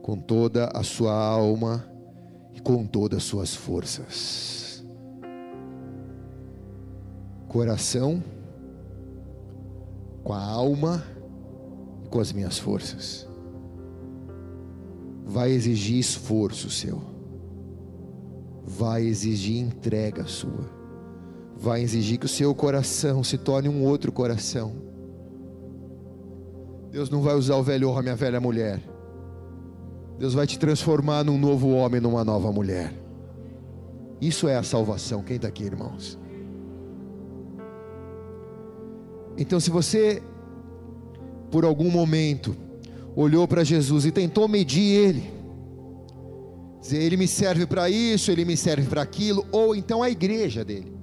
com 0.03 0.15
toda 0.15 0.69
a 0.75 0.83
sua 0.83 1.11
alma 1.11 1.89
e 2.53 2.59
com 2.59 2.85
todas 2.85 3.17
as 3.17 3.23
suas 3.23 3.55
forças. 3.55 4.85
Coração, 7.47 8.23
com 10.23 10.33
a 10.33 10.43
alma 10.43 11.03
e 12.05 12.09
com 12.09 12.19
as 12.19 12.31
minhas 12.31 12.59
forças. 12.59 13.27
Vai 15.25 15.49
exigir 15.49 15.97
esforço 15.97 16.69
seu, 16.69 17.01
vai 18.63 19.03
exigir 19.03 19.57
entrega 19.57 20.27
sua 20.27 20.76
vai 21.59 21.81
exigir 21.81 22.19
que 22.19 22.25
o 22.25 22.29
seu 22.29 22.53
coração 22.53 23.23
se 23.23 23.37
torne 23.37 23.67
um 23.67 23.83
outro 23.83 24.11
coração. 24.11 24.73
Deus 26.91 27.09
não 27.09 27.21
vai 27.21 27.35
usar 27.35 27.55
o 27.55 27.63
velho 27.63 27.89
homem, 27.89 28.11
a 28.11 28.15
velha 28.15 28.39
mulher. 28.39 28.81
Deus 30.19 30.33
vai 30.33 30.47
te 30.47 30.57
transformar 30.57 31.23
num 31.23 31.37
novo 31.37 31.69
homem, 31.69 31.99
numa 31.99 32.23
nova 32.23 32.51
mulher. 32.51 32.93
Isso 34.21 34.47
é 34.47 34.55
a 34.55 34.63
salvação. 34.63 35.21
Quem 35.21 35.35
está 35.35 35.47
aqui, 35.47 35.63
irmãos? 35.63 36.17
Então, 39.37 39.59
se 39.59 39.69
você, 39.69 40.21
por 41.51 41.65
algum 41.65 41.91
momento, 41.91 42.55
olhou 43.15 43.47
para 43.47 43.63
Jesus 43.63 44.05
e 44.05 44.11
tentou 44.11 44.47
medir 44.47 44.95
Ele, 44.95 45.31
dizer, 46.81 47.01
Ele 47.01 47.17
me 47.17 47.27
serve 47.27 47.67
para 47.67 47.89
isso, 47.89 48.31
Ele 48.31 48.45
me 48.45 48.57
serve 48.57 48.87
para 48.87 49.03
aquilo, 49.03 49.45
ou 49.51 49.75
então 49.75 50.01
a 50.01 50.09
igreja 50.09 50.63
dele 50.65 50.96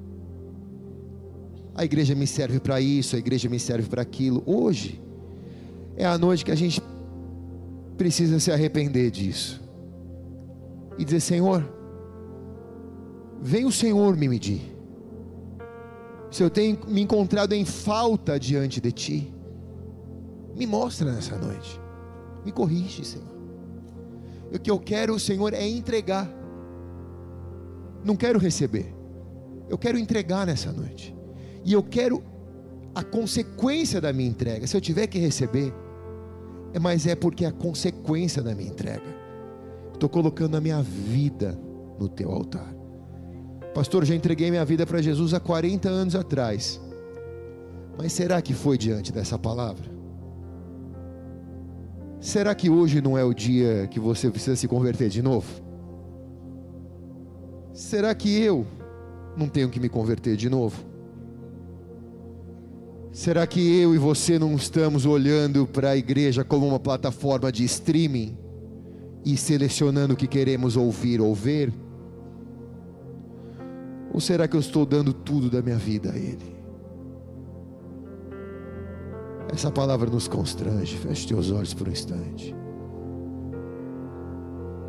a 1.75 1.85
igreja 1.85 2.15
me 2.15 2.27
serve 2.27 2.61
para 2.61 2.81
isso, 2.81 3.17
a 3.17 3.19
igreja 3.19 3.49
me 3.49 3.59
serve 3.59 3.89
para 3.89 4.03
aquilo. 4.03 4.43
Hoje 4.47 5.03
é 5.97 6.07
a 6.07 6.17
noite 6.17 6.45
que 6.45 6.53
a 6.53 6.55
gente 6.55 6.81
precisa 7.97 8.39
se 8.39 8.53
arrepender 8.53 9.11
disso 9.11 9.61
e 10.97 11.05
dizer: 11.05 11.21
Senhor, 11.21 11.69
vem 13.43 13.65
o 13.65 13.73
Senhor 13.73 14.17
me 14.17 14.29
medir. 14.29 14.73
Se 16.31 16.43
eu 16.43 16.51
tenho 16.51 16.79
me 16.87 17.01
encontrado 17.01 17.53
em 17.53 17.65
falta 17.65 18.39
diante 18.39 18.81
de 18.81 18.93
Ti, 18.93 19.35
me 20.57 20.67
mostra 20.67 21.13
nessa 21.13 21.37
noite, 21.37 21.81
me 22.45 22.53
corrige, 22.53 23.05
Senhor. 23.05 23.35
O 24.53 24.59
que 24.59 24.71
eu 24.71 24.79
quero, 24.79 25.19
Senhor, 25.19 25.53
é 25.53 25.67
entregar, 25.67 26.31
não 28.05 28.15
quero 28.15 28.39
receber, 28.39 28.95
eu 29.69 29.77
quero 29.77 29.99
entregar 29.99 30.47
nessa 30.47 30.71
noite 30.71 31.14
e 31.65 31.73
eu 31.73 31.83
quero 31.83 32.23
a 32.95 33.03
consequência 33.03 34.01
da 34.01 34.13
minha 34.13 34.29
entrega. 34.29 34.67
Se 34.67 34.77
eu 34.77 34.81
tiver 34.81 35.07
que 35.07 35.19
receber, 35.19 35.73
é 36.73 36.79
mas 36.79 37.07
é 37.07 37.15
porque 37.15 37.45
é 37.45 37.49
a 37.49 37.53
consequência 37.53 38.43
da 38.43 38.55
minha 38.55 38.71
entrega. 38.71 39.25
Estou 39.93 40.09
colocando 40.09 40.57
a 40.57 40.61
minha 40.61 40.83
vida 40.83 41.59
no 41.99 42.09
teu 42.09 42.31
altar. 42.31 42.75
Pastor, 43.75 44.05
já 44.05 44.15
entreguei 44.15 44.51
minha 44.51 44.65
vida 44.65 44.87
para 44.87 45.03
Jesus 45.03 45.35
há 45.35 45.41
40 45.41 45.89
anos 45.89 46.15
atrás. 46.15 46.81
Mas 47.97 48.13
será 48.13 48.43
que 48.43 48.53
foi 48.53 48.77
diante 48.77 49.13
dessa 49.13 49.39
palavra? 49.39 49.93
Será 52.21 52.55
que 52.55 52.71
hoje 52.71 53.01
não 53.01 53.19
é 53.19 53.25
o 53.25 53.35
dia 53.35 53.87
que 53.89 54.01
você 54.01 54.31
precisa 54.31 54.57
se 54.57 54.67
converter 54.67 55.09
de 55.09 55.23
novo? 55.23 55.47
Será 57.73 58.15
que 58.15 58.41
eu 58.41 58.67
não 59.37 59.49
tenho 59.49 59.69
que 59.69 59.81
me 59.81 59.89
converter 59.89 60.37
de 60.37 60.49
novo? 60.49 60.94
Será 63.15 63.47
que 63.47 63.81
eu 63.81 63.95
e 63.95 63.99
você 63.99 64.41
não 64.41 64.57
estamos 64.57 65.07
olhando 65.07 65.69
para 65.69 65.91
a 65.91 65.97
igreja 65.97 66.43
como 66.43 66.67
uma 66.67 66.81
plataforma 66.81 67.53
de 67.53 67.65
streaming 67.65 68.37
e 69.25 69.37
selecionando 69.37 70.15
o 70.15 70.17
que 70.17 70.27
queremos 70.27 70.77
ouvir 70.77 71.21
ou 71.21 71.33
ver? 71.33 71.73
Ou 74.13 74.21
será 74.21 74.49
que 74.49 74.57
eu 74.57 74.61
estou 74.61 74.85
dando 74.85 75.13
tudo 75.13 75.49
da 75.49 75.63
minha 75.63 75.77
vida 75.77 76.11
a 76.11 76.17
Ele? 76.17 76.57
Essa 79.53 79.71
palavra 79.71 80.11
nos 80.11 80.27
constrange. 80.27 80.97
Feche 80.97 81.29
teus 81.29 81.53
olhos 81.53 81.73
por 81.73 81.87
um 81.87 81.93
instante. 81.93 82.53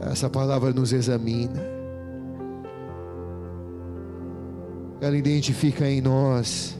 Essa 0.01 0.31
palavra 0.31 0.73
nos 0.73 0.91
examina. 0.91 1.61
Ela 4.99 5.15
identifica 5.15 5.87
em 5.87 6.01
nós 6.01 6.75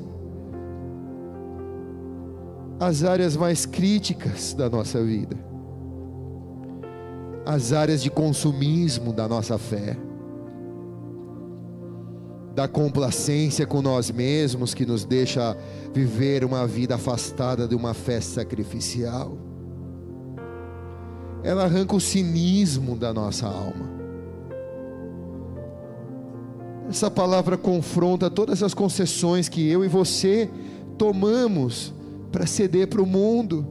as 2.80 3.04
áreas 3.04 3.38
mais 3.38 3.66
críticas 3.66 4.54
da 4.54 4.70
nossa 4.70 5.02
vida, 5.04 5.38
as 7.46 7.72
áreas 7.72 8.02
de 8.02 8.10
consumismo 8.10 9.14
da 9.14 9.28
nossa 9.28 9.58
fé, 9.58 9.98
da 12.54 12.68
complacência 12.68 13.66
com 13.66 13.82
nós 13.82 14.10
mesmos 14.12 14.74
que 14.74 14.86
nos 14.86 15.06
deixa 15.06 15.58
viver 15.94 16.44
uma 16.44 16.66
vida 16.66 16.96
afastada 16.96 17.68
de 17.68 17.76
uma 17.76 17.94
fé 17.94 18.20
sacrificial. 18.22 19.38
Ela 21.44 21.66
arranca 21.66 21.96
o 21.96 22.02
cinismo 22.02 22.96
da 22.96 23.14
nossa 23.14 23.46
alma. 23.46 23.94
Essa 26.90 27.12
palavra 27.12 27.58
confronta 27.58 28.30
todas 28.30 28.64
as 28.64 28.74
concessões 28.74 29.50
que 29.50 29.68
eu 29.68 29.84
e 29.84 29.88
você 29.88 30.50
tomamos 30.98 31.95
para 32.36 32.46
ceder 32.46 32.88
para 32.90 33.02
o 33.02 33.06
mundo. 33.06 33.66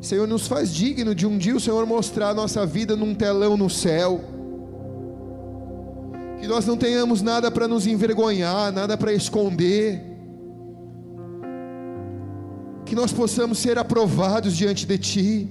Senhor, 0.00 0.28
nos 0.28 0.46
faz 0.46 0.72
digno 0.72 1.12
de 1.12 1.26
um 1.26 1.36
dia 1.36 1.56
o 1.56 1.60
Senhor 1.60 1.84
mostrar 1.84 2.28
a 2.28 2.34
nossa 2.34 2.64
vida 2.64 2.94
num 2.94 3.12
telão 3.12 3.56
no 3.56 3.68
céu. 3.68 4.20
Que 6.38 6.46
nós 6.46 6.64
não 6.66 6.76
tenhamos 6.76 7.20
nada 7.20 7.50
para 7.50 7.66
nos 7.66 7.84
envergonhar, 7.84 8.70
nada 8.70 8.96
para 8.96 9.12
esconder. 9.12 10.00
Que 12.84 12.94
nós 12.94 13.12
possamos 13.12 13.58
ser 13.58 13.78
aprovados 13.78 14.56
diante 14.56 14.86
de 14.86 14.98
Ti. 14.98 15.50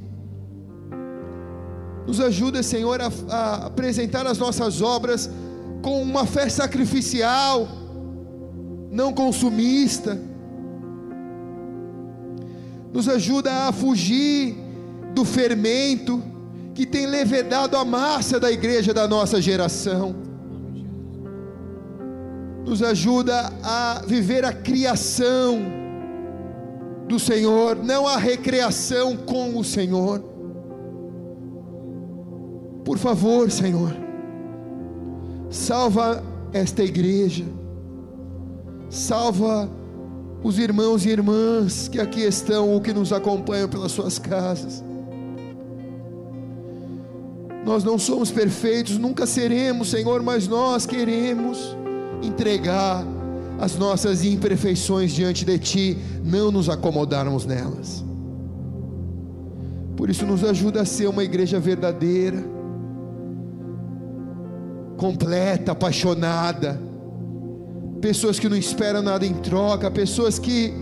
Nos 2.08 2.22
ajuda, 2.22 2.64
Senhor, 2.64 3.02
a, 3.02 3.12
a 3.30 3.66
apresentar 3.66 4.26
as 4.26 4.38
nossas 4.38 4.82
obras 4.82 5.30
com 5.82 6.02
uma 6.02 6.26
fé 6.26 6.48
sacrificial, 6.48 7.81
não 8.92 9.14
consumista. 9.14 10.20
Nos 12.92 13.08
ajuda 13.08 13.70
a 13.70 13.72
fugir 13.72 14.58
do 15.16 15.24
fermento 15.24 16.22
que 16.76 16.86
tem 16.86 17.06
levedado 17.06 17.78
a 17.78 17.86
massa 17.86 18.38
da 18.38 18.52
igreja 18.52 18.94
da 18.94 19.08
nossa 19.08 19.42
geração. 19.42 20.14
Nos 22.66 22.84
ajuda 22.84 23.52
a 23.64 24.02
viver 24.06 24.44
a 24.44 24.52
criação 24.52 25.60
do 27.08 27.18
Senhor, 27.18 27.78
não 27.78 28.08
a 28.08 28.18
recreação 28.18 29.16
com 29.16 29.58
o 29.58 29.64
Senhor. 29.64 30.24
Por 32.84 32.98
favor, 32.98 33.50
Senhor, 33.52 33.96
salva 35.50 36.24
esta 36.54 36.84
igreja, 36.84 37.46
salva 38.92 39.70
os 40.44 40.60
irmãos 40.60 41.06
e 41.06 41.10
irmãs 41.10 41.88
que 41.88 42.00
aqui 42.00 42.22
estão 42.22 42.70
ou 42.70 42.82
que 42.82 42.94
nos 42.94 43.14
acompanham 43.14 43.70
pelas 43.70 43.94
suas 43.94 44.20
casas. 44.20 44.84
Nós 47.66 47.84
não 47.84 47.98
somos 47.98 48.30
perfeitos, 48.32 48.98
nunca 48.98 49.26
seremos, 49.26 49.90
Senhor, 49.90 50.22
mas 50.22 50.48
nós 50.48 50.86
queremos 50.86 51.78
entregar 52.22 53.06
as 53.60 53.76
nossas 53.78 54.26
imperfeições 54.26 55.12
diante 55.12 55.46
de 55.46 55.58
Ti, 55.60 55.98
não 56.24 56.52
nos 56.52 56.68
acomodarmos 56.68 57.46
nelas. 57.46 58.04
Por 59.96 60.10
isso, 60.10 60.26
nos 60.26 60.44
ajuda 60.44 60.82
a 60.82 60.86
ser 60.86 61.08
uma 61.08 61.24
igreja 61.24 61.60
verdadeira 61.60 62.44
completa, 64.98 65.72
apaixonada, 65.72 66.80
pessoas 68.02 68.40
que 68.40 68.50
não 68.50 68.58
esperam 68.58 69.02
nada 69.02 69.26
em 69.26 69.34
troca, 69.36 69.90
pessoas 69.92 70.40
que 70.40 70.74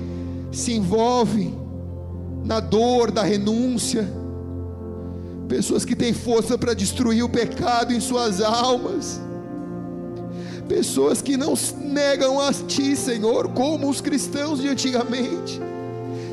se 0.51 0.73
envolvem 0.73 1.53
na 2.45 2.59
dor 2.59 3.11
da 3.11 3.21
renúncia, 3.21 4.07
pessoas 5.47 5.83
que 5.83 5.95
têm 5.95 6.13
força 6.13 6.57
para 6.57 6.73
destruir 6.73 7.23
o 7.23 7.29
pecado 7.29 7.93
em 7.93 7.99
suas 7.99 8.41
almas, 8.41 9.19
pessoas 10.67 11.21
que 11.21 11.35
não 11.35 11.53
negam 11.83 12.39
a 12.39 12.53
Ti, 12.53 12.95
Senhor, 12.95 13.49
como 13.49 13.89
os 13.89 13.99
cristãos 13.99 14.61
de 14.61 14.69
antigamente, 14.69 15.59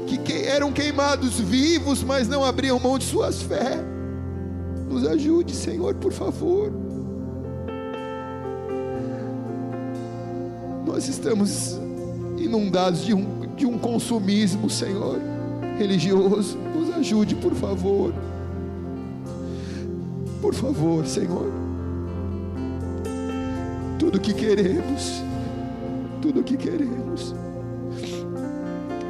que 0.07 0.33
eram 0.43 0.73
queimados 0.73 1.39
vivos, 1.39 2.03
mas 2.03 2.29
não 2.29 2.45
abriam 2.45 2.79
mão 2.79 2.99
de 2.99 3.05
suas 3.05 3.43
fé. 3.43 3.79
Nos 4.89 5.07
ajude, 5.07 5.55
Senhor, 5.55 5.95
por 5.95 6.13
favor. 6.13 6.86
Nós 10.87 11.09
estamos 11.09 11.77
inundados 12.39 13.05
de 13.05 13.13
um, 13.13 13.55
de 13.57 13.67
um 13.67 13.77
consumismo, 13.77 14.71
Senhor, 14.71 15.19
religioso. 15.77 16.57
Nos 16.57 16.95
ajude, 16.95 17.35
por 17.35 17.53
favor. 17.55 18.15
Por 20.41 20.55
favor, 20.55 21.05
Senhor. 21.05 21.53
Tudo 23.99 24.21
que 24.21 24.33
queremos, 24.33 25.23
tudo 26.23 26.45
que 26.45 26.57
queremos 26.57 27.35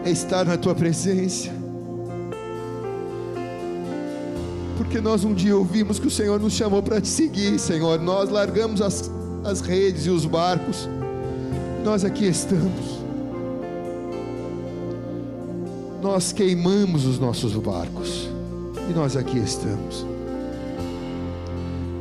é 0.02 0.10
estar 0.10 0.46
na 0.46 0.56
tua 0.56 0.74
presença. 0.74 1.50
Porque 4.78 4.98
nós 4.98 5.24
um 5.24 5.34
dia 5.34 5.54
ouvimos 5.54 5.98
que 5.98 6.06
o 6.06 6.10
Senhor 6.10 6.40
nos 6.40 6.54
chamou 6.54 6.82
para 6.82 7.02
te 7.02 7.08
seguir, 7.08 7.58
Senhor. 7.58 8.00
Nós 8.00 8.30
largamos 8.30 8.80
as, 8.80 9.10
as 9.44 9.60
redes 9.60 10.06
e 10.06 10.10
os 10.10 10.24
barcos 10.24 10.88
nós 11.86 12.04
aqui 12.04 12.26
estamos. 12.26 12.98
Nós 16.02 16.32
queimamos 16.32 17.06
os 17.06 17.16
nossos 17.16 17.52
barcos 17.52 18.28
e 18.90 18.92
nós 18.92 19.16
aqui 19.16 19.38
estamos. 19.38 20.04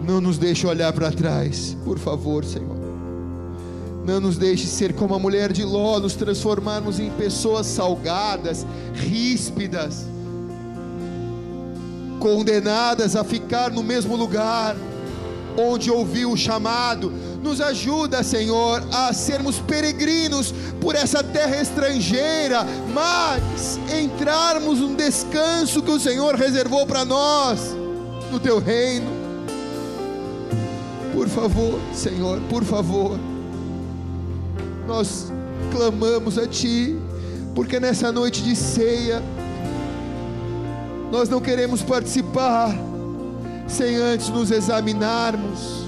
Não 0.03 0.19
nos 0.19 0.39
deixe 0.39 0.65
olhar 0.65 0.91
para 0.91 1.11
trás, 1.11 1.77
por 1.85 1.99
favor, 1.99 2.43
Senhor. 2.43 2.75
Não 4.03 4.19
nos 4.19 4.39
deixe 4.39 4.65
ser 4.65 4.91
como 4.95 5.13
a 5.13 5.19
mulher 5.19 5.53
de 5.53 5.63
Ló, 5.63 5.99
nos 5.99 6.15
transformarmos 6.15 6.99
em 6.99 7.11
pessoas 7.11 7.67
salgadas, 7.67 8.65
ríspidas, 8.95 10.07
condenadas 12.19 13.15
a 13.15 13.23
ficar 13.23 13.69
no 13.69 13.83
mesmo 13.83 14.15
lugar 14.15 14.75
onde 15.57 15.89
ouviu 15.91 16.31
o 16.31 16.37
chamado, 16.37 17.13
nos 17.45 17.61
ajuda, 17.61 18.23
Senhor, 18.23 18.81
a 18.91 19.13
sermos 19.13 19.59
peregrinos 19.59 20.51
por 20.81 20.95
essa 20.95 21.23
terra 21.23 21.61
estrangeira, 21.61 22.65
mas 22.91 23.79
entrarmos 23.95 24.79
no 24.79 24.95
descanso 24.95 25.83
que 25.83 25.91
o 25.91 25.99
Senhor 25.99 26.33
reservou 26.33 26.87
para 26.87 27.05
nós, 27.05 27.59
no 28.31 28.39
teu 28.39 28.57
reino. 28.57 29.05
Por 31.13 31.29
favor, 31.29 31.79
Senhor, 31.93 32.41
por 32.49 32.63
favor, 32.63 33.17
nós 34.87 35.31
clamamos 35.71 36.39
a 36.39 36.47
Ti, 36.47 36.97
porque 37.53 37.79
nessa 37.79 38.11
noite 38.11 38.41
de 38.41 38.55
ceia, 38.55 39.21
nós 41.11 41.29
não 41.29 41.39
queremos 41.39 41.83
participar 41.83 42.75
sem 43.67 43.95
antes 43.97 44.29
nos 44.29 44.49
examinarmos 44.49 45.84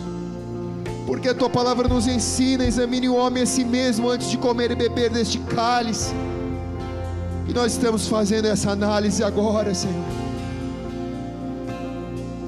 porque 1.08 1.30
a 1.30 1.34
tua 1.34 1.50
palavra 1.50 1.88
nos 1.88 2.06
ensina: 2.06 2.66
examine 2.66 3.08
o 3.08 3.16
homem 3.16 3.44
a 3.44 3.46
si 3.46 3.64
mesmo 3.64 4.10
antes 4.10 4.30
de 4.30 4.38
comer 4.38 4.72
e 4.72 4.76
beber 4.76 5.10
deste 5.10 5.40
cálice. 5.40 6.14
E 7.48 7.54
nós 7.54 7.72
estamos 7.72 8.10
fazendo 8.10 8.46
essa 8.46 8.72
análise 8.72 9.24
agora, 9.24 9.74
Senhor. 9.74 10.06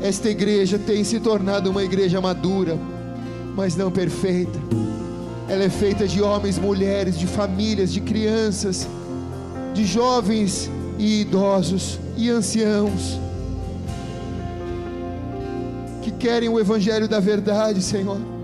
Esta 0.01 0.29
igreja 0.29 0.77
tem 0.77 1.05
se 1.05 1.21
tornado 1.21 1.69
uma 1.69 1.83
igreja 1.83 2.19
madura, 2.19 2.77
mas 3.55 3.77
não 3.77 3.89
perfeita. 3.89 4.59
Ela 5.47 5.63
é 5.63 5.69
feita 5.69 6.05
de 6.05 6.21
homens, 6.21 6.59
mulheres, 6.59 7.17
de 7.17 7.25
famílias, 7.25 7.93
de 7.93 8.01
crianças, 8.01 8.87
de 9.73 9.85
jovens 9.85 10.69
e 10.97 11.21
idosos 11.21 11.97
e 12.17 12.29
anciãos 12.29 13.17
que 16.01 16.11
querem 16.11 16.49
o 16.49 16.59
evangelho 16.59 17.07
da 17.07 17.19
verdade, 17.19 17.81
Senhor 17.81 18.38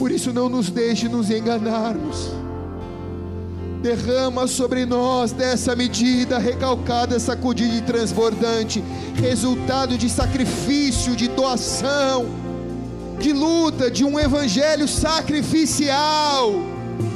por 0.00 0.10
isso, 0.10 0.32
não 0.32 0.48
nos 0.48 0.70
deixe 0.70 1.10
nos 1.10 1.30
enganarmos. 1.30 2.30
Derrama 3.82 4.46
sobre 4.46 4.86
nós 4.86 5.30
dessa 5.30 5.76
medida 5.76 6.38
recalcada, 6.38 7.20
sacudida 7.20 7.74
e 7.74 7.82
transbordante, 7.82 8.82
resultado 9.16 9.98
de 9.98 10.08
sacrifício, 10.08 11.14
de 11.14 11.28
doação, 11.28 12.24
de 13.18 13.30
luta, 13.30 13.90
de 13.90 14.02
um 14.02 14.18
evangelho 14.18 14.88
sacrificial, 14.88 16.50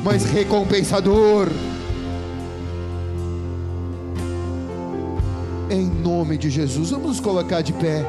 mas 0.05 0.26
recompensador. 0.26 1.49
Em 5.70 5.87
nome 5.87 6.37
de 6.37 6.51
Jesus, 6.51 6.91
vamos 6.91 7.07
nos 7.07 7.20
colocar 7.20 7.62
de 7.62 7.72
pé. 7.72 8.05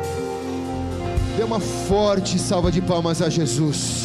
Dê 1.37 1.43
uma 1.43 1.61
forte 1.61 2.37
salva 2.37 2.69
de 2.69 2.81
palmas 2.81 3.21
a 3.21 3.29
Jesus. 3.29 4.04